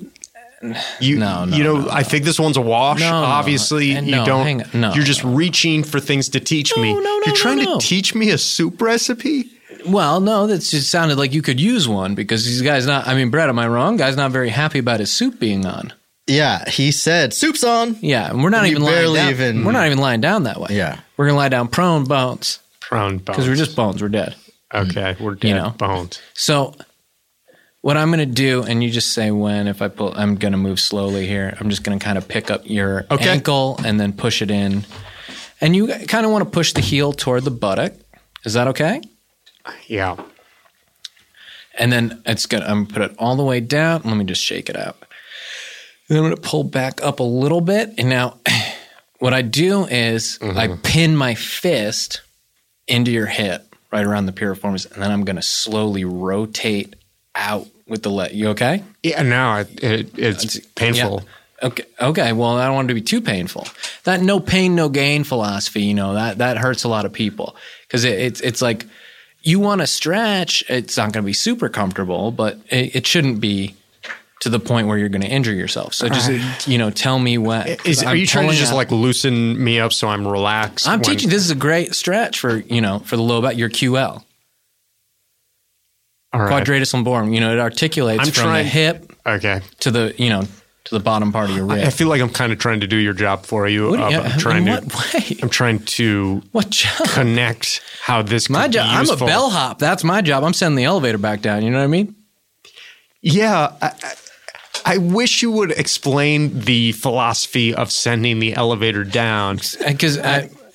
you. 1.00 1.20
No, 1.20 1.46
no, 1.46 1.56
you 1.56 1.64
know, 1.64 1.82
no, 1.82 1.90
I 1.92 2.02
think 2.02 2.26
this 2.26 2.40
one's 2.40 2.58
a 2.58 2.62
wash. 2.62 3.00
No, 3.00 3.12
no. 3.12 3.24
Obviously, 3.24 3.94
And 3.94 4.08
you 4.08 4.26
don't. 4.26 4.74
No, 4.74 4.94
you're 4.96 5.04
just 5.04 5.24
no. 5.24 5.32
reaching 5.36 5.84
for 5.84 6.00
things 6.00 6.30
to 6.30 6.40
teach 6.40 6.76
me. 6.76 6.92
No, 6.94 7.00
no, 7.00 7.04
no, 7.04 7.22
you're 7.28 7.36
trying 7.36 7.58
no, 7.60 7.64
no. 7.64 7.80
to 7.80 7.86
teach 7.86 8.16
me 8.16 8.32
a 8.32 8.38
soup 8.40 8.82
recipe. 8.82 9.52
Well, 9.88 10.20
no, 10.22 10.48
that 10.48 10.60
just 10.60 10.90
sounded 10.90 11.18
like 11.18 11.34
you 11.34 11.42
could 11.42 11.60
use 11.60 11.88
one 11.88 12.16
because 12.16 12.46
these 12.46 12.62
guys 12.62 12.86
not. 12.86 13.08
I 13.08 13.16
mean, 13.16 13.30
Brett, 13.30 13.50
am 13.50 13.60
I 13.60 13.68
wrong? 13.68 13.98
Guy's 13.98 14.18
not 14.18 14.32
very 14.32 14.50
happy 14.50 14.80
about 14.80 15.00
his 15.00 15.12
soup 15.12 15.40
being 15.40 15.66
on. 15.66 15.94
Yeah, 16.28 16.68
he 16.70 16.92
said 16.92 17.34
soup's 17.34 17.64
on. 17.64 17.96
Yeah, 18.02 18.30
and 18.30 18.44
we're 18.44 18.50
not 18.50 18.66
You 18.66 18.72
even 18.72 18.84
lying 18.84 19.14
down. 19.14 19.30
even- 19.30 19.64
We're 19.66 19.72
not 19.72 19.86
even 19.86 19.98
lying 20.00 20.20
down 20.22 20.44
that 20.44 20.60
way. 20.60 20.70
Yeah. 20.72 21.00
we're 21.16 21.28
gonna 21.28 21.38
lie 21.38 21.50
down 21.50 21.68
prone 21.70 22.04
bones 22.04 22.60
Prone 22.82 23.18
bones. 23.20 23.22
because 23.26 23.48
we're 23.48 23.56
just 23.56 23.76
bones. 23.78 24.02
We're 24.02 24.10
dead. 24.10 24.36
okay. 24.74 25.16
We're 25.20 25.36
dead 25.36 25.56
know. 25.56 25.70
bones. 25.78 26.20
So, 26.34 26.76
what 27.82 27.96
I'm 27.96 28.10
going 28.10 28.20
to 28.20 28.26
do, 28.26 28.64
and 28.64 28.84
you 28.84 28.90
just 28.90 29.14
say 29.14 29.32
when, 29.32 29.68
if 29.68 29.82
I 29.82 29.88
pull, 29.88 30.12
I'm 30.18 30.36
going 30.36 30.52
to 30.52 30.58
move 30.58 30.78
slowly 30.80 31.26
here. 31.28 31.56
I'm 31.60 31.70
just 31.70 31.84
going 31.84 31.98
to 31.98 32.04
kind 32.04 32.18
of 32.18 32.28
pick 32.28 32.52
up 32.52 32.64
your 32.66 33.06
Okay. 33.10 33.30
ankle 33.30 33.80
and 33.86 33.98
then 33.98 34.12
push 34.12 34.42
it 34.42 34.52
in. 34.52 34.84
And 35.62 35.74
you 35.76 35.88
kind 36.08 36.26
of 36.26 36.32
want 36.34 36.44
to 36.44 36.50
push 36.50 36.74
the 36.74 36.82
heel 36.82 37.14
toward 37.14 37.46
the 37.46 37.52
buttock. 37.52 37.94
Is 38.44 38.54
that 38.56 38.68
okay? 38.70 39.02
Yeah. 39.88 40.18
And 41.78 41.92
then 41.92 42.22
it's 42.26 42.46
going 42.46 42.64
to, 42.64 42.70
I'm 42.70 42.86
going 42.86 42.88
to 42.88 42.94
put 42.94 43.12
it 43.12 43.16
all 43.20 43.36
the 43.36 43.44
way 43.44 43.60
down. 43.60 44.02
Let 44.04 44.18
me 44.18 44.26
just 44.26 44.42
shake 44.42 44.70
it 44.70 44.76
out. 44.76 44.98
Then 46.08 46.18
I'm 46.18 46.24
going 46.24 46.36
to 46.36 46.42
pull 46.42 46.64
back 46.64 47.04
up 47.04 47.20
a 47.20 47.24
little 47.24 47.62
bit. 47.62 47.94
And 47.98 48.10
now, 48.10 48.40
what 49.20 49.34
I 49.34 49.42
do 49.42 49.86
is 49.86 50.40
I 50.42 50.46
mm-hmm. 50.68 50.82
pin 50.82 51.16
my 51.16 51.36
fist 51.36 52.22
into 52.88 53.12
your 53.12 53.28
hip 53.28 53.76
right 53.92 54.06
around 54.06 54.26
the 54.26 54.32
piriformis. 54.32 54.92
And 54.92 55.02
then 55.02 55.12
I'm 55.12 55.24
going 55.24 55.36
to 55.36 55.42
slowly 55.42 56.06
rotate 56.06 56.96
out 57.36 57.68
with 57.88 58.04
the 58.04 58.10
leg. 58.10 58.34
You 58.34 58.50
okay? 58.50 58.84
Yeah. 59.04 59.22
Now 59.22 59.60
it, 59.60 59.84
it, 59.84 60.18
it's 60.18 60.60
painful. 60.76 61.22
Yeah. 61.24 61.68
Okay. 61.68 61.84
Okay. 62.00 62.34
Well, 62.34 62.58
I 62.58 62.66
don't 62.66 62.76
want 62.76 62.86
it 62.88 62.90
to 62.90 62.94
be 62.94 63.02
too 63.02 63.22
painful. 63.22 63.68
That 64.04 64.22
no 64.22 64.40
pain, 64.40 64.76
no 64.76 64.90
gain 64.90 65.24
philosophy, 65.24 65.84
you 65.84 65.94
know, 65.94 66.14
that 66.14 66.38
that 66.38 66.58
hurts 66.58 66.84
a 66.84 66.88
lot 66.88 67.06
of 67.06 67.14
people 67.14 67.56
because 67.88 68.04
it, 68.06 68.20
it's 68.20 68.42
it's 68.42 68.62
like 68.62 68.86
you 69.48 69.60
want 69.60 69.82
to 69.82 69.88
stretch. 69.88 70.64
It's 70.70 70.98
not 70.98 71.14
going 71.14 71.24
to 71.24 71.26
be 71.26 71.34
super 71.34 71.70
comfortable, 71.70 72.32
but 72.32 72.60
it, 72.70 72.96
it 72.98 73.08
shouldn't 73.08 73.40
be 73.40 73.76
to 74.42 74.50
the 74.50 74.60
point 74.60 74.88
where 74.88 74.98
you're 74.98 75.10
going 75.10 75.22
to 75.24 75.28
injure 75.28 75.54
yourself. 75.54 75.94
So 75.94 76.10
just 76.10 76.68
you 76.68 76.78
know, 76.78 76.90
tell 76.92 77.18
me 77.18 77.38
what. 77.38 77.86
Is, 77.88 78.04
are 78.04 78.16
you 78.16 78.28
trying 78.28 78.50
to 78.50 78.56
just 78.56 78.74
out- 78.74 78.76
like 78.76 78.92
loosen 78.92 79.64
me 79.64 79.80
up 79.80 79.94
so 79.94 80.08
I'm 80.10 80.28
relaxed? 80.28 80.88
I'm 80.88 81.00
when- 81.00 81.04
teaching. 81.10 81.30
This 81.30 81.44
is 81.44 81.50
a 81.52 81.56
great 81.56 81.96
stretch 81.96 82.40
for 82.40 82.58
you 82.58 82.82
know 82.82 83.00
for 83.00 83.16
the 83.16 83.24
low 83.24 83.42
back. 83.42 83.58
Your 83.58 83.70
QL 83.70 84.24
All 86.34 86.42
right. 86.42 86.50
quadratus 86.50 86.94
lumborum. 86.94 87.34
You 87.34 87.40
know, 87.40 87.54
it 87.54 87.60
articulates 87.60 88.20
I'm 88.20 88.26
from 88.32 88.44
trying- 88.44 88.64
the 88.66 88.70
hip 88.70 89.12
Okay. 89.26 89.62
to 89.80 89.92
the 89.92 90.14
you 90.18 90.30
know 90.30 90.44
to 90.88 90.96
the 90.96 91.00
bottom 91.04 91.32
part 91.32 91.50
of 91.50 91.56
your 91.56 91.66
rib. 91.66 91.86
I 91.86 91.90
feel 91.90 92.08
like 92.08 92.22
I'm 92.22 92.30
kind 92.30 92.52
of 92.52 92.60
trying 92.60 92.80
to 92.82 92.88
do 92.88 92.96
your 92.98 93.14
job 93.14 93.46
for 93.46 93.68
you. 93.68 93.90
What- 93.92 94.00
Uh, 94.00 94.22
I'm 94.22 94.40
trying 94.40 94.68
in 94.68 94.82
to. 94.82 94.96
what 94.96 95.14
way? 95.14 95.38
I'm 95.42 95.50
trying 95.50 95.80
to 95.80 96.42
What 96.52 96.70
job? 96.70 97.08
connect 97.10 97.82
how 98.02 98.22
this. 98.22 98.50
My 98.50 98.68
job. 98.68 98.88
I'm 98.90 99.10
a 99.10 99.18
bellhop. 99.18 99.80
That's 99.80 100.04
my 100.04 100.22
job. 100.22 100.44
I'm 100.44 100.54
sending 100.54 100.78
the 100.78 100.86
elevator 100.86 101.18
back 101.18 101.42
down. 101.42 101.64
You 101.64 101.72
know 101.72 101.78
what 101.78 101.84
I 101.84 101.88
mean? 101.88 102.16
Yeah. 103.22 103.74
I, 103.82 103.88
I, 103.88 104.14
I 104.86 104.98
wish 105.00 105.42
you 105.42 105.52
would 105.52 105.72
explain 105.72 106.60
the 106.62 106.94
philosophy 106.94 107.74
of 107.74 107.92
sending 107.92 108.40
the 108.40 108.54
elevator 108.54 109.04
down. 109.04 109.60
Because 109.86 110.18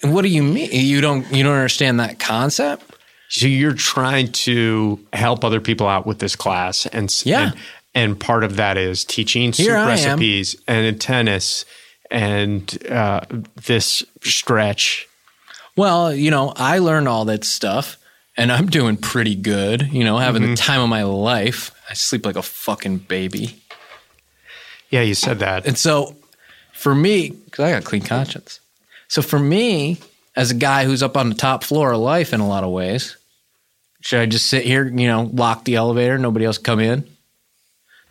what 0.02 0.22
do 0.22 0.28
you 0.28 0.42
mean? 0.42 0.68
You 0.72 1.00
don't 1.00 1.30
you 1.32 1.42
don't 1.44 1.54
understand 1.54 2.00
that 2.00 2.18
concept? 2.18 2.84
So 3.30 3.46
you're 3.46 3.72
trying 3.72 4.30
to 4.32 5.00
help 5.14 5.42
other 5.44 5.60
people 5.62 5.86
out 5.88 6.04
with 6.06 6.18
this 6.18 6.36
class, 6.36 6.84
and 6.84 7.10
Yeah. 7.24 7.42
and, 7.52 7.54
and 7.94 8.18
part 8.18 8.44
of 8.44 8.56
that 8.56 8.76
is 8.78 9.04
teaching 9.04 9.52
soup 9.52 9.66
Here 9.66 9.76
I 9.76 9.82
am. 9.82 9.88
recipes 9.88 10.56
and 10.66 10.86
in 10.86 10.98
tennis 10.98 11.64
and 12.10 12.78
uh, 12.90 13.20
this 13.64 14.02
stretch. 14.22 15.08
Well, 15.76 16.14
you 16.14 16.30
know, 16.30 16.52
I 16.56 16.78
learned 16.78 17.08
all 17.08 17.24
that 17.26 17.44
stuff, 17.44 17.96
and 18.36 18.52
I'm 18.52 18.66
doing 18.66 18.96
pretty 18.98 19.34
good. 19.34 19.88
You 19.92 20.04
know, 20.04 20.18
having 20.18 20.42
the 20.50 20.56
time 20.56 20.80
of 20.82 20.88
my 20.88 21.02
life. 21.04 21.70
I 21.88 21.94
sleep 21.94 22.24
like 22.26 22.36
a 22.36 22.42
fucking 22.42 22.98
baby, 22.98 23.62
Yeah, 24.90 25.02
you 25.02 25.14
said 25.14 25.40
that. 25.40 25.66
and 25.66 25.76
so 25.76 26.16
for 26.72 26.94
me, 26.94 27.30
because 27.30 27.64
I 27.64 27.70
got 27.72 27.82
a 27.82 27.84
clean 27.86 28.02
conscience. 28.02 28.60
So 29.08 29.20
for 29.22 29.38
me, 29.38 29.98
as 30.34 30.50
a 30.50 30.54
guy 30.54 30.84
who's 30.86 31.02
up 31.02 31.16
on 31.18 31.28
the 31.28 31.34
top 31.34 31.62
floor 31.64 31.92
of 31.92 32.00
life 32.00 32.32
in 32.32 32.40
a 32.40 32.48
lot 32.48 32.64
of 32.64 32.70
ways, 32.70 33.16
should 34.00 34.20
I 34.20 34.26
just 34.26 34.46
sit 34.46 34.64
here, 34.64 34.86
you 34.86 35.06
know, 35.06 35.30
lock 35.32 35.64
the 35.64 35.76
elevator, 35.76 36.16
nobody 36.18 36.44
else 36.46 36.56
come 36.58 36.80
in? 36.80 37.06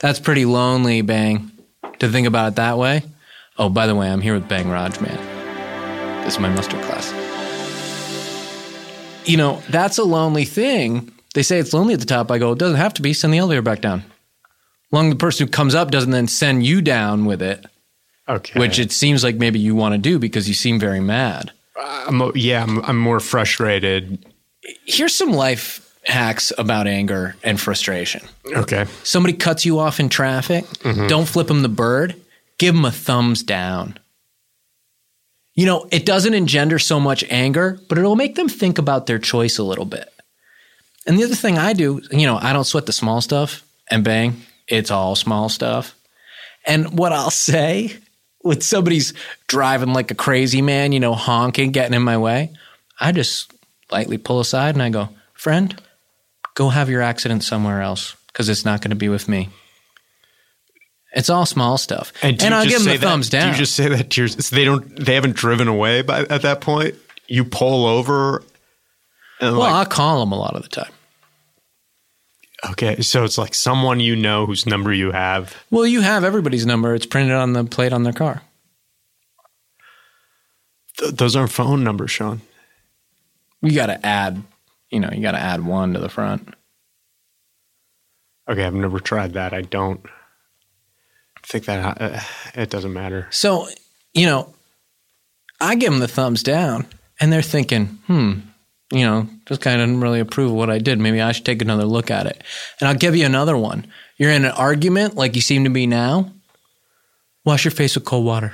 That's 0.02 0.20
pretty 0.20 0.46
lonely, 0.46 1.02
Bang, 1.02 1.52
to 2.00 2.10
think 2.10 2.28
about 2.28 2.50
it 2.50 2.56
that 2.56 2.78
way. 2.78 3.04
Oh, 3.58 3.70
by 3.70 3.86
the 3.88 3.96
way, 3.96 4.10
I'm 4.10 4.22
here 4.22 4.34
with 4.34 4.48
Bang 4.50 4.70
Raj, 4.70 5.00
man. 5.00 6.24
This 6.26 6.34
is 6.36 6.40
my 6.40 6.50
mustard 6.50 6.82
class. 6.84 7.12
You 9.28 9.38
know, 9.38 9.62
that's 9.70 9.98
a 10.00 10.04
lonely 10.04 10.46
thing. 10.46 11.12
They 11.36 11.44
say 11.44 11.60
it's 11.60 11.74
lonely 11.74 11.94
at 11.94 12.00
the 12.00 12.06
top. 12.06 12.32
I 12.32 12.40
go, 12.40 12.52
it 12.54 12.60
doesn't 12.60 12.78
have 12.78 12.94
to 12.96 13.02
be. 13.02 13.14
Send 13.14 13.34
the 13.34 13.38
elevator 13.38 13.62
back 13.62 13.82
down. 13.82 14.04
Long 14.92 15.10
the 15.10 15.16
person 15.16 15.46
who 15.46 15.52
comes 15.52 15.76
up 15.76 15.92
doesn't 15.92 16.12
then 16.12 16.28
send 16.28 16.66
you 16.66 16.82
down 16.82 17.26
with 17.26 17.42
it, 17.42 17.66
Okay. 18.28 18.60
which 18.60 18.80
it 18.80 18.92
seems 18.92 19.24
like 19.24 19.36
maybe 19.36 19.60
you 19.60 19.76
want 19.76 19.94
to 19.94 19.98
do 20.00 20.20
because 20.20 20.48
you 20.48 20.54
seem 20.54 20.80
very 20.80 21.00
mad. 21.00 21.52
Uh, 21.80 22.06
I'm, 22.08 22.32
yeah, 22.36 22.64
I'm, 22.64 22.84
I'm 22.84 22.98
more 23.00 23.20
frustrated. 23.22 24.26
Here's 24.86 25.16
some 25.16 25.32
life 25.32 25.91
hacks 26.04 26.52
about 26.58 26.88
anger 26.88 27.36
and 27.44 27.60
frustration. 27.60 28.22
Okay. 28.48 28.86
Somebody 29.04 29.34
cuts 29.34 29.66
you 29.66 29.80
off 29.80 30.00
in 30.00 30.10
traffic, 30.10 30.66
mm-hmm. 30.66 31.08
don't 31.08 31.28
flip 31.28 31.48
them 31.48 31.62
the 31.62 31.70
bird, 31.70 32.16
give 32.58 32.74
them 32.74 32.86
a 32.86 32.92
thumbs 32.92 33.44
down. 33.44 33.98
You 35.54 35.66
know, 35.66 35.88
it 35.92 36.06
doesn't 36.06 36.34
engender 36.34 36.80
so 36.80 37.00
much 37.00 37.24
anger, 37.30 37.80
but 37.88 37.98
it'll 37.98 38.16
make 38.16 38.36
them 38.36 38.50
think 38.50 38.78
about 38.78 39.06
their 39.06 39.20
choice 39.20 39.58
a 39.58 39.64
little 39.64 39.86
bit. 39.86 40.10
And 41.06 41.18
the 41.18 41.24
other 41.24 41.36
thing 41.36 41.58
I 41.58 41.74
do, 41.74 42.02
you 42.12 42.26
know, 42.26 42.38
I 42.38 42.54
don't 42.54 42.64
sweat 42.64 42.86
the 42.86 42.94
small 42.94 43.22
stuff 43.22 43.64
and 43.90 44.04
bang, 44.04 44.42
it's 44.68 44.92
all 44.92 45.16
small 45.16 45.50
stuff. 45.50 45.96
And 46.66 46.98
what 46.98 47.12
I'll 47.12 47.32
say 47.32 47.98
when 48.40 48.62
somebody's 48.62 49.14
driving 49.48 49.94
like 49.94 50.12
a 50.12 50.16
crazy 50.16 50.62
man, 50.62 50.92
you 50.92 51.00
know, 51.00 51.14
honking, 51.14 51.72
getting 51.72 51.94
in 51.94 52.02
my 52.02 52.18
way, 52.18 52.52
I 53.00 53.12
just 53.12 53.52
lightly 53.92 54.18
pull 54.18 54.40
aside 54.40 54.76
and 54.76 54.84
I 54.84 54.90
go, 54.90 55.10
friend, 55.34 55.80
go 56.56 56.70
have 56.70 56.90
your 56.90 57.02
accident 57.02 57.44
somewhere 57.44 57.82
else 57.82 58.16
because 58.28 58.50
it's 58.50 58.66
not 58.66 58.82
going 58.82 58.90
to 58.92 58.96
be 58.96 59.10
with 59.10 59.28
me. 59.28 59.50
It's 61.14 61.30
all 61.30 61.46
small 61.46 61.78
stuff, 61.78 62.14
and, 62.24 62.42
you 62.42 62.48
I'll 62.48 62.66
give 62.66 62.86
them 62.86 62.94
the 62.94 62.98
thumbs 62.98 63.30
down. 63.30 63.48
Do 63.48 63.52
you 63.52 63.58
just 63.58 63.76
say 63.76 63.90
that 63.90 64.12
to 64.12 64.22
your, 64.22 64.28
so 64.30 64.56
they 64.56 64.64
don't 64.64 64.98
they 64.98 65.16
haven't 65.16 65.36
driven 65.36 65.68
away 65.68 66.04
by 66.04 66.22
at 66.22 66.44
that 66.44 66.62
point? 66.62 66.96
You 67.28 67.44
pull 67.44 67.86
over. 67.86 68.44
And 69.42 69.58
well, 69.58 69.60
like, 69.60 69.74
I'll 69.74 69.86
call 69.86 70.22
them 70.22 70.32
a 70.32 70.38
lot 70.38 70.56
of 70.56 70.64
the 70.64 70.70
time. 70.70 70.92
okay, 72.72 73.02
so 73.02 73.26
it's 73.26 73.38
like 73.38 73.54
someone 73.54 74.00
you 74.00 74.16
know 74.16 74.46
whose 74.46 74.66
number 74.66 74.94
you 74.94 75.12
have. 75.12 75.62
Well, 75.70 75.86
you 75.86 76.00
have 76.00 76.24
everybody's 76.24 76.66
number; 76.66 76.96
it's 76.96 77.06
printed 77.06 77.34
on 77.36 77.52
the 77.54 77.66
plate 77.66 77.92
on 77.92 78.04
their 78.04 78.14
car. 78.14 78.44
Th- 80.98 81.12
those 81.14 81.36
aren't 81.36 81.52
phone 81.52 81.84
numbers, 81.84 82.12
Sean. 82.12 82.40
You 83.62 83.74
got 83.74 83.88
to 83.88 84.06
add, 84.06 84.42
you 84.92 85.00
know, 85.00 85.10
you 85.12 85.22
got 85.22 85.32
to 85.32 85.40
add 85.40 85.66
one 85.66 85.94
to 85.94 86.00
the 86.00 86.10
front. 86.10 86.54
Okay, 88.50 88.64
I've 88.64 88.74
never 88.74 89.00
tried 89.00 89.34
that. 89.34 89.54
I 89.54 89.62
don't 89.62 90.06
think 91.44 91.66
that 91.66 92.02
uh, 92.02 92.20
it 92.54 92.70
doesn't 92.70 92.94
matter. 92.94 93.28
So, 93.32 93.68
you 94.14 94.26
know, 94.26 94.54
I 95.60 95.76
give 95.76 95.92
them 95.92 96.00
the 96.00 96.08
thumbs 96.08 96.44
down, 96.44 96.86
and 97.20 97.32
they're 97.32 97.42
thinking, 97.42 97.86
"Hmm, 98.08 98.40
you 98.92 99.06
know, 99.06 99.28
just 99.48 99.62
kind 99.62 99.82
of 99.82 99.88
didn't 99.88 100.02
really 100.02 100.20
approve 100.20 100.52
of 100.52 100.58
what 100.58 100.70
I 100.70 100.80
did. 100.80 101.00
Maybe 101.00 101.22
I 101.22 101.32
should 101.32 101.46
take 101.46 101.62
another 101.62 101.86
look 101.86 102.12
at 102.12 102.26
it. 102.26 102.44
And 102.80 102.88
I'll 102.90 102.96
give 102.96 103.16
you 103.16 103.26
another 103.26 103.58
one. 103.58 103.88
You're 104.18 104.32
in 104.32 104.46
an 104.46 104.52
argument 104.52 105.16
like 105.16 105.36
you 105.36 105.42
seem 105.42 105.64
to 105.64 105.70
be 105.70 105.88
now. 105.88 106.32
Wash 107.46 107.64
your 107.64 107.72
face 107.72 107.96
with 107.96 108.06
cold 108.06 108.26
water. 108.26 108.54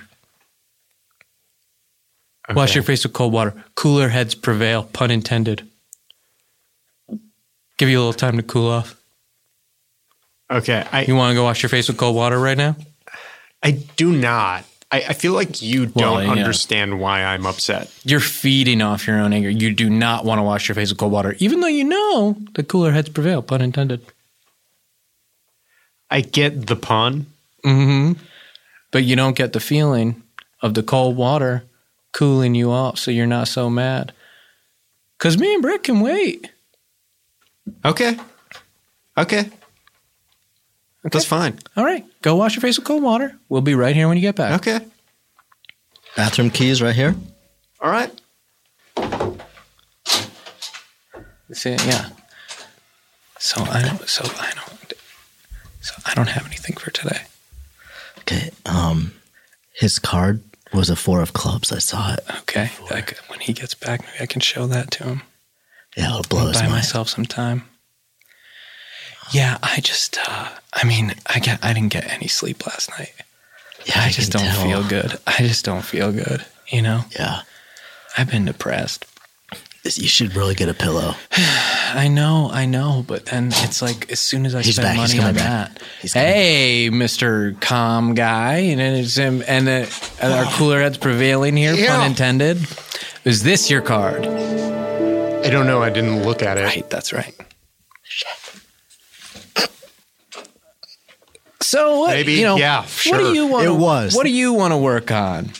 Wash 2.53 2.75
your 2.75 2.83
face 2.83 3.03
with 3.03 3.11
cold 3.13 3.33
water. 3.33 3.53
Cooler 3.75 4.07
heads 4.07 4.33
prevail, 4.33 4.83
pun 4.83 5.11
intended. 5.11 5.67
Give 7.77 7.89
you 7.89 7.97
a 7.97 8.01
little 8.01 8.13
time 8.13 8.37
to 8.37 8.43
cool 8.43 8.67
off. 8.69 8.95
Okay. 10.49 10.85
I, 10.91 11.03
You 11.03 11.15
want 11.15 11.31
to 11.31 11.35
go 11.35 11.43
wash 11.43 11.61
your 11.61 11.69
face 11.69 11.87
with 11.87 11.97
cold 11.97 12.15
water 12.15 12.39
right 12.39 12.57
now? 12.57 12.75
I 13.61 13.71
do 13.71 14.11
not. 14.11 14.63
I, 14.91 14.97
I 15.09 15.13
feel 15.13 15.33
like 15.33 15.61
you 15.61 15.91
Well, 15.93 16.15
don't 16.15 16.25
yeah. 16.25 16.31
understand 16.31 16.99
why 16.99 17.23
I'm 17.23 17.45
upset. 17.45 17.91
You're 18.03 18.21
feeding 18.21 18.81
off 18.81 19.05
your 19.05 19.19
own 19.19 19.33
anger. 19.33 19.49
You 19.49 19.73
do 19.73 19.89
not 19.89 20.23
want 20.23 20.39
to 20.39 20.43
wash 20.43 20.69
your 20.69 20.75
face 20.75 20.89
with 20.89 20.97
cold 20.97 21.11
water, 21.11 21.35
even 21.39 21.59
though 21.59 21.67
you 21.67 21.83
know 21.83 22.37
the 22.55 22.63
cooler 22.63 22.91
heads 22.91 23.09
prevail, 23.09 23.41
pun 23.41 23.61
intended. 23.61 24.01
I 26.09 26.21
get 26.21 26.67
the 26.67 26.77
pun. 26.77 27.25
Mm-hmm. 27.65 28.13
But 28.91 29.03
you 29.03 29.17
don't 29.17 29.35
get 29.35 29.51
the 29.51 29.59
feeling 29.59 30.23
of 30.61 30.73
the 30.73 30.83
cold 30.83 31.17
water 31.17 31.63
cooling 32.13 32.55
you 32.55 32.71
off 32.71 32.97
so 32.97 33.11
you're 33.11 33.27
not 33.27 33.49
so 33.49 33.69
mad. 33.69 34.13
Because 35.17 35.37
me 35.37 35.53
and 35.53 35.61
Brett 35.61 35.83
can 35.83 35.99
wait. 35.99 36.49
Okay. 37.85 38.17
Okay. 39.17 39.49
That's 41.03 41.25
fine. 41.25 41.57
All 41.77 41.85
right, 41.85 42.03
go 42.21 42.35
wash 42.35 42.55
your 42.55 42.61
face 42.61 42.77
with 42.77 42.85
cold 42.85 43.01
water. 43.03 43.37
We'll 43.47 43.61
be 43.61 43.75
right 43.75 43.95
here 43.95 44.07
when 44.09 44.17
you 44.17 44.21
get 44.21 44.35
back. 44.35 44.59
Okay. 44.59 44.85
Bathroom 46.17 46.49
keys 46.49 46.81
right 46.81 46.95
here. 46.95 47.15
All 47.79 47.89
right. 47.89 48.11
See, 51.53 51.71
yeah. 51.71 52.09
So 53.39 53.61
I 53.63 53.81
don't. 53.83 54.07
So 54.09 54.23
I 54.25 54.51
don't. 54.53 54.93
So 55.81 55.93
I 56.05 56.13
don't 56.13 56.27
have 56.29 56.45
anything 56.45 56.75
for 56.75 56.91
today. 56.91 57.21
Okay. 58.19 58.49
Um, 58.65 59.13
his 59.73 59.99
card 59.99 60.41
was 60.73 60.89
a 60.89 60.95
four 60.97 61.21
of 61.21 61.31
clubs. 61.33 61.71
I 61.71 61.79
saw 61.79 62.13
it. 62.13 62.19
Okay. 62.39 62.71
I 62.91 63.01
could- 63.01 63.19
when 63.27 63.39
he 63.39 63.53
gets 63.53 63.73
back, 63.75 64.01
maybe 64.01 64.17
I 64.21 64.25
can 64.25 64.41
show 64.41 64.67
that 64.67 64.91
to 64.91 65.03
him. 65.05 65.21
Yeah, 65.97 66.09
it'll 66.11 66.21
blow 66.29 66.47
his 66.47 66.61
buy 66.61 66.67
myself 66.69 67.09
some 67.09 67.25
time. 67.25 67.63
Yeah, 69.31 69.57
I 69.61 69.79
just. 69.81 70.17
Uh, 70.25 70.49
I 70.73 70.85
mean, 70.87 71.13
I 71.25 71.39
get. 71.39 71.59
I 71.63 71.73
didn't 71.73 71.91
get 71.91 72.09
any 72.13 72.27
sleep 72.27 72.65
last 72.65 72.89
night. 72.97 73.11
Yeah, 73.85 73.99
I 74.01 74.09
just 74.09 74.31
don't 74.31 74.41
tell. 74.43 74.63
feel 74.63 74.83
good. 74.87 75.17
I 75.27 75.37
just 75.39 75.65
don't 75.65 75.83
feel 75.83 76.11
good. 76.11 76.45
You 76.69 76.81
know, 76.81 77.01
Yeah, 77.17 77.41
I've 78.17 78.29
been 78.29 78.45
depressed. 78.45 79.05
you 79.83 80.07
should 80.09 80.35
really 80.35 80.53
get 80.55 80.67
a 80.67 80.73
pillow. 80.73 81.13
I 81.31 82.09
know, 82.09 82.49
I 82.51 82.65
know, 82.65 83.05
but 83.07 83.27
then 83.27 83.47
it's 83.53 83.81
like 83.81 84.11
as 84.11 84.19
soon 84.19 84.45
as 84.45 84.53
I 84.53 84.61
He's 84.61 84.75
spend 84.75 84.97
back, 84.97 85.07
he's 85.09 85.15
money 85.17 85.27
on 85.29 85.35
back. 85.35 85.73
that, 85.75 85.83
He's 86.01 86.13
hey, 86.13 86.89
Mister 86.89 87.53
Calm 87.61 88.13
Guy, 88.13 88.55
and 88.55 88.79
then 88.81 88.95
it's 88.95 89.15
him, 89.15 89.41
and 89.47 89.65
the, 89.67 90.17
and 90.21 90.33
our 90.33 90.45
cooler 90.53 90.81
heads 90.81 90.97
prevailing 90.97 91.55
here, 91.55 91.73
Yeah. 91.73 91.95
pun 91.97 92.07
intended. 92.07 92.57
Is 93.23 93.43
this 93.43 93.69
your 93.69 93.81
card? 93.81 94.25
I 95.47 95.49
don't 95.49 95.67
know. 95.67 95.81
I 95.81 95.89
didn't 95.89 96.23
look 96.23 96.43
at 96.43 96.57
it. 96.57 96.63
Right, 96.63 96.89
that's 96.89 97.13
right. 97.13 97.33
So 101.61 101.99
what? 102.01 102.09
Maybe, 102.11 102.33
you 102.33 102.43
know, 102.43 102.55
yeah, 102.57 102.81
What 102.81 102.89
sure. 102.89 103.17
do 103.17 103.33
you 103.33 103.47
want? 103.47 103.65
It 103.65 103.71
was. 103.71 104.15
What 104.15 104.23
do 104.23 104.29
you 104.31 104.53
want 104.53 104.71
to 104.73 104.77
work 104.77 105.11
on? 105.11 105.51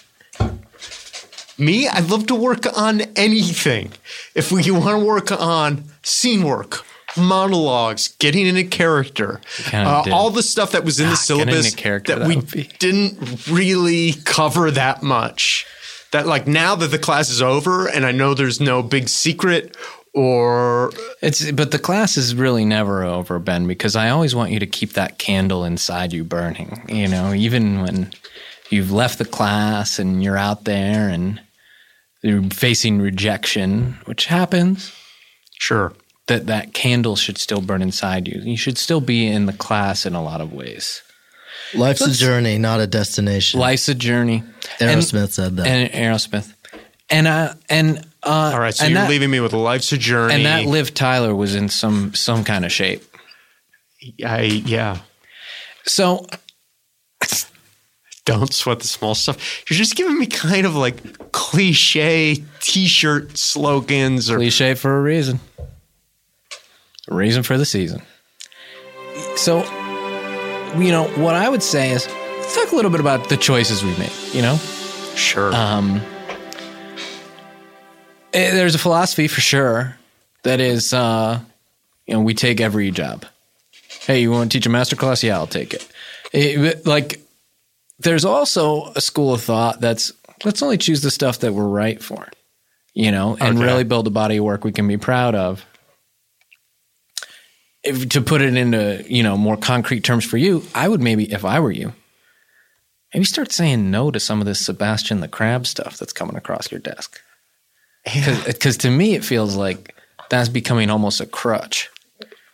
Me, 1.58 1.88
I'd 1.88 2.10
love 2.10 2.28
to 2.28 2.36
work 2.36 2.66
on 2.78 3.02
anything. 3.16 3.92
If 4.36 4.52
we 4.52 4.70
want 4.72 5.00
to 5.00 5.06
work 5.06 5.32
on 5.32 5.86
scene 6.04 6.44
work, 6.44 6.86
monologues, 7.18 8.10
getting 8.20 8.46
into 8.46 8.64
character, 8.64 9.42
uh, 9.74 10.04
all 10.12 10.30
the 10.30 10.44
stuff 10.44 10.72
that 10.74 10.86
was 10.86 11.00
in 11.00 11.08
the 11.08 11.14
Ah, 11.14 11.16
getting 11.16 11.46
syllabus 11.46 11.76
character, 11.76 12.14
that, 12.16 12.20
that 12.20 12.28
we 12.28 12.42
be- 12.64 12.70
didn't 12.78 13.48
really 13.50 14.14
cover 14.24 14.70
that 14.72 15.02
much. 15.02 15.66
That 16.12 16.26
like 16.28 16.48
now 16.48 16.76
that 16.76 16.92
the 16.92 17.00
class 17.00 17.30
is 17.30 17.42
over 17.42 17.88
and 17.88 18.06
I 18.06 18.12
know 18.12 18.34
there's 18.34 18.62
no 18.62 18.82
big 18.82 19.10
secret 19.10 19.76
or 20.14 20.92
It's 21.22 21.52
but 21.52 21.72
the 21.72 21.80
class 21.80 22.18
is 22.18 22.34
really 22.34 22.66
never 22.66 23.04
over, 23.04 23.40
Ben, 23.40 23.68
because 23.68 23.96
I 23.96 24.10
always 24.10 24.34
want 24.34 24.52
you 24.52 24.60
to 24.60 24.66
keep 24.66 24.94
that 24.94 25.20
candle 25.20 25.64
inside 25.64 26.14
you 26.14 26.24
burning. 26.24 26.84
You 26.88 27.08
know, 27.08 27.34
even 27.34 27.82
when 27.82 28.12
you've 28.70 28.92
left 28.92 29.20
the 29.20 29.26
class 29.26 30.00
and 30.00 30.24
you're 30.24 30.38
out 30.38 30.64
there 30.64 31.10
and 31.10 31.40
you're 32.24 32.44
facing 32.50 33.00
rejection, 33.00 33.98
which 34.06 34.26
happens, 34.26 34.92
sure. 35.60 35.94
that 36.28 36.48
that 36.48 36.74
candle 36.74 37.16
should 37.16 37.38
still 37.38 37.62
burn 37.62 37.82
inside 37.82 38.28
you. 38.28 38.42
You 38.42 38.58
should 38.58 38.78
still 38.78 39.02
be 39.02 39.28
in 39.28 39.46
the 39.46 39.54
class 39.54 40.06
in 40.06 40.14
a 40.16 40.24
lot 40.24 40.42
of 40.42 40.54
ways. 40.54 41.02
Life's 41.74 42.02
a 42.02 42.06
Let's- 42.06 42.20
journey, 42.20 42.58
not 42.58 42.80
a 42.80 42.88
destination. 42.88 43.60
Life's 43.60 43.88
a 43.90 43.96
journey. 43.96 44.44
And- 44.80 44.90
Aerosmith 45.02 45.32
said 45.32 45.58
that. 45.58 45.68
And 45.68 45.92
Aerosmith. 45.92 46.54
And 47.10 47.28
uh 47.28 47.54
and 47.70 48.00
uh 48.24 48.52
All 48.54 48.60
right, 48.60 48.74
so 48.74 48.86
and 48.86 48.94
you're 48.94 49.04
that, 49.04 49.10
leaving 49.10 49.30
me 49.30 49.40
with 49.40 49.54
life's 49.54 49.92
a 49.94 49.98
journey. 49.98 50.34
and 50.34 50.46
that 50.46 50.66
Liv 50.66 50.94
Tyler 50.94 51.34
was 51.36 51.56
in 51.56 51.70
some 51.70 52.14
some 52.14 52.44
kind 52.44 52.66
of 52.66 52.72
shape. 52.72 53.02
I 54.26 54.42
yeah. 54.44 55.00
So 55.86 56.26
Don't 58.26 58.54
sweat 58.54 58.80
the 58.82 58.88
small 58.88 59.16
stuff. 59.16 59.64
You're 59.70 59.78
just 59.78 59.96
giving 59.96 60.20
me 60.20 60.26
kind 60.26 60.66
of 60.66 60.76
like 60.76 61.32
cliche 61.32 62.44
t-shirt 62.60 63.38
slogans 63.38 64.30
or 64.30 64.36
cliche 64.36 64.74
for 64.74 64.98
a 64.98 65.02
reason. 65.02 65.40
A 67.10 67.16
reason 67.16 67.42
for 67.44 67.58
the 67.58 67.66
season. 67.66 68.02
So, 69.38 69.62
you 70.76 70.92
know, 70.92 71.06
what 71.22 71.36
I 71.36 71.50
would 71.50 71.64
say 71.64 71.92
is 71.92 72.06
talk 72.54 72.72
a 72.72 72.76
little 72.76 72.92
bit 72.92 73.00
about 73.00 73.30
the 73.30 73.38
choices 73.38 73.84
we 73.84 73.96
made. 73.98 74.12
You 74.34 74.42
know, 74.42 74.56
sure. 75.16 75.54
um, 75.54 76.02
eh, 78.34 78.52
there's 78.52 78.76
a 78.76 78.80
philosophy 78.80 79.28
for 79.28 79.42
sure 79.42 79.98
that 80.44 80.60
is, 80.60 80.94
uh, 80.94 81.40
you 82.06 82.14
know, 82.14 82.22
we 82.22 82.34
take 82.34 82.62
every 82.62 82.92
job. 82.92 83.26
Hey, 84.02 84.22
you 84.22 84.32
want 84.32 84.52
to 84.52 84.58
teach 84.58 84.66
a 84.66 84.70
master 84.70 84.96
class? 84.96 85.24
Yeah, 85.24 85.38
I'll 85.38 85.48
take 85.48 85.74
it. 85.74 85.88
Eh, 86.34 86.58
but, 86.58 86.86
like, 86.86 87.22
there's 88.00 88.26
also 88.26 88.86
a 88.96 89.02
school 89.02 89.34
of 89.34 89.42
thought 89.42 89.82
that's 89.82 90.14
let's 90.46 90.62
only 90.62 90.78
choose 90.78 91.02
the 91.02 91.10
stuff 91.12 91.40
that 91.40 91.54
we're 91.54 91.68
right 91.68 92.02
for, 92.02 92.28
you 92.94 93.12
know, 93.12 93.36
and 93.40 93.58
Okay. 93.58 93.66
really 93.66 93.84
build 93.84 94.06
a 94.08 94.12
body 94.12 94.38
of 94.38 94.44
work 94.44 94.64
we 94.64 94.72
can 94.72 94.88
be 94.88 94.98
proud 94.98 95.34
of. 95.36 95.66
If, 97.88 98.10
to 98.10 98.22
put 98.22 98.42
it 98.42 98.56
into 98.56 99.04
you 99.08 99.24
know 99.24 99.38
more 99.38 99.58
concrete 99.58 100.04
terms 100.04 100.26
for 100.26 100.38
you, 100.38 100.64
I 100.76 100.88
would 100.88 101.02
maybe, 101.02 101.32
if 101.32 101.46
I 101.46 101.60
were 101.60 101.72
you, 101.72 101.94
maybe 103.14 103.26
start 103.26 103.52
saying 103.52 103.90
no 103.90 104.12
to 104.12 104.20
some 104.20 104.40
of 104.42 104.46
this 104.46 104.66
Sebastian 104.66 105.22
the 105.22 105.28
Crab 105.28 105.66
stuff 105.66 105.98
that's 105.98 106.14
coming 106.14 106.36
across 106.36 106.72
your 106.72 106.80
desk. 106.80 107.22
Because 108.46 108.78
to 108.78 108.90
me, 108.90 109.16
it 109.16 109.26
feels 109.26 109.56
like 109.56 109.96
that's 110.30 110.50
becoming 110.50 110.90
almost 110.90 111.20
a 111.22 111.26
crutch. 111.26 111.90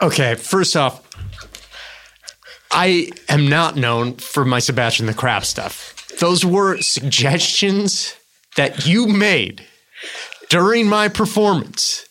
Okay, 0.01 0.35
first 0.35 0.75
off, 0.75 1.07
I 2.71 3.11
am 3.29 3.47
not 3.47 3.75
known 3.75 4.15
for 4.15 4.45
my 4.45 4.59
Sebastian 4.59 5.05
the 5.05 5.13
Crab 5.13 5.45
stuff. 5.45 6.07
Those 6.19 6.45
were 6.45 6.81
suggestions 6.81 8.15
that 8.55 8.85
you 8.85 9.07
made 9.07 9.65
during 10.49 10.87
my 10.87 11.07
performance 11.07 12.07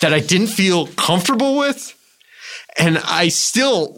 that 0.00 0.12
I 0.12 0.20
didn't 0.20 0.48
feel 0.48 0.86
comfortable 0.88 1.58
with. 1.58 1.94
And 2.78 2.98
I 2.98 3.28
still, 3.28 3.92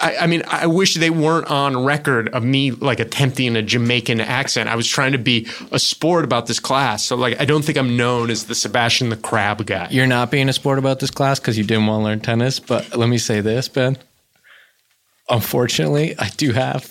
I, 0.00 0.18
I 0.18 0.26
mean, 0.28 0.44
I 0.46 0.68
wish 0.68 0.94
they 0.94 1.10
weren't 1.10 1.50
on 1.50 1.84
record 1.84 2.28
of 2.28 2.44
me 2.44 2.70
like 2.70 3.00
attempting 3.00 3.56
a 3.56 3.62
Jamaican 3.62 4.20
accent. 4.20 4.68
I 4.68 4.76
was 4.76 4.86
trying 4.86 5.12
to 5.12 5.18
be 5.18 5.48
a 5.72 5.80
sport 5.80 6.24
about 6.24 6.46
this 6.46 6.60
class. 6.60 7.04
So, 7.04 7.16
like, 7.16 7.40
I 7.40 7.44
don't 7.44 7.64
think 7.64 7.76
I'm 7.76 7.96
known 7.96 8.30
as 8.30 8.44
the 8.44 8.54
Sebastian 8.54 9.08
the 9.08 9.16
Crab 9.16 9.66
guy. 9.66 9.88
You're 9.90 10.06
not 10.06 10.30
being 10.30 10.48
a 10.48 10.52
sport 10.52 10.78
about 10.78 11.00
this 11.00 11.10
class 11.10 11.40
because 11.40 11.58
you 11.58 11.64
didn't 11.64 11.86
want 11.88 12.02
to 12.02 12.04
learn 12.04 12.20
tennis. 12.20 12.60
But 12.60 12.96
let 12.96 13.08
me 13.08 13.18
say 13.18 13.40
this, 13.40 13.68
Ben. 13.68 13.98
Unfortunately, 15.28 16.16
I 16.18 16.28
do 16.28 16.52
have, 16.52 16.88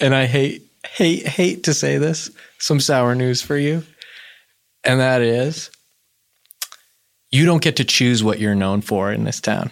and 0.00 0.14
I 0.14 0.26
hate, 0.26 0.62
hate, 0.86 1.26
hate 1.26 1.64
to 1.64 1.74
say 1.74 1.98
this, 1.98 2.30
some 2.58 2.80
sour 2.80 3.14
news 3.14 3.40
for 3.40 3.56
you. 3.56 3.84
And 4.84 5.00
that 5.00 5.22
is, 5.22 5.70
you 7.30 7.44
don't 7.44 7.62
get 7.62 7.76
to 7.76 7.84
choose 7.84 8.22
what 8.24 8.38
you're 8.38 8.54
known 8.54 8.80
for 8.80 9.12
in 9.12 9.24
this 9.24 9.40
town. 9.40 9.70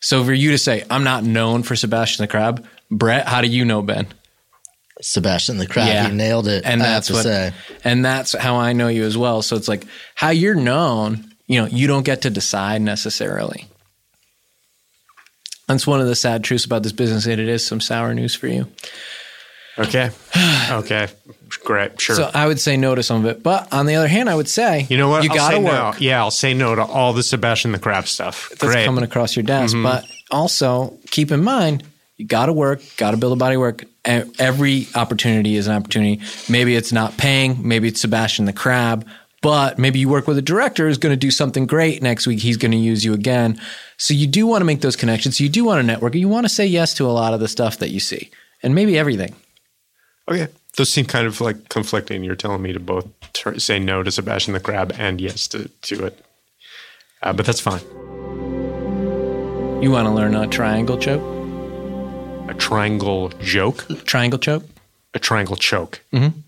So 0.00 0.24
for 0.24 0.32
you 0.32 0.50
to 0.50 0.58
say, 0.58 0.84
I'm 0.90 1.04
not 1.04 1.24
known 1.24 1.62
for 1.62 1.76
Sebastian 1.76 2.22
the 2.24 2.28
Crab, 2.28 2.66
Brett, 2.90 3.26
how 3.28 3.40
do 3.40 3.48
you 3.48 3.64
know 3.64 3.82
Ben? 3.82 4.06
Sebastian 5.00 5.58
the 5.58 5.66
Crab, 5.66 5.88
Yeah. 5.88 6.08
he 6.08 6.14
nailed 6.14 6.46
it. 6.48 6.64
and 6.64 6.82
I 6.82 6.86
that's 6.86 7.10
what, 7.10 7.22
say. 7.22 7.52
and 7.84 8.04
that's 8.04 8.32
how 8.32 8.56
I 8.56 8.72
know 8.72 8.88
you 8.88 9.04
as 9.04 9.16
well. 9.16 9.42
So 9.42 9.56
it's 9.56 9.68
like 9.68 9.84
how 10.14 10.30
you're 10.30 10.54
known. 10.54 11.28
You 11.46 11.60
know, 11.62 11.66
you 11.66 11.86
don't 11.86 12.04
get 12.04 12.22
to 12.22 12.30
decide 12.30 12.82
necessarily. 12.82 13.66
That's 15.68 15.86
one 15.86 16.00
of 16.00 16.06
the 16.06 16.14
sad 16.14 16.44
truths 16.44 16.64
about 16.64 16.82
this 16.82 16.92
business. 16.92 17.26
And 17.26 17.40
it 17.40 17.48
is 17.48 17.66
some 17.66 17.80
sour 17.80 18.14
news 18.14 18.34
for 18.34 18.46
you. 18.46 18.68
Okay. 19.78 20.10
Okay. 20.70 21.08
Great. 21.64 22.00
Sure. 22.00 22.16
So 22.16 22.30
I 22.32 22.46
would 22.46 22.58
say 22.58 22.76
no 22.76 22.94
to 22.94 23.02
some 23.02 23.24
of 23.24 23.30
it. 23.30 23.42
But 23.42 23.70
on 23.72 23.84
the 23.86 23.96
other 23.96 24.08
hand, 24.08 24.30
I 24.30 24.34
would 24.34 24.48
say 24.48 24.86
you 24.88 24.96
know 24.96 25.08
what? 25.08 25.22
You 25.22 25.30
I'll 25.30 25.36
got 25.36 25.50
to 25.50 25.56
say 25.56 25.62
work. 25.62 25.72
No. 25.72 25.94
Yeah, 25.98 26.20
I'll 26.20 26.30
say 26.30 26.54
no 26.54 26.74
to 26.74 26.82
all 26.82 27.12
the 27.12 27.22
Sebastian 27.22 27.72
the 27.72 27.78
Crab 27.78 28.06
stuff. 28.06 28.48
That's 28.50 28.62
Great. 28.62 28.86
coming 28.86 29.04
across 29.04 29.36
your 29.36 29.42
desk. 29.42 29.74
Mm-hmm. 29.74 29.82
But 29.82 30.06
also 30.30 30.98
keep 31.10 31.30
in 31.30 31.42
mind, 31.42 31.84
you 32.16 32.26
got 32.26 32.46
to 32.46 32.52
work, 32.52 32.80
got 32.96 33.10
to 33.10 33.16
build 33.16 33.34
a 33.34 33.36
body 33.36 33.56
work. 33.56 33.84
Every 34.04 34.86
opportunity 34.94 35.56
is 35.56 35.66
an 35.66 35.74
opportunity. 35.74 36.22
Maybe 36.48 36.74
it's 36.74 36.92
not 36.92 37.16
paying. 37.16 37.66
Maybe 37.66 37.88
it's 37.88 38.00
Sebastian 38.00 38.46
the 38.46 38.52
Crab. 38.52 39.06
But 39.42 39.78
maybe 39.78 39.98
you 39.98 40.08
work 40.08 40.28
with 40.28 40.38
a 40.38 40.42
director 40.42 40.86
who's 40.86 40.98
going 40.98 41.12
to 41.12 41.16
do 41.16 41.32
something 41.32 41.66
great 41.66 42.00
next 42.00 42.26
week. 42.26 42.38
He's 42.38 42.56
going 42.56 42.72
to 42.72 42.78
use 42.78 43.04
you 43.04 43.12
again. 43.12 43.60
So 43.96 44.14
you 44.14 44.28
do 44.28 44.46
want 44.46 44.60
to 44.60 44.64
make 44.64 44.80
those 44.80 44.96
connections. 44.96 45.40
You 45.40 45.48
do 45.48 45.64
want 45.64 45.80
to 45.80 45.82
network. 45.82 46.14
You 46.14 46.28
want 46.28 46.44
to 46.44 46.48
say 46.48 46.64
yes 46.64 46.94
to 46.94 47.06
a 47.06 47.12
lot 47.12 47.34
of 47.34 47.40
the 47.40 47.48
stuff 47.48 47.78
that 47.78 47.90
you 47.90 47.98
see, 48.00 48.30
and 48.62 48.74
maybe 48.74 48.96
everything. 48.96 49.34
Okay. 50.30 50.48
Those 50.76 50.88
seem 50.88 51.04
kind 51.04 51.26
of 51.26 51.40
like 51.40 51.68
conflicting. 51.68 52.24
You're 52.24 52.34
telling 52.36 52.62
me 52.62 52.72
to 52.72 52.80
both 52.80 53.06
say 53.58 53.78
no 53.78 54.02
to 54.02 54.10
Sebastian 54.10 54.54
the 54.54 54.60
Crab 54.60 54.92
and 54.98 55.20
yes 55.20 55.46
to, 55.48 55.68
to 55.68 56.06
it. 56.06 56.24
Uh, 57.22 57.32
but 57.32 57.44
that's 57.46 57.60
fine. 57.60 57.80
You 59.82 59.90
want 59.90 60.06
to 60.06 60.10
learn 60.12 60.34
a 60.34 60.46
triangle 60.46 60.96
choke? 60.96 61.20
A 62.48 62.54
triangle 62.54 63.28
joke, 63.40 63.86
Triangle 64.04 64.38
choke? 64.38 64.64
a 65.14 65.18
triangle 65.18 65.56
choke. 65.56 66.00
Mm-hmm. 66.12 66.38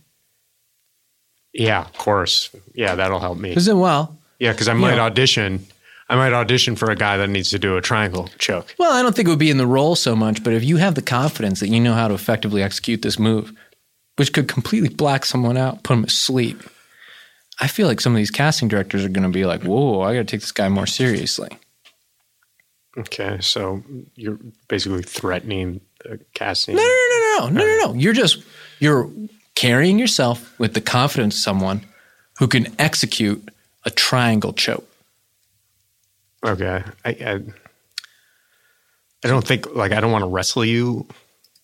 Yeah, 1.52 1.82
of 1.82 1.92
course. 1.94 2.50
Yeah, 2.74 2.94
that'll 2.94 3.20
help 3.20 3.38
me. 3.38 3.52
Is 3.54 3.68
it 3.68 3.76
well? 3.76 4.16
Yeah, 4.38 4.52
because 4.52 4.68
I 4.68 4.72
might 4.74 4.96
Yeah. 4.96 5.02
audition. 5.04 5.66
I 6.08 6.16
might 6.16 6.32
audition 6.32 6.76
for 6.76 6.90
a 6.90 6.96
guy 6.96 7.16
that 7.16 7.28
needs 7.28 7.50
to 7.50 7.58
do 7.58 7.76
a 7.76 7.80
triangle 7.80 8.28
choke. 8.38 8.74
Well, 8.78 8.92
I 8.92 9.02
don't 9.02 9.14
think 9.16 9.26
it 9.26 9.30
would 9.30 9.38
be 9.38 9.50
in 9.50 9.56
the 9.56 9.66
role 9.66 9.96
so 9.96 10.14
much, 10.14 10.44
but 10.44 10.52
if 10.52 10.62
you 10.62 10.76
have 10.76 10.94
the 10.96 11.02
confidence 11.02 11.60
that 11.60 11.68
you 11.68 11.80
know 11.80 11.94
how 11.94 12.08
to 12.08 12.14
effectively 12.14 12.62
execute 12.62 13.02
this 13.02 13.18
move, 13.18 13.52
which 14.16 14.32
could 14.32 14.48
completely 14.48 14.88
black 14.88 15.24
someone 15.24 15.56
out, 15.56 15.82
put 15.82 15.94
them 15.94 16.04
to 16.04 16.10
sleep, 16.10 16.62
I 17.60 17.68
feel 17.68 17.86
like 17.86 18.00
some 18.00 18.12
of 18.12 18.16
these 18.16 18.30
casting 18.30 18.68
directors 18.68 19.04
are 19.04 19.08
going 19.08 19.22
to 19.24 19.28
be 19.28 19.44
like, 19.44 19.62
whoa, 19.62 20.00
I 20.00 20.14
got 20.14 20.20
to 20.20 20.24
take 20.24 20.40
this 20.40 20.52
guy 20.52 20.68
more 20.68 20.86
seriously. 20.86 21.48
Okay, 22.96 23.38
so 23.40 23.82
you're 24.14 24.38
basically 24.68 25.02
threatening 25.02 25.80
the 26.04 26.20
casting. 26.34 26.76
No, 26.76 26.82
no, 26.82 26.88
no, 26.88 27.48
no, 27.48 27.48
no, 27.48 27.64
no, 27.64 27.86
no. 27.86 27.98
You're 27.98 28.12
just, 28.12 28.42
you're 28.78 29.10
carrying 29.54 29.98
yourself 29.98 30.58
with 30.58 30.74
the 30.74 30.80
confidence 30.80 31.36
of 31.36 31.40
someone 31.40 31.84
who 32.38 32.46
can 32.46 32.74
execute 32.78 33.48
a 33.84 33.90
triangle 33.90 34.52
choke. 34.52 34.88
Okay, 36.44 36.82
I, 37.04 37.08
I, 37.08 37.40
I 39.24 39.28
don't 39.28 39.46
think 39.46 39.74
like 39.74 39.92
I 39.92 40.00
don't 40.00 40.12
want 40.12 40.22
to 40.22 40.28
wrestle 40.28 40.64
you. 40.64 41.06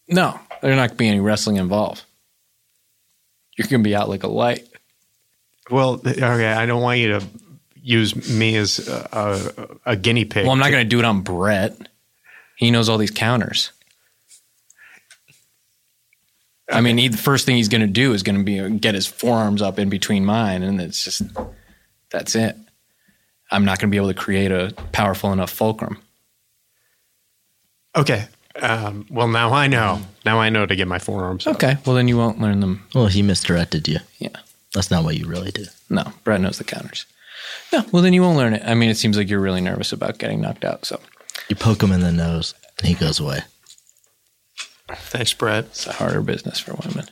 No, 0.08 0.38
there's 0.62 0.76
not 0.76 0.88
going 0.88 0.90
to 0.90 0.96
be 0.96 1.08
any 1.08 1.20
wrestling 1.20 1.56
involved. 1.56 2.04
You're 3.60 3.68
going 3.68 3.82
to 3.82 3.88
be 3.88 3.94
out 3.94 4.08
like 4.08 4.22
a 4.22 4.28
light. 4.28 4.66
Well, 5.70 6.00
okay, 6.06 6.22
oh, 6.22 6.58
I 6.58 6.64
don't 6.64 6.80
want 6.80 6.98
you 6.98 7.08
to 7.08 7.26
use 7.82 8.30
me 8.30 8.56
as 8.56 8.88
a, 8.88 9.52
a, 9.84 9.92
a 9.92 9.96
guinea 9.96 10.24
pig. 10.24 10.44
Well, 10.44 10.52
I'm 10.52 10.58
not 10.58 10.70
going 10.70 10.82
to 10.82 10.88
do 10.88 10.98
it 10.98 11.04
on 11.04 11.20
Brett. 11.20 11.76
He 12.56 12.70
knows 12.70 12.88
all 12.88 12.96
these 12.96 13.10
counters. 13.10 13.70
I 16.72 16.80
mean, 16.80 16.96
he, 16.96 17.08
the 17.08 17.18
first 17.18 17.44
thing 17.44 17.56
he's 17.56 17.68
going 17.68 17.82
to 17.82 17.86
do 17.86 18.14
is 18.14 18.22
going 18.22 18.38
to 18.38 18.44
be 18.44 18.78
get 18.78 18.94
his 18.94 19.06
forearms 19.06 19.60
up 19.60 19.78
in 19.78 19.90
between 19.90 20.24
mine, 20.24 20.62
and 20.62 20.80
it's 20.80 21.04
just 21.04 21.20
that's 22.08 22.34
it. 22.34 22.56
I'm 23.50 23.66
not 23.66 23.78
going 23.78 23.90
to 23.90 23.92
be 23.92 23.98
able 23.98 24.08
to 24.08 24.14
create 24.14 24.52
a 24.52 24.72
powerful 24.92 25.34
enough 25.34 25.50
fulcrum. 25.50 25.98
Okay. 27.94 28.26
Um, 28.60 29.06
well, 29.10 29.28
now 29.28 29.52
I 29.52 29.66
know. 29.68 30.00
Now 30.24 30.38
I 30.40 30.48
know 30.50 30.66
to 30.66 30.74
get 30.76 30.88
my 30.88 30.98
forearms. 30.98 31.46
up. 31.46 31.56
Okay, 31.56 31.76
well 31.86 31.94
then 31.94 32.08
you 32.08 32.16
won't 32.16 32.40
learn 32.40 32.60
them. 32.60 32.86
Well, 32.94 33.06
he 33.06 33.22
misdirected 33.22 33.86
you. 33.88 33.98
Yeah, 34.18 34.36
That's 34.74 34.90
not 34.90 35.04
what 35.04 35.16
you 35.16 35.26
really 35.26 35.50
do. 35.52 35.64
no, 35.88 36.12
Brett 36.24 36.40
knows 36.40 36.58
the 36.58 36.64
counters. 36.64 37.06
No, 37.72 37.84
well 37.92 38.02
then 38.02 38.12
you 38.12 38.22
won't 38.22 38.36
learn 38.36 38.54
it. 38.54 38.62
I 38.64 38.74
mean, 38.74 38.90
it 38.90 38.96
seems 38.96 39.16
like 39.16 39.28
you're 39.30 39.40
really 39.40 39.60
nervous 39.60 39.92
about 39.92 40.18
getting 40.18 40.40
knocked 40.40 40.64
out. 40.64 40.84
So 40.84 41.00
You 41.48 41.56
poke 41.56 41.82
him 41.82 41.92
in 41.92 42.00
the 42.00 42.12
nose, 42.12 42.54
and 42.78 42.86
he 42.88 42.94
goes 42.94 43.20
away. 43.20 43.40
Thanks, 44.92 45.32
Brett. 45.32 45.66
it's 45.66 45.86
a 45.86 45.92
harder 45.92 46.20
business 46.20 46.58
for 46.58 46.74
women. 46.74 47.06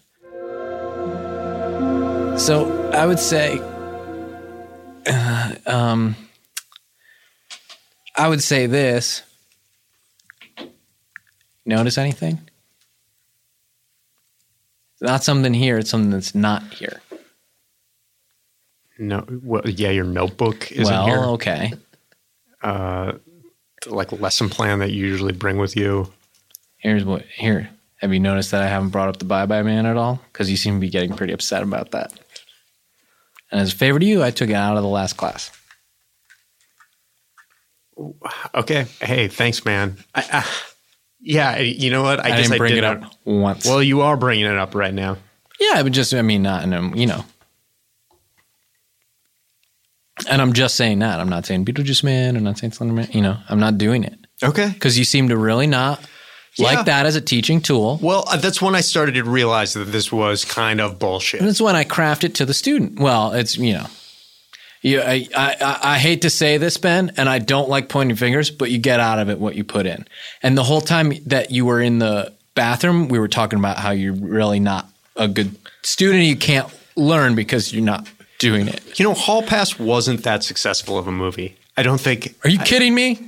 So 2.39 2.91
I 2.93 3.07
would 3.07 3.19
say, 3.21 3.61
uh, 5.07 5.55
um, 5.67 6.17
I 8.17 8.29
would 8.29 8.43
say 8.43 8.67
this. 8.67 9.23
Notice 11.69 11.99
anything? 11.99 12.41
It's 14.95 15.03
not 15.03 15.23
something 15.23 15.53
here. 15.53 15.77
It's 15.77 15.91
something 15.91 16.11
that's 16.11 16.35
not 16.35 16.63
here. 16.73 17.03
No, 18.99 19.27
well, 19.43 19.69
yeah, 19.69 19.91
your 19.91 20.07
notebook 20.07 20.73
isn't 20.73 20.85
well, 20.87 21.07
here. 21.07 21.19
okay. 21.19 21.75
The, 22.63 23.21
like 23.87 24.13
lesson 24.13 24.49
plan 24.49 24.79
that 24.79 24.93
you 24.93 25.07
usually 25.07 25.35
bring 25.35 25.59
with 25.59 25.77
you. 25.77 26.11
Here's 26.79 27.05
what. 27.05 27.27
Here, 27.27 27.69
have 27.97 28.15
you 28.15 28.19
noticed 28.19 28.51
that 28.53 28.63
I 28.63 28.69
haven't 28.69 28.89
brought 28.89 29.11
up 29.11 29.19
the 29.19 29.27
bye 29.27 29.45
bye 29.45 29.63
man 29.63 29.85
at 29.85 29.99
all? 29.99 30.23
Because 30.33 30.51
you 30.51 30.57
seem 30.57 30.77
to 30.77 30.81
be 30.81 30.89
getting 30.89 31.13
pretty 31.13 31.35
upset 31.35 31.63
about 31.63 31.91
that. 31.91 32.19
And 33.53 33.61
as 33.61 33.75
a 33.75 33.77
favor 33.77 33.99
to 33.99 34.07
you, 34.07 34.25
I 34.25 34.31
took 34.31 34.49
it 34.49 34.55
out 34.55 34.79
of 34.79 34.83
the 34.83 34.89
last 34.89 35.19
class. 35.19 35.51
Okay. 38.55 38.87
Hey, 39.03 39.29
thanks, 39.29 39.67
man. 39.67 39.99
I, 40.15 40.25
uh, 40.33 40.43
yeah, 41.21 41.59
you 41.59 41.91
know 41.91 42.03
what? 42.03 42.21
I, 42.21 42.25
I, 42.25 42.29
guess 42.31 42.43
didn't 42.43 42.53
I 42.55 42.59
bring 42.59 42.75
did 42.75 42.79
it 42.79 42.85
up 42.85 43.13
once. 43.25 43.65
Well, 43.67 43.83
you 43.83 44.03
are 44.03 44.17
bringing 44.17 44.47
it 44.47 44.57
up 44.57 44.75
right 44.75 44.95
now. 44.95 45.17
yeah, 45.61 45.83
but 45.83 45.93
just 45.93 46.13
I 46.15 46.23
mean, 46.23 46.43
not 46.43 46.65
in 46.65 46.73
a 46.73 46.97
you 46.97 47.07
know. 47.07 47.25
And 50.29 50.43
I'm 50.43 50.53
just 50.53 50.75
saying 50.75 50.99
that. 50.99 51.21
I'm 51.21 51.29
not 51.29 51.47
saying 51.47 51.65
Beetlejuice 51.65 52.03
Man. 52.03 52.37
I'm 52.37 52.43
not 52.43 52.59
saying 52.59 52.73
Slenderman. 52.73 53.15
You 53.15 53.23
know, 53.23 53.37
I'm 53.49 53.61
not 53.61 53.79
doing 53.79 54.03
it 54.03 54.19
Okay. 54.43 54.69
because 54.69 54.99
you 54.99 55.05
seem 55.05 55.29
to 55.29 55.37
really 55.37 55.69
not 55.69 56.01
Yeah. 56.57 56.67
like 56.67 56.87
that 56.87 57.07
as 57.07 57.15
a 57.15 57.21
teaching 57.21 57.61
tool. 57.61 58.01
Well, 58.03 58.25
uh, 58.27 58.37
that's 58.37 58.61
when 58.61 58.75
I 58.75 58.81
started 58.81 59.15
to 59.15 59.23
realize 59.23 59.75
that 59.75 59.85
this 59.93 60.11
was 60.11 60.45
kind 60.45 60.81
of 60.81 60.99
bullshit. 60.99 61.41
And 61.41 61.49
it's 61.49 61.61
when 61.61 61.77
I 61.77 61.85
craft 61.85 62.25
it 62.25 62.35
to 62.37 62.45
the 62.45 62.55
student. 62.55 62.99
Well, 62.99 63.33
it's 63.33 63.57
you 63.57 63.75
know, 63.75 63.87
you, 64.83 65.01
I, 65.01 65.27
I 65.37 65.57
I- 65.61 65.79
I 65.95 65.99
hate 65.99 66.23
to 66.23 66.31
say 66.31 66.57
this, 66.59 66.77
Ben, 66.77 67.13
and 67.17 67.29
I 67.29 67.39
don't 67.39 67.69
like 67.69 67.89
pointing 67.89 68.17
fingers, 68.17 68.51
but 68.51 68.71
you 68.71 68.79
get 68.79 69.01
out 69.01 69.19
of 69.19 69.29
it 69.31 69.39
what 69.39 69.55
you 69.57 69.65
put 69.65 69.87
in. 69.87 70.07
And 70.43 70.57
the 70.57 70.65
whole 70.65 70.81
time 70.81 71.13
that 71.27 71.51
you 71.51 71.65
were 71.67 71.81
in 71.81 71.99
the 71.99 72.33
bathroom, 72.55 73.09
we 73.09 73.19
were 73.19 73.29
talking 73.29 73.59
about 73.59 73.77
how 73.79 73.91
you're 73.91 74.13
really 74.15 74.61
not 74.61 74.89
a 75.17 75.29
good 75.29 75.57
student. 75.83 76.25
You 76.25 76.37
can't 76.37 76.69
learn 76.97 77.35
because 77.35 77.73
you're 77.73 77.85
not 77.85 78.09
doing 78.39 78.69
it. 78.69 78.99
You 78.99 79.05
know, 79.05 79.15
Hall 79.15 79.43
Pass 79.43 79.79
wasn't 79.79 80.23
that 80.25 80.45
successful 80.45 80.97
of 80.99 81.07
a 81.09 81.13
movie. 81.13 81.57
I 81.77 81.83
don't 81.83 82.01
think. 82.01 82.35
Are 82.45 82.51
you 82.51 82.59
kidding 82.59 82.95
me? 82.95 83.19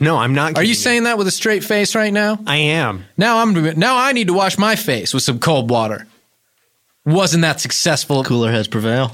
No, 0.00 0.16
I'm 0.16 0.34
not. 0.34 0.56
Are 0.56 0.62
you 0.62 0.68
kidding 0.68 0.74
saying 0.82 1.02
that 1.04 1.18
with 1.18 1.26
a 1.26 1.30
straight 1.32 1.64
face 1.64 1.94
right 1.94 2.12
now? 2.12 2.38
I 2.46 2.56
am? 2.56 3.04
Now 3.16 3.38
I'm 3.40 3.52
now 3.78 3.96
I 3.96 4.12
need 4.12 4.28
to 4.28 4.32
wash 4.34 4.56
my 4.56 4.76
face 4.76 5.12
with 5.12 5.22
some 5.22 5.38
cold 5.40 5.70
water. 5.70 6.06
Wasn't 7.04 7.42
that 7.42 7.60
successful? 7.60 8.22
Cooler 8.22 8.52
heads 8.52 8.68
prevail. 8.68 9.12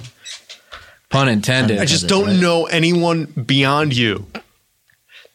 Pun 1.14 1.28
intended. 1.28 1.78
I 1.78 1.84
just 1.84 2.08
don't 2.08 2.26
right. 2.26 2.40
know 2.40 2.66
anyone 2.66 3.26
beyond 3.26 3.96
you 3.96 4.26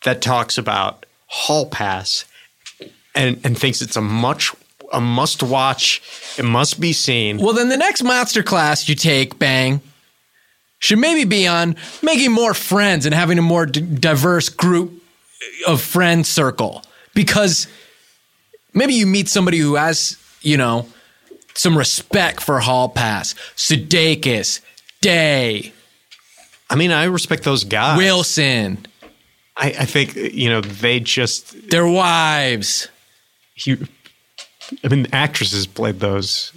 that 0.04 0.22
talks 0.22 0.58
about 0.58 1.06
Hall 1.28 1.66
Pass 1.68 2.26
and 3.16 3.40
and 3.44 3.58
thinks 3.58 3.82
it's 3.82 3.96
a 3.96 4.02
much 4.02 4.54
a 4.92 5.00
must 5.00 5.42
watch. 5.42 6.02
It 6.38 6.44
must 6.44 6.80
be 6.80 6.94
seen. 6.94 7.38
Well, 7.38 7.54
then 7.54 7.70
the 7.70 7.78
next 7.78 8.04
master 8.04 8.44
class 8.44 8.90
you 8.90 8.96
take, 8.96 9.40
bang, 9.40 9.82
should 10.80 11.00
maybe 11.00 11.26
be 11.26 11.48
on 11.48 11.76
making 12.02 12.32
more 12.32 12.54
friends 12.54 13.06
and 13.06 13.14
having 13.14 13.38
a 13.38 13.42
more 13.42 13.66
d- 13.66 13.82
diverse 13.82 14.50
group 14.50 14.92
of 15.68 15.82
friend 15.82 16.26
circle. 16.26 16.84
Because 17.14 17.68
maybe 18.74 18.94
you 18.94 19.06
meet 19.06 19.30
somebody 19.30 19.58
who 19.58 19.76
has, 19.76 20.18
you 20.42 20.58
know, 20.58 20.88
some 21.54 21.78
respect 21.78 22.42
for 22.42 22.60
Hall 22.60 22.90
Pass, 22.90 23.34
Sudeikis, 23.56 24.62
Day, 25.02 25.74
I 26.70 26.76
mean, 26.76 26.92
I 26.92 27.06
respect 27.06 27.44
those 27.44 27.64
guys. 27.64 27.98
Wilson, 27.98 28.86
I, 29.56 29.68
I 29.68 29.86
think 29.86 30.16
you 30.16 30.50
know 30.50 30.62
they 30.62 31.00
just. 31.00 31.70
their 31.70 31.88
wives. 31.88 32.90
He, 33.54 33.78
I 34.84 34.88
mean, 34.88 35.08
actresses 35.12 35.68
played 35.68 36.00
those 36.00 36.54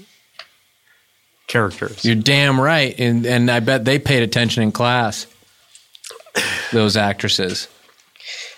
characters. 1.47 2.05
You're 2.05 2.15
damn 2.15 2.61
right. 2.61 2.99
And, 2.99 3.27
and 3.27 3.51
I 3.51 3.61
bet 3.61 3.85
they 3.85 3.99
paid 3.99 4.23
attention 4.23 4.63
in 4.63 4.73
class, 4.73 5.27
those 6.73 6.97
actresses. 6.97 7.69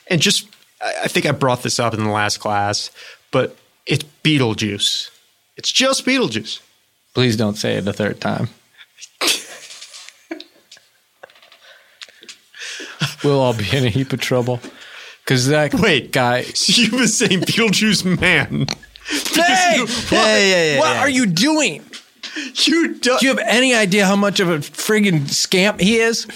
And 0.09 0.20
just, 0.20 0.47
I 0.80 1.05
I 1.05 1.09
think 1.09 1.26
I 1.26 1.32
brought 1.32 1.62
this 1.62 1.80
up 1.80 1.95
in 1.95 2.05
the 2.05 2.11
last 2.11 2.39
class, 2.39 2.91
but 3.30 3.57
it's 3.87 4.05
Beetlejuice. 4.22 5.11
It's 5.57 5.72
just 5.72 6.05
Beetlejuice. 6.05 6.61
Please 7.14 7.37
don't 7.37 7.57
say 7.57 7.76
it 7.76 7.89
a 7.89 7.93
third 7.93 8.20
time. 8.20 8.49
We'll 13.25 13.41
all 13.41 13.55
be 13.57 13.66
in 13.77 13.85
a 13.85 13.89
heap 13.89 14.12
of 14.12 14.20
trouble. 14.20 14.61
Because 15.25 15.49
that 15.49 15.75
Wait. 15.81 16.12
guy, 16.12 16.43
So 16.43 16.72
you've 16.83 16.91
been 16.93 17.09
saying 17.09 17.41
Beetlejuice 17.41 18.20
man 18.20 18.66
Hey, 19.35 19.85
Yeah, 20.11 20.39
yeah, 20.39 20.75
yeah, 20.75 20.79
what 20.79 20.97
are 20.97 21.09
you 21.09 21.27
doing? 21.27 21.85
You 22.64 22.95
do- 22.95 23.18
Do 23.18 23.27
you 23.27 23.29
have 23.29 23.39
any 23.47 23.75
idea 23.75 24.07
how 24.07 24.16
much 24.16 24.41
of 24.41 24.49
a 24.49 24.59
friggin' 24.59 25.29
scamp 25.29 25.81
he 25.81 25.99
is? 25.99 26.27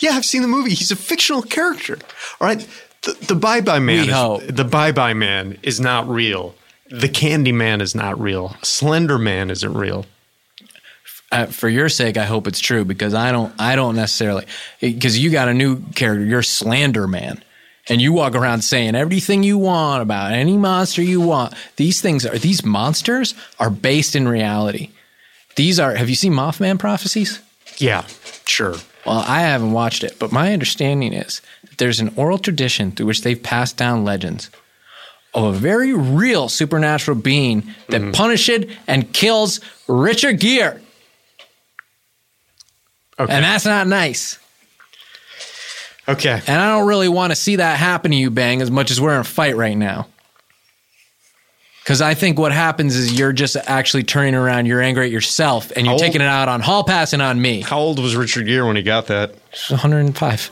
Yeah, 0.00 0.10
I've 0.10 0.24
seen 0.24 0.42
the 0.42 0.48
movie. 0.48 0.70
He's 0.74 0.90
a 0.92 0.96
fictional 0.96 1.42
character. 1.42 1.98
All 2.40 2.46
right. 2.46 2.66
The, 3.02 3.16
the 3.28 3.34
Bye 3.34 3.60
Bye 3.62 3.78
Man. 3.80 4.08
Is- 4.40 4.54
The 4.54 4.64
Bye 4.64 4.92
Bye 4.92 5.14
Man 5.14 5.58
is 5.62 5.80
not 5.80 6.08
real. 6.08 6.54
The 6.90 7.08
Candy 7.08 7.52
Man 7.52 7.80
is 7.80 7.94
not 7.94 8.20
real. 8.20 8.54
Slender 8.62 9.18
Man 9.18 9.50
isn't 9.50 9.74
real. 9.74 10.06
Uh, 11.30 11.46
for 11.46 11.68
your 11.68 11.88
sake, 11.90 12.16
I 12.16 12.24
hope 12.24 12.46
it's 12.46 12.60
true 12.60 12.84
because 12.84 13.12
I 13.12 13.32
don't. 13.32 13.52
I 13.58 13.76
don't 13.76 13.96
necessarily 13.96 14.46
because 14.80 15.18
you 15.18 15.30
got 15.30 15.48
a 15.48 15.54
new 15.54 15.82
character. 15.94 16.24
You're 16.24 16.42
Slander 16.42 17.06
Man, 17.06 17.42
and 17.88 18.00
you 18.00 18.14
walk 18.14 18.34
around 18.34 18.62
saying 18.62 18.94
everything 18.94 19.42
you 19.42 19.58
want 19.58 20.02
about 20.02 20.32
any 20.32 20.56
monster 20.56 21.02
you 21.02 21.20
want. 21.20 21.52
These 21.76 22.00
things 22.00 22.24
are 22.24 22.38
these 22.38 22.64
monsters 22.64 23.34
are 23.58 23.68
based 23.68 24.16
in 24.16 24.26
reality. 24.26 24.90
These 25.56 25.78
are. 25.78 25.94
Have 25.94 26.08
you 26.08 26.14
seen 26.14 26.32
Mothman 26.32 26.78
prophecies? 26.78 27.40
Yeah, 27.76 28.06
sure. 28.46 28.76
Well, 29.04 29.24
I 29.26 29.40
haven't 29.40 29.72
watched 29.72 30.04
it, 30.04 30.18
but 30.18 30.32
my 30.32 30.52
understanding 30.52 31.12
is 31.12 31.42
that 31.62 31.78
there's 31.78 32.00
an 32.00 32.12
oral 32.16 32.38
tradition 32.38 32.90
through 32.92 33.06
which 33.06 33.22
they've 33.22 33.42
passed 33.42 33.76
down 33.76 34.04
legends 34.04 34.50
of 35.34 35.44
a 35.44 35.58
very 35.58 35.92
real 35.92 36.48
supernatural 36.48 37.16
being 37.16 37.74
that 37.88 38.14
punishes 38.14 38.74
and 38.86 39.12
kills 39.12 39.60
Richard 39.86 40.40
Gere. 40.40 40.80
Okay. 43.20 43.32
And 43.32 43.44
that's 43.44 43.64
not 43.64 43.86
nice. 43.86 44.38
okay. 46.08 46.40
And 46.46 46.60
I 46.60 46.76
don't 46.78 46.86
really 46.86 47.08
want 47.08 47.32
to 47.32 47.36
see 47.36 47.56
that 47.56 47.76
happen 47.78 48.10
to 48.12 48.16
you, 48.16 48.30
Bang, 48.30 48.62
as 48.62 48.70
much 48.70 48.90
as 48.90 49.00
we're 49.00 49.14
in 49.14 49.20
a 49.20 49.24
fight 49.24 49.56
right 49.56 49.76
now. 49.76 50.06
Because 51.82 52.00
I 52.02 52.12
think 52.14 52.38
what 52.38 52.52
happens 52.52 52.94
is 52.94 53.18
you're 53.18 53.32
just 53.32 53.56
actually 53.56 54.02
turning 54.04 54.34
around, 54.34 54.66
you're 54.66 54.82
angry 54.82 55.06
at 55.06 55.10
yourself, 55.10 55.72
and 55.74 55.86
you're 55.86 55.94
How 55.94 55.98
taking 55.98 56.20
old- 56.20 56.26
it 56.28 56.30
out 56.30 56.48
on 56.48 56.60
Hall 56.60 56.84
Pass 56.84 57.12
and 57.14 57.22
on 57.22 57.40
me. 57.40 57.62
How 57.62 57.78
old 57.78 57.98
was 57.98 58.14
Richard 58.14 58.46
Gere 58.46 58.66
when 58.66 58.76
he 58.76 58.82
got 58.82 59.06
that? 59.06 59.34
105. 59.70 60.50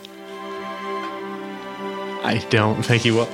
I 2.24 2.38
don't 2.50 2.82
think 2.82 3.02
he 3.02 3.10
was. 3.12 3.28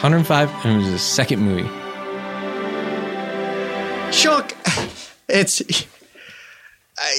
105, 0.00 0.50
and 0.64 0.74
it 0.74 0.76
was 0.78 0.86
his 0.86 1.02
second 1.02 1.40
movie. 1.40 1.68
Chuck, 4.10 4.54
it's 5.28 5.60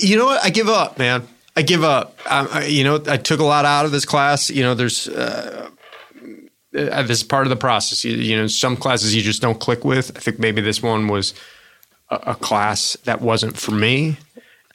you 0.02 0.18
know 0.18 0.26
what? 0.26 0.44
I 0.44 0.50
give 0.50 0.70
up, 0.70 0.98
man. 0.98 1.28
I 1.56 1.62
give 1.62 1.84
up. 1.84 2.18
I, 2.26 2.46
I, 2.46 2.66
you 2.66 2.84
know, 2.84 3.02
I 3.08 3.18
took 3.18 3.40
a 3.40 3.44
lot 3.44 3.66
out 3.66 3.86
of 3.86 3.92
this 3.92 4.06
class. 4.06 4.50
You 4.50 4.64
know, 4.64 4.76
there's 4.76 5.08
uh, 5.08 5.70
uh, 6.76 7.04
this 7.04 7.18
is 7.20 7.24
part 7.24 7.46
of 7.46 7.50
the 7.50 7.56
process. 7.56 8.04
You, 8.06 8.16
you 8.16 8.38
know, 8.38 8.48
some 8.48 8.78
classes 8.78 9.16
you 9.16 9.22
just 9.22 9.42
don't 9.42 9.60
click 9.60 9.84
with. 9.84 10.16
I 10.16 10.20
think 10.20 10.40
maybe 10.40 10.62
this 10.62 10.82
one 10.82 11.08
was 11.08 11.34
a, 12.10 12.16
a 12.16 12.36
class 12.36 12.98
that 13.06 13.22
wasn't 13.22 13.58
for 13.58 13.72
me, 13.72 14.18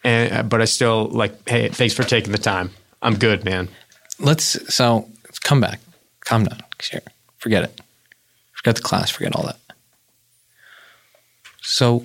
and 0.02 0.32
uh, 0.32 0.42
but 0.42 0.60
I 0.60 0.66
still 0.66 1.06
like. 1.06 1.48
Hey, 1.48 1.68
thanks 1.68 1.94
for 1.94 2.02
taking 2.02 2.32
the 2.32 2.38
time. 2.38 2.70
I'm 3.02 3.16
good, 3.16 3.44
man. 3.44 3.68
Let's, 4.18 4.74
so 4.74 5.08
let's 5.24 5.38
come 5.38 5.60
back. 5.60 5.80
Calm 6.20 6.44
down. 6.44 6.60
Here, 6.82 7.02
forget 7.38 7.64
it. 7.64 7.80
Forget 8.52 8.76
the 8.76 8.82
class, 8.82 9.10
forget 9.10 9.36
all 9.36 9.44
that. 9.44 9.58
So, 11.60 12.04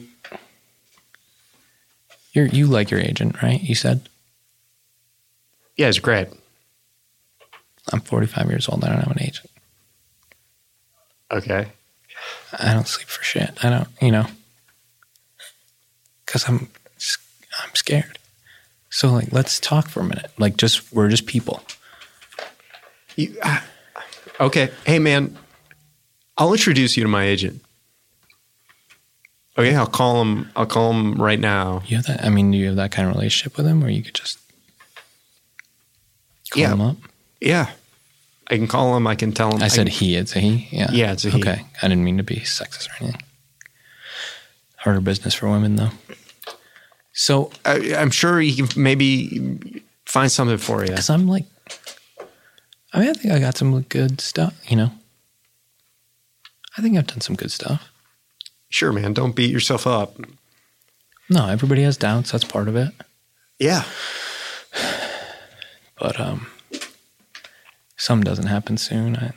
you're, 2.40 2.48
you 2.48 2.68
like 2.68 2.90
your 2.90 3.00
agent, 3.00 3.42
right? 3.42 3.62
You 3.62 3.76
said? 3.76 4.08
Yeah, 5.76 5.88
it's 5.88 6.00
great. 6.00 6.28
I'm 7.92 8.02
45 8.02 8.50
years 8.50 8.70
old. 8.70 8.84
I 8.84 8.90
don't 8.90 9.00
have 9.00 9.12
an 9.12 9.24
agent. 9.24 9.50
Okay. 11.32 11.68
I 12.58 12.74
don't 12.74 12.88
sleep 12.88 13.08
for 13.08 13.24
shit. 13.24 13.64
I 13.64 13.70
don't, 13.70 13.88
you 14.02 14.12
know, 14.12 14.26
because 16.26 16.48
I'm, 16.48 16.70
I'm 17.64 17.76
scared. 17.76 18.18
So 18.90 19.10
like, 19.12 19.32
let's 19.32 19.60
talk 19.60 19.88
for 19.88 20.02
a 20.02 20.04
minute. 20.04 20.32
Like, 20.38 20.58
just 20.58 20.92
we're 20.92 21.10
just 21.10 21.26
people. 21.28 21.62
You, 23.16 23.36
uh, 23.42 23.62
okay. 24.40 24.72
Hey, 24.86 25.00
man, 25.00 25.38
I'll 26.38 26.54
introduce 26.54 26.98
you 26.98 27.04
to 27.04 27.10
my 27.10 27.26
agent. 27.26 27.62
Oh, 29.60 29.62
okay, 29.62 29.76
I'll 29.76 29.88
call 29.88 30.22
him. 30.22 30.50
I'll 30.56 30.66
call 30.66 30.92
him 30.92 31.22
right 31.22 31.40
now. 31.40 31.82
You 31.86 31.98
have 31.98 32.06
that. 32.06 32.24
I 32.24 32.30
mean, 32.30 32.52
do 32.52 32.58
you 32.58 32.68
have 32.68 32.76
that 32.78 32.92
kind 32.92 33.10
of 33.10 33.14
relationship 33.16 33.58
with 33.58 33.66
him, 33.68 33.82
where 33.82 33.90
you 33.90 34.02
could 34.02 34.14
just 34.14 34.40
call 36.52 36.62
Yeah. 36.62 36.72
him 36.72 36.82
up? 36.82 36.98
Yeah, 37.42 37.70
I 38.50 38.56
can 38.56 38.68
call 38.68 38.96
him. 38.96 39.06
I 39.06 39.16
can 39.16 39.32
tell 39.34 39.52
him. 39.54 39.62
I 39.62 39.68
said 39.68 39.88
can- 39.88 39.96
he. 39.96 40.16
It's 40.16 40.36
a 40.36 40.40
he. 40.40 40.68
Yeah. 40.72 40.90
Yeah, 40.92 41.12
it's 41.12 41.26
a 41.26 41.30
he. 41.30 41.40
Okay. 41.40 41.66
I 41.82 41.88
didn't 41.90 42.04
mean 42.06 42.18
to 42.18 42.24
be 42.24 42.38
sexist 42.38 42.88
or 42.90 43.04
anything. 43.04 43.22
Harder 44.78 45.02
business 45.02 45.34
for 45.34 45.50
women, 45.50 45.76
though. 45.76 45.92
So, 47.12 47.52
I, 47.66 47.96
I'm 47.96 48.12
sure 48.12 48.40
he 48.40 48.56
can 48.56 48.82
maybe 48.82 49.84
find 50.06 50.32
something 50.32 50.58
for 50.58 50.82
you. 50.84 50.88
because 50.92 51.10
I'm 51.10 51.28
like, 51.28 51.46
I 52.94 53.00
mean, 53.02 53.10
I 53.10 53.14
think 53.14 53.34
I 53.34 53.40
got 53.40 53.58
some 53.58 53.82
good 53.82 54.22
stuff. 54.22 54.54
You 54.70 54.78
know, 54.78 54.92
I 56.78 56.82
think 56.82 56.98
I've 56.98 57.08
done 57.08 57.20
some 57.20 57.36
good 57.36 57.52
stuff. 57.52 57.90
Sure, 58.70 58.92
man. 58.92 59.14
Don't 59.14 59.36
beat 59.36 59.52
yourself 59.52 59.88
up. 59.88 60.18
No, 61.30 61.48
everybody 61.48 61.84
has 61.84 61.98
doubts. 61.98 62.32
That's 62.32 62.44
part 62.44 62.68
of 62.68 62.76
it. 62.76 62.94
Yeah. 63.58 63.84
But 66.02 66.18
um, 66.18 66.48
some 67.98 68.24
doesn't 68.24 68.46
happen 68.46 68.78
soon. 68.78 69.18
I, 69.18 69.34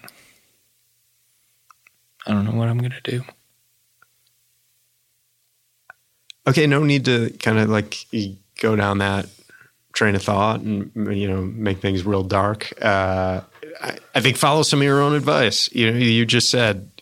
I 2.24 2.30
don't 2.30 2.45
know 2.45 2.53
what 2.53 2.68
I'm 2.68 2.78
gonna 2.78 3.01
do. 3.03 3.24
Okay. 6.47 6.68
No 6.68 6.85
need 6.85 7.05
to 7.07 7.30
kind 7.41 7.59
of 7.59 7.68
like 7.68 8.07
go 8.61 8.76
down 8.76 8.99
that 8.99 9.26
train 9.93 10.14
of 10.14 10.22
thought 10.22 10.61
and 10.61 10.93
you 10.95 11.26
know 11.26 11.43
make 11.43 11.80
things 11.80 12.07
real 12.07 12.22
dark. 12.22 12.72
Uh, 12.80 13.41
I, 13.83 13.99
I 14.14 14.20
think 14.20 14.37
follow 14.37 14.62
some 14.62 14.80
of 14.80 14.85
your 14.85 15.01
own 15.01 15.14
advice. 15.14 15.68
You 15.72 15.91
know, 15.91 15.99
you 15.99 16.24
just 16.24 16.49
said 16.49 16.93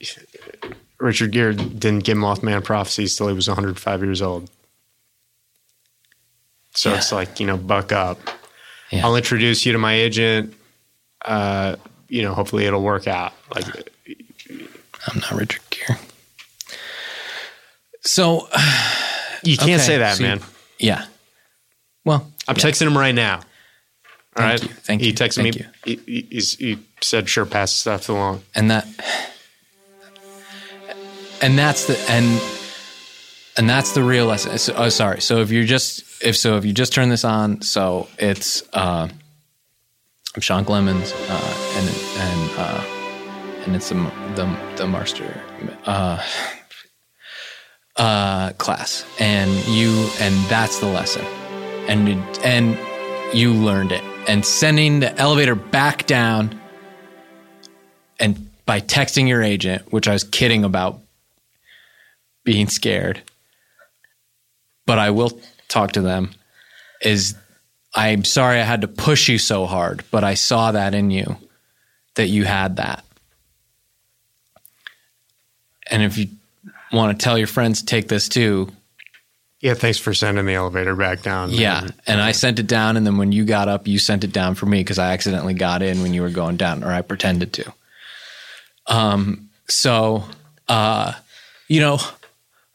Richard 1.01 1.33
Gere 1.33 1.55
didn't 1.55 2.05
get 2.05 2.17
Mothman 2.17 2.63
prophecies 2.63 3.17
till 3.17 3.29
he 3.29 3.35
was 3.35 3.49
105 3.49 4.03
years 4.03 4.21
old. 4.23 4.51
So 6.75 6.91
Yeah. 6.91 6.97
it's 6.99 7.11
like 7.13 7.41
you 7.41 7.47
know, 7.47 7.57
buck 7.57 7.91
up. 7.93 8.19
Yeah. 8.91 9.05
I'll 9.07 9.17
introduce 9.17 9.65
you 9.67 9.73
to 9.73 9.79
my 9.79 9.95
agent. 9.95 10.55
Uh, 11.25 11.77
you 12.09 12.23
know, 12.23 12.35
hopefully 12.35 12.65
it'll 12.67 12.83
work 12.83 13.07
out. 13.07 13.33
Like, 13.55 13.67
I'm 15.07 15.19
not 15.21 15.33
Richard 15.33 15.63
Gere. 15.71 15.97
So 18.03 18.49
you 19.43 19.57
can't 19.57 19.71
Okay, 19.71 19.79
say 19.79 19.99
that, 19.99 20.17
so 20.17 20.23
you- 20.23 20.29
man. 20.29 20.41
yeah. 20.79 21.05
Well, 22.05 22.31
I'm 22.49 22.57
yeah. 22.57 22.63
texting 22.65 22.87
him 22.87 22.97
right 22.97 23.15
now. 23.15 23.37
All 23.37 23.43
Thank 24.47 24.51
right. 24.51 24.63
you, 24.63 24.69
thank 24.77 25.01
he 25.03 25.07
you, 25.09 25.13
texted 25.15 25.43
thank 25.43 25.57
me. 25.57 25.67
He, 26.07 26.23
he, 26.31 26.57
he 26.59 26.79
said, 27.01 27.29
"Sure, 27.29 27.45
pass 27.45 27.73
stuff 27.73 28.09
along." 28.09 28.43
and 28.55 28.71
that 28.71 28.87
and 31.43 31.59
that's 31.59 31.87
the 31.87 31.99
and 32.09 32.41
and 33.57 33.69
that's 33.69 33.93
the 33.93 34.03
real 34.03 34.27
lesson. 34.27 34.57
So, 34.59 34.75
oh 34.77 34.89
sorry. 34.89 35.21
So 35.21 35.41
if 35.41 35.51
you're 35.51 35.65
just 35.65 36.05
if 36.23 36.37
so 36.37 36.57
if 36.57 36.65
you 36.65 36.73
just 36.73 36.93
turn 36.93 37.09
this 37.09 37.25
on 37.25 37.63
so 37.63 38.09
it's 38.19 38.63
uh 38.73 39.09
i'm 40.35 40.41
sean 40.41 40.65
clements 40.65 41.13
uh 41.29 41.73
and 41.77 41.89
and 42.19 42.51
uh 42.59 42.85
and 43.65 43.77
it's 43.77 43.89
the 43.89 43.95
the, 44.35 44.59
the 44.77 44.87
master 44.87 45.43
uh 45.87 46.23
uh 47.97 48.53
class. 48.53 49.05
And 49.19 49.51
you 49.67 50.09
and 50.21 50.35
that's 50.47 50.79
the 50.81 50.87
lesson. 50.87 51.25
And 51.89 52.09
it, 52.09 52.45
and 52.45 52.79
you 53.35 53.53
learned 53.53 53.93
it. 53.93 54.05
And 54.29 54.45
sending 54.45 55.01
the 55.01 55.17
elevator 55.19 55.55
back 55.55 56.07
down 56.07 56.61
and 58.19 58.51
by 58.67 58.81
texting 58.81 59.27
your 59.27 59.43
agent, 59.43 59.93
which 59.93 60.07
I 60.07 60.13
was 60.13 60.23
kidding 60.23 60.63
about 60.63 61.01
being 62.45 62.69
scared, 62.69 63.23
but 64.87 64.99
I 64.99 65.11
will 65.11 65.39
talk 65.69 65.93
to 65.93 66.01
them, 66.01 66.31
is 67.03 67.35
I'm 67.95 68.25
sorry 68.25 68.61
I 68.61 68.65
had 68.65 68.81
to 68.83 68.89
push 68.89 69.29
you 69.29 69.39
so 69.39 69.67
hard, 69.67 70.05
but 70.11 70.25
I 70.25 70.35
saw 70.35 70.73
that 70.73 70.95
in 70.95 71.11
you 71.11 71.37
that 72.15 72.29
you 72.29 72.45
had 72.45 72.77
that. 72.77 73.05
And 75.91 76.03
if 76.03 76.19
you 76.19 76.29
want 76.93 77.19
to 77.19 77.23
tell 77.25 77.37
your 77.39 77.47
friends 77.47 77.83
take 77.83 78.09
this 78.09 78.29
too, 78.29 78.71
Yeah, 79.61 79.75
thanks 79.75 79.99
for 79.99 80.15
sending 80.15 80.47
the 80.47 80.55
elevator 80.55 80.95
back 80.97 81.23
down. 81.23 81.51
yeah. 81.51 81.81
man. 81.83 81.95
And 82.07 82.21
I 82.21 82.33
sent 82.33 82.59
it 82.59 82.67
down, 82.67 82.97
and 82.97 83.07
then 83.07 83.17
when 83.19 83.33
you 83.33 83.45
got 83.45 83.69
up, 83.69 83.87
you 83.89 83.99
sent 83.99 84.25
it 84.25 84.33
down 84.33 84.55
for 84.55 84.67
me 84.67 84.81
because 84.81 84.99
I 84.99 85.13
accidentally 85.13 85.55
got 85.55 85.83
in 85.83 86.01
when 86.03 86.15
you 86.15 86.23
were 86.23 86.31
going 86.31 86.57
down, 86.57 86.83
or 86.85 86.93
I 86.93 87.03
pretended 87.03 87.53
to. 87.55 87.73
Um. 88.87 89.49
So, 89.69 90.25
uh, 90.69 91.13
you 91.69 91.79
know, 91.81 91.99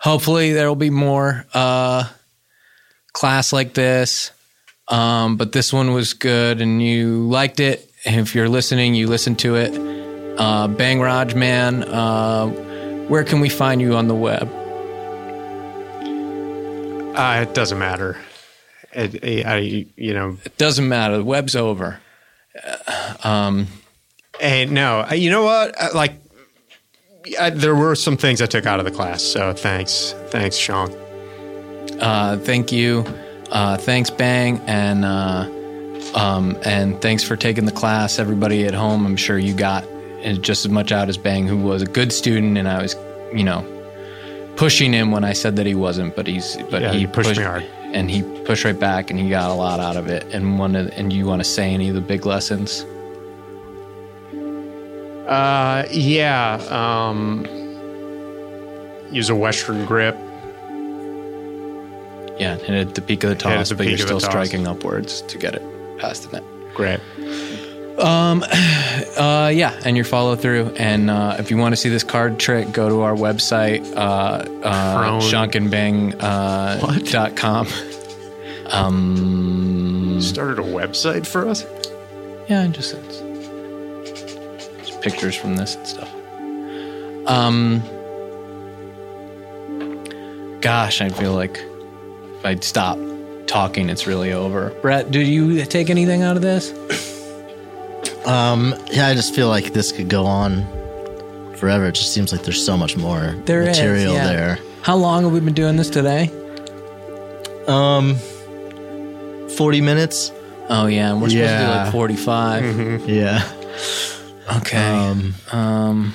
hopefully 0.05 0.53
there 0.53 0.67
will 0.69 0.75
be 0.75 0.89
more 0.91 1.45
uh 1.53 2.07
class 3.13 3.51
like 3.51 3.73
this. 3.73 4.31
Um, 4.87 5.35
but 5.37 5.51
this 5.51 5.73
one 5.73 5.93
was 5.93 6.13
good, 6.13 6.61
and 6.61 6.79
you 6.81 7.27
liked 7.27 7.59
it. 7.59 7.89
And 8.05 8.19
if 8.21 8.35
you're 8.35 8.47
listening, 8.49 8.93
you 8.93 9.07
listen 9.07 9.35
to 9.37 9.55
it. 9.55 9.73
Uh, 10.39 10.67
Bang 10.67 10.99
Raj 11.01 11.33
Man. 11.33 11.83
Uh, 11.83 12.47
where 13.07 13.23
can 13.23 13.39
we 13.39 13.49
find 13.49 13.81
you 13.81 13.95
on 13.95 14.07
the 14.07 14.13
web? 14.13 14.47
Uh, 17.17 17.41
it 17.47 17.55
doesn't 17.55 17.79
matter. 17.79 18.17
It, 18.93 19.15
it- 19.23 19.45
I, 19.45 19.57
you 19.95 20.13
know, 20.13 20.37
It 20.45 20.55
doesn't 20.57 20.87
matter. 20.87 21.17
The 21.17 21.23
web's 21.25 21.55
over. 21.55 21.99
Hey, 24.39 24.65
no, 24.65 25.07
you 25.13 25.29
know 25.31 25.43
what? 25.43 25.95
Like, 25.95 26.13
I, 27.39 27.49
there 27.49 27.75
were 27.75 27.95
some 27.95 28.17
things 28.17 28.41
I 28.41 28.45
took 28.45 28.65
out 28.65 28.79
of 28.79 28.85
the 28.85 28.91
class, 28.91 29.23
so 29.23 29.53
thanks, 29.53 30.13
thanks, 30.29 30.55
Sean. 30.57 30.91
Uh, 31.99 32.37
thank 32.41 32.71
you. 32.71 33.05
Uh, 33.51 33.77
thanks, 33.77 34.09
Bang, 34.09 34.59
and 34.67 35.05
uh, 35.05 35.49
um, 36.15 36.57
and 36.63 37.01
thanks 37.01 37.23
for 37.23 37.35
taking 37.35 37.65
the 37.65 37.71
class. 37.71 38.19
Everybody 38.19 38.65
at 38.65 38.73
home, 38.73 39.05
I'm 39.05 39.15
sure 39.17 39.37
you 39.37 39.53
got 39.53 39.85
just 40.41 40.65
as 40.65 40.71
much 40.71 40.91
out 40.91 41.07
as 41.09 41.17
Bang, 41.17 41.47
who 41.47 41.57
was 41.57 41.81
a 41.81 41.85
good 41.85 42.11
student, 42.11 42.57
and 42.57 42.67
I 42.67 42.81
was, 42.81 42.95
you 43.33 43.43
know, 43.43 43.63
pushing 44.55 44.91
him 44.93 45.11
when 45.11 45.23
I 45.23 45.33
said 45.33 45.55
that 45.57 45.65
he 45.65 45.75
wasn't, 45.75 46.15
but 46.15 46.27
he's 46.27 46.57
but 46.71 46.81
Yeah, 46.81 46.91
he 46.93 46.99
you 47.01 47.07
pushed 47.07 47.37
me 47.37 47.43
hard. 47.43 47.63
and 47.93 48.09
he 48.09 48.23
pushed 48.43 48.65
right 48.65 48.77
back, 48.79 49.09
and 49.09 49.19
he 49.19 49.29
got 49.29 49.49
a 49.51 49.53
lot 49.53 49.79
out 49.79 49.95
of 49.97 50.07
it. 50.07 50.25
And 50.33 50.57
one 50.59 50.75
of, 50.75 50.87
and 50.97 51.13
you 51.13 51.25
want 51.25 51.41
to 51.41 51.47
say 51.49 51.73
any 51.73 51.89
of 51.89 51.95
the 51.95 52.01
big 52.01 52.25
lessons? 52.25 52.85
Uh, 55.27 55.85
yeah. 55.91 56.55
Um, 56.69 57.45
use 59.11 59.29
a 59.29 59.35
Western 59.35 59.85
grip. 59.85 60.15
Yeah, 62.39 62.55
it 62.55 62.69
at 62.69 62.95
the 62.95 63.01
peak 63.01 63.23
of 63.23 63.29
the 63.29 63.35
toss, 63.35 63.69
the 63.69 63.75
but 63.75 63.85
you're 63.87 63.95
peak 63.97 64.03
of 64.03 64.09
the 64.09 64.19
still 64.19 64.29
striking 64.29 64.67
upwards 64.67 65.21
to 65.21 65.37
get 65.37 65.55
it 65.55 65.61
past 65.99 66.29
the 66.29 66.39
net. 66.39 66.73
Great. 66.73 66.99
Um, 67.97 68.43
uh, 69.17 69.49
yeah, 69.53 69.79
and 69.85 69.95
your 69.95 70.03
follow 70.05 70.35
through. 70.35 70.67
And 70.77 71.09
uh, 71.09 71.37
if 71.39 71.49
you 71.49 71.57
want 71.57 71.73
to 71.73 71.77
see 71.77 71.87
this 71.89 72.03
card 72.03 72.37
trick, 72.37 72.71
go 72.73 72.89
to 72.89 73.01
our 73.01 73.15
website, 73.15 73.85
uh, 73.95 74.43
uh, 74.63 75.19
shonkenbang, 75.21 76.15
uh, 76.19 76.79
What? 76.79 77.05
dot 77.05 77.37
com. 77.37 77.67
Um, 78.67 80.15
you 80.15 80.21
Started 80.21 80.59
a 80.59 80.63
website 80.63 81.25
for 81.25 81.47
us. 81.47 81.63
yeah, 82.49 82.67
just, 82.67 82.93
it's, 82.95 83.19
just 83.19 83.24
pictures 85.05 85.35
from 85.35 85.55
this 85.55 85.75
and 85.75 85.87
stuff. 85.87 86.11
Um, 87.27 87.81
gosh, 90.61 90.99
I 91.01 91.09
feel 91.09 91.33
like 91.33 91.57
if 92.39 92.45
I'd 92.45 92.63
stop 92.63 92.97
talking, 93.47 93.89
it's 93.89 94.07
really 94.07 94.33
over. 94.33 94.71
Brett, 94.81 95.11
did 95.11 95.27
you 95.27 95.63
take 95.65 95.89
anything 95.89 96.21
out 96.23 96.35
of 96.35 96.41
this? 96.41 96.73
Um, 98.25 98.73
yeah, 98.91 99.05
I 99.05 99.13
just 99.13 99.35
feel 99.35 99.49
like 99.49 99.73
this 99.73 99.91
could 99.91 100.09
go 100.09 100.25
on 100.25 100.63
forever. 101.57 101.85
It 101.85 101.91
just 101.91 102.11
seems 102.11 102.31
like 102.31 102.41
there's 102.41 102.63
so 102.65 102.75
much 102.75 102.97
more 102.97 103.35
There 103.45 103.61
is, 103.61 103.77
material 103.77 104.13
yeah. 104.15 104.25
there. 104.25 104.59
How 104.81 104.95
long 104.95 105.21
have 105.25 105.31
we 105.31 105.39
been 105.41 105.53
doing 105.53 105.75
this 105.75 105.91
today? 105.91 106.31
Um, 107.67 108.15
40 109.49 109.81
minutes. 109.81 110.31
Oh 110.69 110.87
yeah, 110.87 111.11
and 111.11 111.21
we're 111.21 111.29
supposed 111.29 111.33
to 111.33 111.37
do 111.37 111.63
Yeah. 111.63 111.83
like 111.83 111.91
45. 111.91 113.01
Yeah. 113.07 113.43
Okay. 114.57 114.77
Um, 114.77 115.33
Um, 115.51 116.13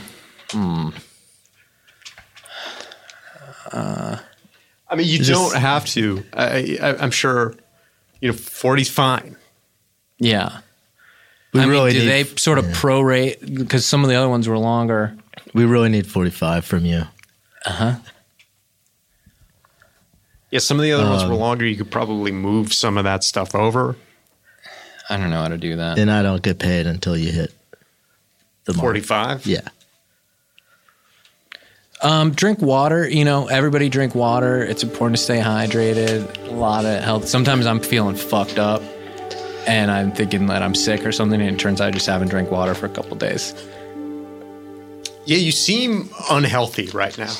I 3.72 4.96
mean, 4.96 5.06
you 5.06 5.18
Just- 5.18 5.30
don't 5.30 5.56
have 5.60 5.84
to. 5.86 6.24
I, 6.32 6.78
I, 6.82 6.96
I'm 6.96 7.10
sure. 7.10 7.54
You 8.20 8.28
know, 8.28 8.34
40's 8.34 8.90
fine. 8.90 9.36
yeah. 10.18 10.58
we 11.54 11.60
I 11.60 11.64
mean, 11.64 11.70
really 11.70 11.92
do 11.92 12.00
need, 12.00 12.06
they 12.06 12.24
sort 12.36 12.58
of 12.58 12.66
prorate 12.66 13.54
because 13.54 13.86
some 13.86 14.02
of 14.04 14.10
the 14.10 14.16
other 14.16 14.28
ones 14.28 14.46
were 14.48 14.58
longer? 14.58 15.16
we 15.54 15.64
really 15.64 15.88
need 15.88 16.06
45 16.06 16.64
from 16.64 16.84
you. 16.84 17.04
Uh 17.64 17.70
huh. 17.72 17.94
Yeah, 20.50 20.58
some 20.58 20.78
of 20.78 20.82
the 20.82 20.92
other 20.92 21.08
ones 21.08 21.22
Um, 21.22 21.30
were 21.30 21.36
longer. 21.36 21.64
You 21.64 21.76
could 21.76 21.90
probably 21.90 22.30
move 22.32 22.72
some 22.74 22.98
of 22.98 23.04
that 23.04 23.24
stuff 23.24 23.54
over. 23.54 23.96
I 25.08 25.16
don't 25.16 25.30
know 25.30 25.42
how 25.42 25.48
to 25.48 25.56
do 25.58 25.76
that. 25.76 25.98
And 25.98 26.10
I 26.10 26.22
don't 26.22 26.42
get 26.42 26.58
paid 26.58 26.86
until 26.86 27.16
you 27.16 27.32
hit 27.32 27.52
the 28.72 28.76
mark. 28.76 28.86
45. 28.86 29.46
Yeah. 29.46 29.60
Um, 32.02 32.30
drink 32.32 32.60
water. 32.60 33.08
You 33.08 33.24
know, 33.24 33.48
everybody 33.48 33.88
drink 33.88 34.14
water. 34.14 34.62
It's 34.64 34.82
important 34.82 35.18
to 35.18 35.22
stay 35.22 35.38
hydrated. 35.38 36.48
A 36.48 36.52
lot 36.52 36.84
of 36.86 37.02
health. 37.02 37.28
Sometimes 37.28 37.66
I'm 37.66 37.80
feeling 37.80 38.16
fucked 38.16 38.58
up, 38.58 38.82
and 39.66 39.90
I'm 39.90 40.10
thinking 40.12 40.46
that 40.46 40.62
I'm 40.62 40.74
sick 40.74 41.04
or 41.04 41.12
something, 41.12 41.40
and 41.40 41.50
it 41.54 41.58
turns 41.58 41.80
out 41.80 41.88
I 41.88 41.90
just 41.90 42.06
haven't 42.06 42.28
drank 42.28 42.50
water 42.50 42.74
for 42.74 42.86
a 42.86 42.90
couple 42.90 43.16
days. 43.16 43.54
Yeah, 45.26 45.36
you 45.36 45.52
seem 45.52 46.08
unhealthy 46.30 46.86
right 46.88 47.16
now. 47.18 47.34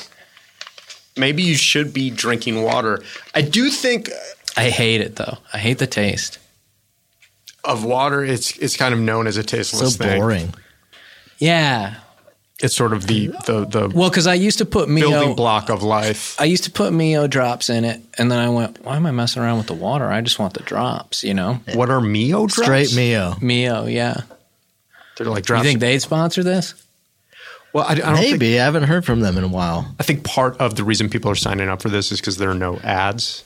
Maybe 1.17 1.41
you 1.41 1.55
should 1.55 1.91
be 1.93 2.09
drinking 2.11 2.61
water. 2.61 3.01
I 3.33 3.41
do 3.41 3.69
think 3.71 4.09
I 4.55 4.69
hate 4.69 5.01
it 5.01 5.15
though. 5.15 5.39
I 5.51 5.57
hate 5.57 5.79
the 5.79 5.87
taste. 5.87 6.37
of 7.63 7.83
water, 7.83 8.23
it's 8.23 8.55
it's 8.59 8.77
kind 8.77 8.93
of 8.93 8.99
known 8.99 9.25
as 9.27 9.37
a 9.37 9.43
tasteless. 9.43 9.95
So 9.95 10.03
tasteless 10.03 10.43
thing. 10.43 10.53
Boring. 11.41 11.53
Yeah. 11.53 11.95
It's 12.63 12.75
sort 12.75 12.93
of 12.93 13.07
the 13.07 13.27
the, 13.47 13.65
the 13.65 13.89
Well, 13.93 14.09
because 14.11 14.27
I 14.27 14.35
used 14.35 14.59
to 14.59 14.65
put 14.65 14.87
Mio. 14.87 15.09
building 15.09 15.35
block 15.35 15.69
of 15.69 15.81
life. 15.81 16.39
I 16.39 16.43
used 16.45 16.65
to 16.65 16.71
put 16.71 16.93
Mio 16.93 17.25
drops 17.25 17.69
in 17.71 17.83
it, 17.85 18.01
and 18.19 18.31
then 18.31 18.37
I 18.37 18.49
went, 18.49 18.83
"Why 18.85 18.95
am 18.97 19.05
I 19.07 19.11
messing 19.11 19.41
around 19.41 19.57
with 19.57 19.65
the 19.67 19.73
water? 19.73 20.05
I 20.11 20.21
just 20.21 20.37
want 20.37 20.53
the 20.53 20.61
drops." 20.61 21.23
You 21.23 21.33
know, 21.33 21.59
What 21.73 21.89
are 21.89 21.99
Mio 21.99 22.45
drops? 22.45 22.61
Straight 22.61 22.95
Mio. 22.95 23.35
Mio. 23.41 23.87
Yeah. 23.87 24.21
They're 25.17 25.25
like 25.25 25.43
drops. 25.43 25.63
You 25.63 25.69
think 25.71 25.79
they'd 25.79 25.99
sponsor 26.03 26.43
this? 26.43 26.75
well, 27.73 27.85
I, 27.85 27.93
I 27.93 27.95
don't 27.95 28.15
think. 28.17 28.31
Maybe. 28.33 28.59
I 28.59 28.65
haven't 28.65 28.83
heard 28.83 29.05
from 29.05 29.21
them 29.21 29.37
in 29.39 29.43
a 29.43 29.47
while. 29.47 29.95
I 29.99 30.03
think 30.03 30.23
part 30.23 30.57
of 30.57 30.75
the 30.75 30.83
reason 30.83 31.09
people 31.09 31.31
are 31.31 31.35
signing 31.35 31.67
up 31.67 31.81
for 31.81 31.89
this 31.89 32.11
is 32.11 32.19
because 32.19 32.37
there 32.37 32.51
are 32.51 32.55
no 32.55 32.77
ads. 32.83 33.43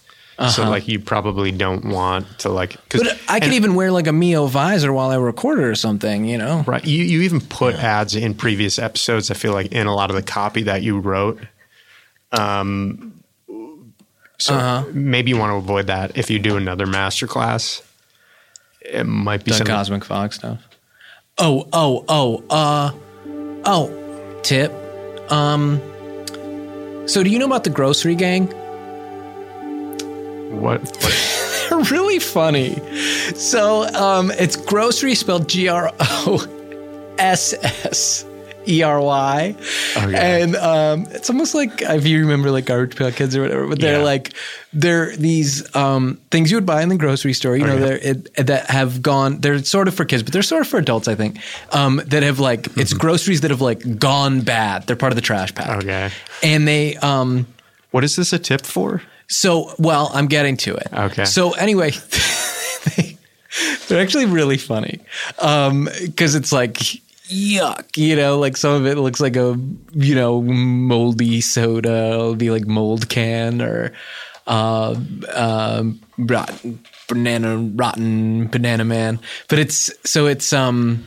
So 0.49 0.69
like 0.69 0.87
you 0.87 0.99
probably 0.99 1.51
don't 1.51 1.85
want 1.85 2.27
to 2.39 2.49
like. 2.49 2.71
'cause- 2.89 3.01
Uh-huh. 3.01 3.13
But 3.25 3.31
I 3.33 3.39
could 3.39 3.45
and- 3.47 3.53
even 3.53 3.73
wear 3.75 3.89
like 3.91 4.07
a 4.07 4.11
Mio 4.11 4.47
visor 4.47 4.91
while 4.91 5.09
I 5.09 5.15
record 5.15 5.59
it 5.59 5.63
or 5.63 5.75
something. 5.75 6.25
You 6.25 6.37
know. 6.37 6.63
Right. 6.67 6.83
You 6.85 7.03
you 7.03 7.21
even 7.21 7.39
put 7.39 7.75
ads 7.75 8.15
in 8.15 8.33
previous 8.33 8.77
episodes. 8.77 9.31
I 9.31 9.33
feel 9.35 9.53
like 9.53 9.71
in 9.71 9.87
a 9.87 9.95
lot 9.95 10.09
of 10.09 10.15
the 10.17 10.21
copy 10.23 10.63
that 10.63 10.83
you 10.83 10.99
wrote. 10.99 11.39
Um. 12.33 13.13
So 14.37 14.53
Uh-huh. 14.55 14.83
maybe 14.91 15.29
you 15.31 15.37
want 15.37 15.51
to 15.51 15.55
avoid 15.55 15.87
that 15.87 16.17
if 16.17 16.29
you 16.29 16.39
do 16.39 16.57
another 16.57 16.85
master 16.85 17.27
class. 17.27 17.81
It 18.81 19.05
might 19.05 19.43
be 19.45 19.51
The 19.51 19.57
something. 19.57 19.73
Cosmic 19.75 20.03
Fog 20.05 20.33
stuff. 20.33 20.59
Oh, 21.37 21.67
oh, 21.73 22.03
oh, 22.09 22.43
uh, 22.49 22.91
oh, 23.65 23.89
tip. 24.43 24.71
Um, 25.31 25.81
so 27.07 27.23
do 27.23 27.29
you 27.29 27.39
know 27.39 27.45
about 27.45 27.63
the 27.63 27.69
grossery 27.71 28.15
gang? 28.15 28.53
What? 30.49 30.81
what 30.81 31.65
They're 31.69 31.79
really 31.97 32.19
funny. 32.19 32.75
So, 33.35 33.83
um, 33.95 34.31
it's 34.31 34.55
grocery 34.55 35.15
spelled 35.15 35.49
G 35.49 35.67
R 35.67 35.91
O 35.99 36.45
S 37.17 37.53
S 37.63 38.25
E 38.67 38.83
R 38.83 39.01
Y. 39.01 39.55
Oh, 39.97 40.07
yeah. 40.07 40.37
And 40.37 40.55
um, 40.55 41.07
it's 41.11 41.29
almost 41.29 41.55
like 41.55 41.81
if 41.81 42.05
you 42.05 42.19
remember 42.19 42.51
like 42.51 42.65
Garbage 42.65 42.95
Pail 42.95 43.11
Kids 43.11 43.35
or 43.35 43.41
whatever, 43.41 43.67
but 43.67 43.79
they're 43.79 43.97
Yeah. 43.99 44.03
like, 44.03 44.33
they're 44.73 45.15
these 45.15 45.75
um, 45.75 46.19
things 46.31 46.51
you 46.51 46.57
would 46.57 46.65
buy 46.65 46.81
in 46.83 46.89
the 46.89 46.97
grocery 46.97 47.33
store, 47.33 47.57
you 47.57 47.65
know, 47.65 47.73
yeah. 47.73 47.79
they're, 47.79 47.97
it, 47.97 48.33
that 48.47 48.69
have 48.69 49.01
gone, 49.01 49.39
they're 49.41 49.63
sort 49.63 49.87
of 49.87 49.93
for 49.95 50.05
kids, 50.05 50.21
but 50.23 50.33
they're 50.33 50.41
sort 50.43 50.61
of 50.61 50.67
for 50.67 50.77
adults, 50.77 51.07
I 51.07 51.15
think, 51.15 51.39
um, 51.71 52.01
that 52.05 52.21
have 52.23 52.39
like, 52.39 52.75
it's 52.77 52.93
groceries 52.93 53.41
that 53.41 53.51
have 53.51 53.61
like 53.61 53.97
gone 53.99 54.41
bad. 54.41 54.85
They're 54.87 54.95
part 54.95 55.11
of 55.11 55.15
the 55.15 55.21
trash 55.21 55.53
pack. 55.55 55.83
Okay. 55.83 56.09
And 56.43 56.67
they, 56.67 56.95
um, 56.97 57.47
what 57.91 58.03
is 58.03 58.15
this 58.15 58.33
a 58.33 58.39
tip 58.39 58.61
for? 58.65 59.01
So, 59.27 59.73
well, 59.79 60.11
I'm 60.13 60.27
getting 60.27 60.57
to 60.57 60.75
it. 60.75 60.87
Okay. 60.93 61.25
So 61.25 61.51
anyway, 61.51 61.91
they, 62.97 63.17
they're 63.87 64.01
actually 64.01 64.25
really 64.25 64.57
funny 64.57 64.99
because 65.37 66.35
it's 66.35 66.51
like 66.51 67.01
yuck, 67.27 67.97
you 67.97 68.15
know, 68.15 68.37
like 68.39 68.57
some 68.57 68.73
of 68.73 68.85
it 68.85 68.97
looks 68.97 69.19
like 69.19 69.35
a 69.35 69.59
you 69.93 70.15
know 70.15 70.41
moldy 70.41 71.41
soda. 71.41 72.11
It'll 72.11 72.35
be 72.35 72.51
like 72.51 72.67
mold 72.67 73.09
can 73.09 73.61
or 73.61 73.93
uh, 74.47 74.95
um, 75.33 76.01
rotten 76.17 76.83
banana, 77.07 77.57
rotten 77.57 78.47
banana 78.47 78.85
man. 78.85 79.19
But 79.49 79.59
it's 79.59 79.91
so 80.09 80.27
it's 80.27 80.53
um. 80.53 81.05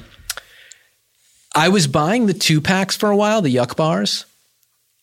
I 1.54 1.70
was 1.70 1.86
buying 1.86 2.26
the 2.26 2.34
two 2.34 2.60
packs 2.60 2.94
for 2.94 3.10
a 3.10 3.16
while, 3.16 3.42
the 3.42 3.54
yuck 3.54 3.74
bars. 3.74 4.26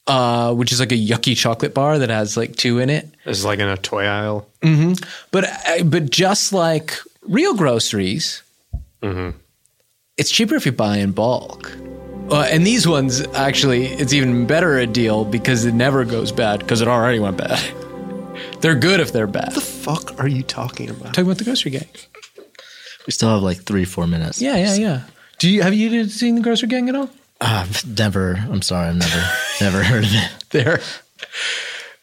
Uh, 0.08 0.54
which 0.54 0.72
is 0.72 0.80
like 0.80 0.92
a 0.92 0.96
yucky 0.96 1.36
chocolate 1.36 1.74
bar 1.74 1.98
that 1.98 2.10
has 2.12 2.38
like 2.38 2.56
two 2.56 2.78
in 2.78 2.92
it. 2.92 3.10
This 3.26 3.40
is 3.40 3.46
like 3.46 3.58
in 3.58 3.68
a 3.68 3.76
toy 3.78 4.06
aisle. 4.06 4.48
But 5.32 5.46
uh, 5.46 5.84
but 5.84 6.12
just 6.12 6.54
like 6.54 6.98
real 7.24 7.56
groceries, 7.56 8.44
it's 10.18 10.30
cheaper 10.30 10.56
if 10.56 10.66
you 10.66 10.72
buy 10.72 10.98
in 10.98 11.12
bulk. 11.12 11.76
Uh, 12.30 12.48
and 12.52 12.66
these 12.66 12.88
ones 12.88 13.22
actually, 13.34 13.86
it's 13.86 14.14
even 14.14 14.46
better 14.48 14.78
a 14.78 14.88
deal 14.88 15.26
because 15.26 15.66
it 15.66 15.74
never 15.74 16.06
goes 16.06 16.32
bad 16.32 16.60
because 16.60 16.82
it 16.82 16.88
already 16.88 17.20
went 17.20 17.38
bad. 17.38 17.60
they're 18.62 18.76
good 18.76 19.00
if 19.00 19.12
they're 19.12 19.28
bad. 19.28 19.54
The 19.54 19.62
fuck 19.62 20.20
are 20.20 20.28
you 20.28 20.44
talking 20.44 20.90
about? 20.90 21.14
Talking 21.14 21.26
about 21.26 21.38
the 21.38 21.44
grossery 21.46 21.72
gang. 21.72 21.88
We 23.08 23.12
still 23.12 23.30
have 23.30 23.44
like 23.44 23.64
three, 23.64 23.86
four 23.86 24.08
minutes. 24.08 24.42
Yeah, 24.42 24.56
yeah, 24.58 24.76
yeah. 24.76 25.02
Do 25.38 25.50
you 25.50 25.62
have 25.64 25.74
you 25.74 26.06
seen 26.10 26.36
the 26.36 26.42
grossery 26.42 26.70
gang 26.70 26.90
at 26.90 26.96
all? 26.96 27.10
I've 27.46 27.86
never. 27.98 28.36
I'm 28.36 28.62
sorry. 28.62 28.88
I've 28.88 28.96
never. 28.96 29.32
Never 29.62 29.84
heard 29.84 30.04
of 30.04 30.10
it. 30.14 30.32
They're 30.52 30.80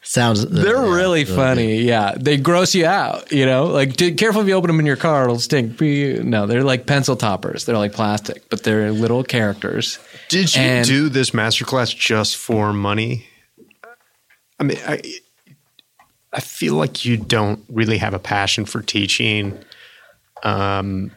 Sounds. 0.04 0.44
they're 0.46 0.84
yeah, 0.84 0.94
really 0.94 1.24
funny. 1.24 1.76
Yeah, 1.82 2.14
they 2.18 2.36
gross 2.36 2.74
you 2.74 2.84
out. 2.84 3.32
You 3.32 3.46
know, 3.46 3.64
like 3.66 3.96
d- 3.96 4.14
careful 4.14 4.42
if 4.42 4.46
you 4.48 4.52
open 4.52 4.68
them 4.68 4.78
in 4.78 4.84
your 4.84 4.96
car, 4.96 5.24
it'll 5.24 5.38
stink. 5.38 5.80
No, 5.80 6.46
they're 6.46 6.64
like 6.64 6.86
pencil 6.86 7.16
toppers. 7.16 7.64
They're 7.64 7.78
like 7.78 7.94
plastic, 7.94 8.48
but 8.50 8.62
they're 8.62 8.90
little 8.92 9.24
characters. 9.24 9.98
Did 10.28 10.54
you 10.54 10.60
And- 10.60 10.86
do 10.86 11.08
this 11.08 11.30
masterclass 11.30 11.96
just 11.96 12.36
for 12.36 12.74
money? 12.74 13.26
I 14.60 14.64
mean, 14.64 14.78
I 14.86 15.00
I 16.32 16.40
feel 16.40 16.74
like 16.74 17.04
you 17.06 17.16
don't 17.16 17.64
really 17.70 17.98
have 17.98 18.12
a 18.12 18.18
passion 18.18 18.64
for 18.66 18.82
teaching. 18.82 19.58
Um, 20.42 21.12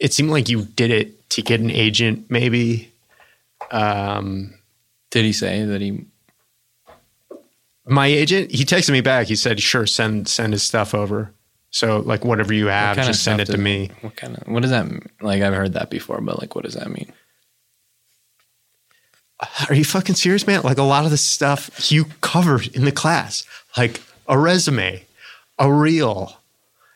it 0.00 0.12
seemed 0.12 0.30
like 0.30 0.48
you 0.50 0.64
did 0.64 0.90
it 0.90 1.30
to 1.30 1.40
get 1.42 1.60
an 1.60 1.70
agent, 1.70 2.26
maybe. 2.30 2.90
Um, 3.70 4.54
Did 5.10 5.24
he 5.24 5.32
say 5.32 5.64
that 5.64 5.80
he? 5.80 6.06
my 7.86 8.06
agent, 8.06 8.50
he 8.50 8.64
texted 8.64 8.90
me 8.90 9.00
back. 9.00 9.26
He 9.26 9.36
said, 9.36 9.60
"Sure, 9.60 9.86
send 9.86 10.28
send 10.28 10.52
his 10.52 10.62
stuff 10.62 10.94
over." 10.94 11.32
So, 11.70 11.98
like, 12.00 12.24
whatever 12.24 12.54
you 12.54 12.66
have, 12.68 12.96
of 12.98 13.04
just 13.04 13.24
send 13.24 13.40
it 13.40 13.46
to 13.46 13.58
me. 13.58 13.90
What 14.00 14.16
kind 14.16 14.36
of? 14.36 14.46
What 14.46 14.62
does 14.62 14.70
that 14.70 14.88
mean? 14.88 15.08
like? 15.20 15.42
I've 15.42 15.54
heard 15.54 15.72
that 15.74 15.90
before, 15.90 16.20
but 16.20 16.40
like, 16.40 16.54
what 16.54 16.64
does 16.64 16.74
that 16.74 16.88
mean? 16.90 17.12
Are 19.68 19.74
you 19.74 19.84
fucking 19.84 20.14
serious, 20.14 20.46
man? 20.46 20.62
Like 20.62 20.78
a 20.78 20.82
lot 20.82 21.04
of 21.04 21.10
the 21.10 21.16
stuff 21.16 21.90
you 21.90 22.06
covered 22.20 22.68
in 22.68 22.84
the 22.84 22.92
class, 22.92 23.44
like 23.76 24.00
a 24.28 24.38
resume, 24.38 25.04
a 25.58 25.72
reel, 25.72 26.38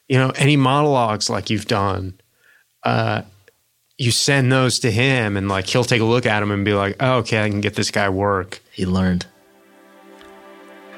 you 0.08 0.16
know, 0.16 0.30
any 0.30 0.56
monologues 0.56 1.28
like 1.28 1.50
you've 1.50 1.66
done, 1.66 2.14
uh, 2.84 3.22
you 3.98 4.10
send 4.12 4.52
those 4.52 4.78
to 4.80 4.90
him 4.90 5.36
and 5.36 5.48
like 5.48 5.66
he'll 5.66 5.84
take 5.84 6.00
a 6.00 6.04
look 6.04 6.24
at 6.24 6.40
them 6.40 6.50
and 6.52 6.64
be 6.64 6.72
like, 6.72 6.96
oh, 7.00 7.16
okay, 7.18 7.42
I 7.42 7.50
can 7.50 7.60
get 7.60 7.74
this 7.74 7.90
guy 7.90 8.08
work. 8.08 8.60
He 8.72 8.86
learned. 8.86 9.26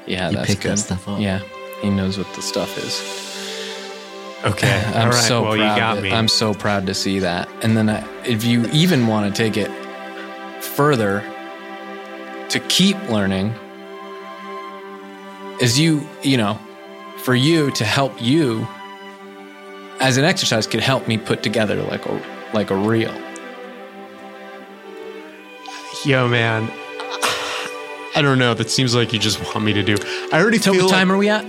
Yeah, 0.05 0.29
You 0.29 0.35
that's 0.37 0.47
picked 0.49 0.63
that 0.63 0.77
stuff 0.79 1.07
up. 1.07 1.19
Yeah, 1.19 1.39
he 1.81 1.89
knows 1.89 2.17
what 2.17 2.31
the 2.35 2.41
stuff 2.41 2.77
is. 2.77 3.01
Okay. 4.45 4.83
I'm 4.87 4.95
All 5.01 5.05
right. 5.07 5.13
so 5.15 5.41
well, 5.41 5.55
proud. 5.55 5.73
you 5.73 5.79
got 5.79 5.95
to- 5.95 6.01
me. 6.01 6.11
I'm 6.11 6.27
so 6.27 6.53
proud 6.53 6.85
to 6.87 6.93
see 6.93 7.19
that. 7.19 7.49
And 7.63 7.75
then 7.75 7.89
I, 7.89 8.05
if 8.25 8.43
you 8.43 8.65
even 8.67 9.07
want 9.07 9.33
to 9.33 9.43
take 9.43 9.57
it 9.57 9.69
further 10.63 11.21
to 12.49 12.59
keep 12.67 12.97
learning, 13.09 13.53
is 15.59 15.79
you 15.79 16.07
you 16.23 16.37
know, 16.37 16.59
for 17.23 17.33
you 17.35 17.71
to 17.71 17.83
help 17.85 18.21
you 18.21 18.67
as 19.99 20.17
an 20.17 20.23
exercise 20.25 20.65
could 20.67 20.79
help 20.81 21.07
me 21.07 21.17
put 21.17 21.41
together 21.43 21.75
like 21.83 22.05
a 22.07 22.30
like 22.53 22.69
a 22.69 22.75
reel. 22.75 23.13
Yo, 26.05 26.27
man. 26.27 26.69
I 28.15 28.21
don't 28.21 28.39
know. 28.39 28.53
That 28.53 28.69
seems 28.69 28.93
like 28.93 29.13
you 29.13 29.19
just 29.19 29.41
want 29.43 29.63
me 29.63 29.73
to 29.73 29.83
do. 29.83 29.95
I 30.33 30.41
already 30.41 30.59
told. 30.59 30.77
feel 30.77 30.85
what 30.87 30.91
time 30.91 31.09
like, 31.09 31.15
are 31.15 31.17
we 31.17 31.29
at? 31.29 31.45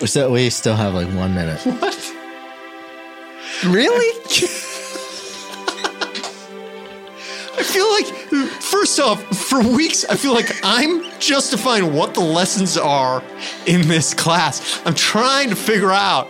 We 0.00 0.06
still, 0.06 0.32
we 0.32 0.48
still 0.50 0.76
have 0.76 0.94
like 0.94 1.08
one 1.08 1.34
minute. 1.34 1.60
What? 1.80 3.74
Really? 3.74 4.18
I 7.58 7.62
feel 7.62 7.90
like, 7.90 8.06
first 8.62 8.98
off, 8.98 9.22
for 9.36 9.60
weeks, 9.60 10.06
I 10.06 10.16
feel 10.16 10.32
like 10.32 10.50
I'm 10.62 11.04
justifying 11.20 11.92
what 11.92 12.14
the 12.14 12.20
lessons 12.20 12.78
are 12.78 13.22
in 13.66 13.86
this 13.86 14.14
class. 14.14 14.80
I'm 14.86 14.94
trying 14.94 15.50
to 15.50 15.56
figure 15.56 15.90
out, 15.90 16.28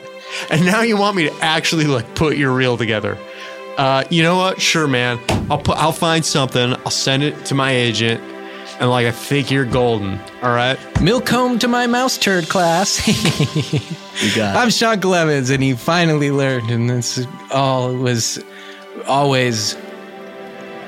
and 0.51 0.67
now 0.67 0.83
you 0.83 0.97
want 0.97 1.15
me 1.15 1.29
to 1.29 1.35
actually 1.41 1.85
like 1.85 2.17
put 2.17 2.37
your 2.37 2.53
reel 2.53 2.77
together. 2.77 3.17
Uh, 3.81 4.05
you 4.11 4.23
know 4.23 4.37
what? 4.37 4.61
Sure, 4.61 4.87
man. 4.87 5.19
I'll 5.51 5.57
put. 5.57 5.79
I'll 5.79 5.91
find 5.91 6.23
something. 6.23 6.75
I'll 6.85 6.91
send 6.91 7.23
it 7.23 7.47
to 7.47 7.55
my 7.55 7.73
agent, 7.73 8.21
and 8.79 8.91
like 8.91 9.07
I 9.07 9.11
think 9.11 9.51
you're 9.51 9.65
golden. 9.65 10.21
All 10.43 10.53
right. 10.53 10.79
Milk 11.01 11.27
home 11.27 11.59
to 11.61 11.67
my 11.67 11.87
mouse 11.87 12.19
turd 12.19 12.47
class. 12.51 13.01
You 14.21 14.37
got. 14.37 14.55
I'm 14.55 14.69
Sean 14.69 15.01
Clements, 15.01 15.49
and 15.49 15.63
he 15.63 15.73
finally 15.73 16.31
learned, 16.31 16.71
and 16.71 16.91
this 16.91 17.27
all 17.51 17.95
was 17.95 18.39
always. 19.07 19.79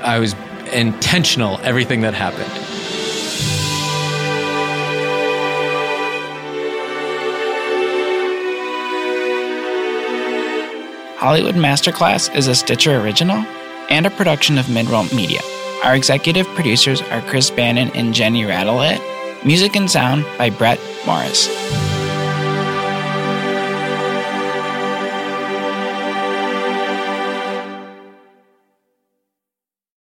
I 0.02 0.18
was 0.18 0.34
intentional. 0.70 1.58
Everything 1.62 2.02
that 2.02 2.12
happened. 2.12 2.61
Hollywood 11.22 11.54
Masterclass 11.54 12.34
is 12.34 12.48
a 12.48 12.54
Stitcher 12.56 13.00
original 13.00 13.46
and 13.88 14.06
a 14.06 14.10
production 14.10 14.58
of 14.58 14.66
Midroll 14.66 15.14
Media. 15.14 15.38
Our 15.84 15.94
executive 15.94 16.48
producers 16.48 17.00
are 17.00 17.20
Chris 17.20 17.48
Bannon 17.48 17.92
and 17.94 18.12
Jenny 18.12 18.42
Radelet. 18.42 19.00
Music 19.44 19.76
and 19.76 19.88
sound 19.88 20.26
by 20.36 20.50
Brett 20.50 20.80
Morris. 21.06 21.46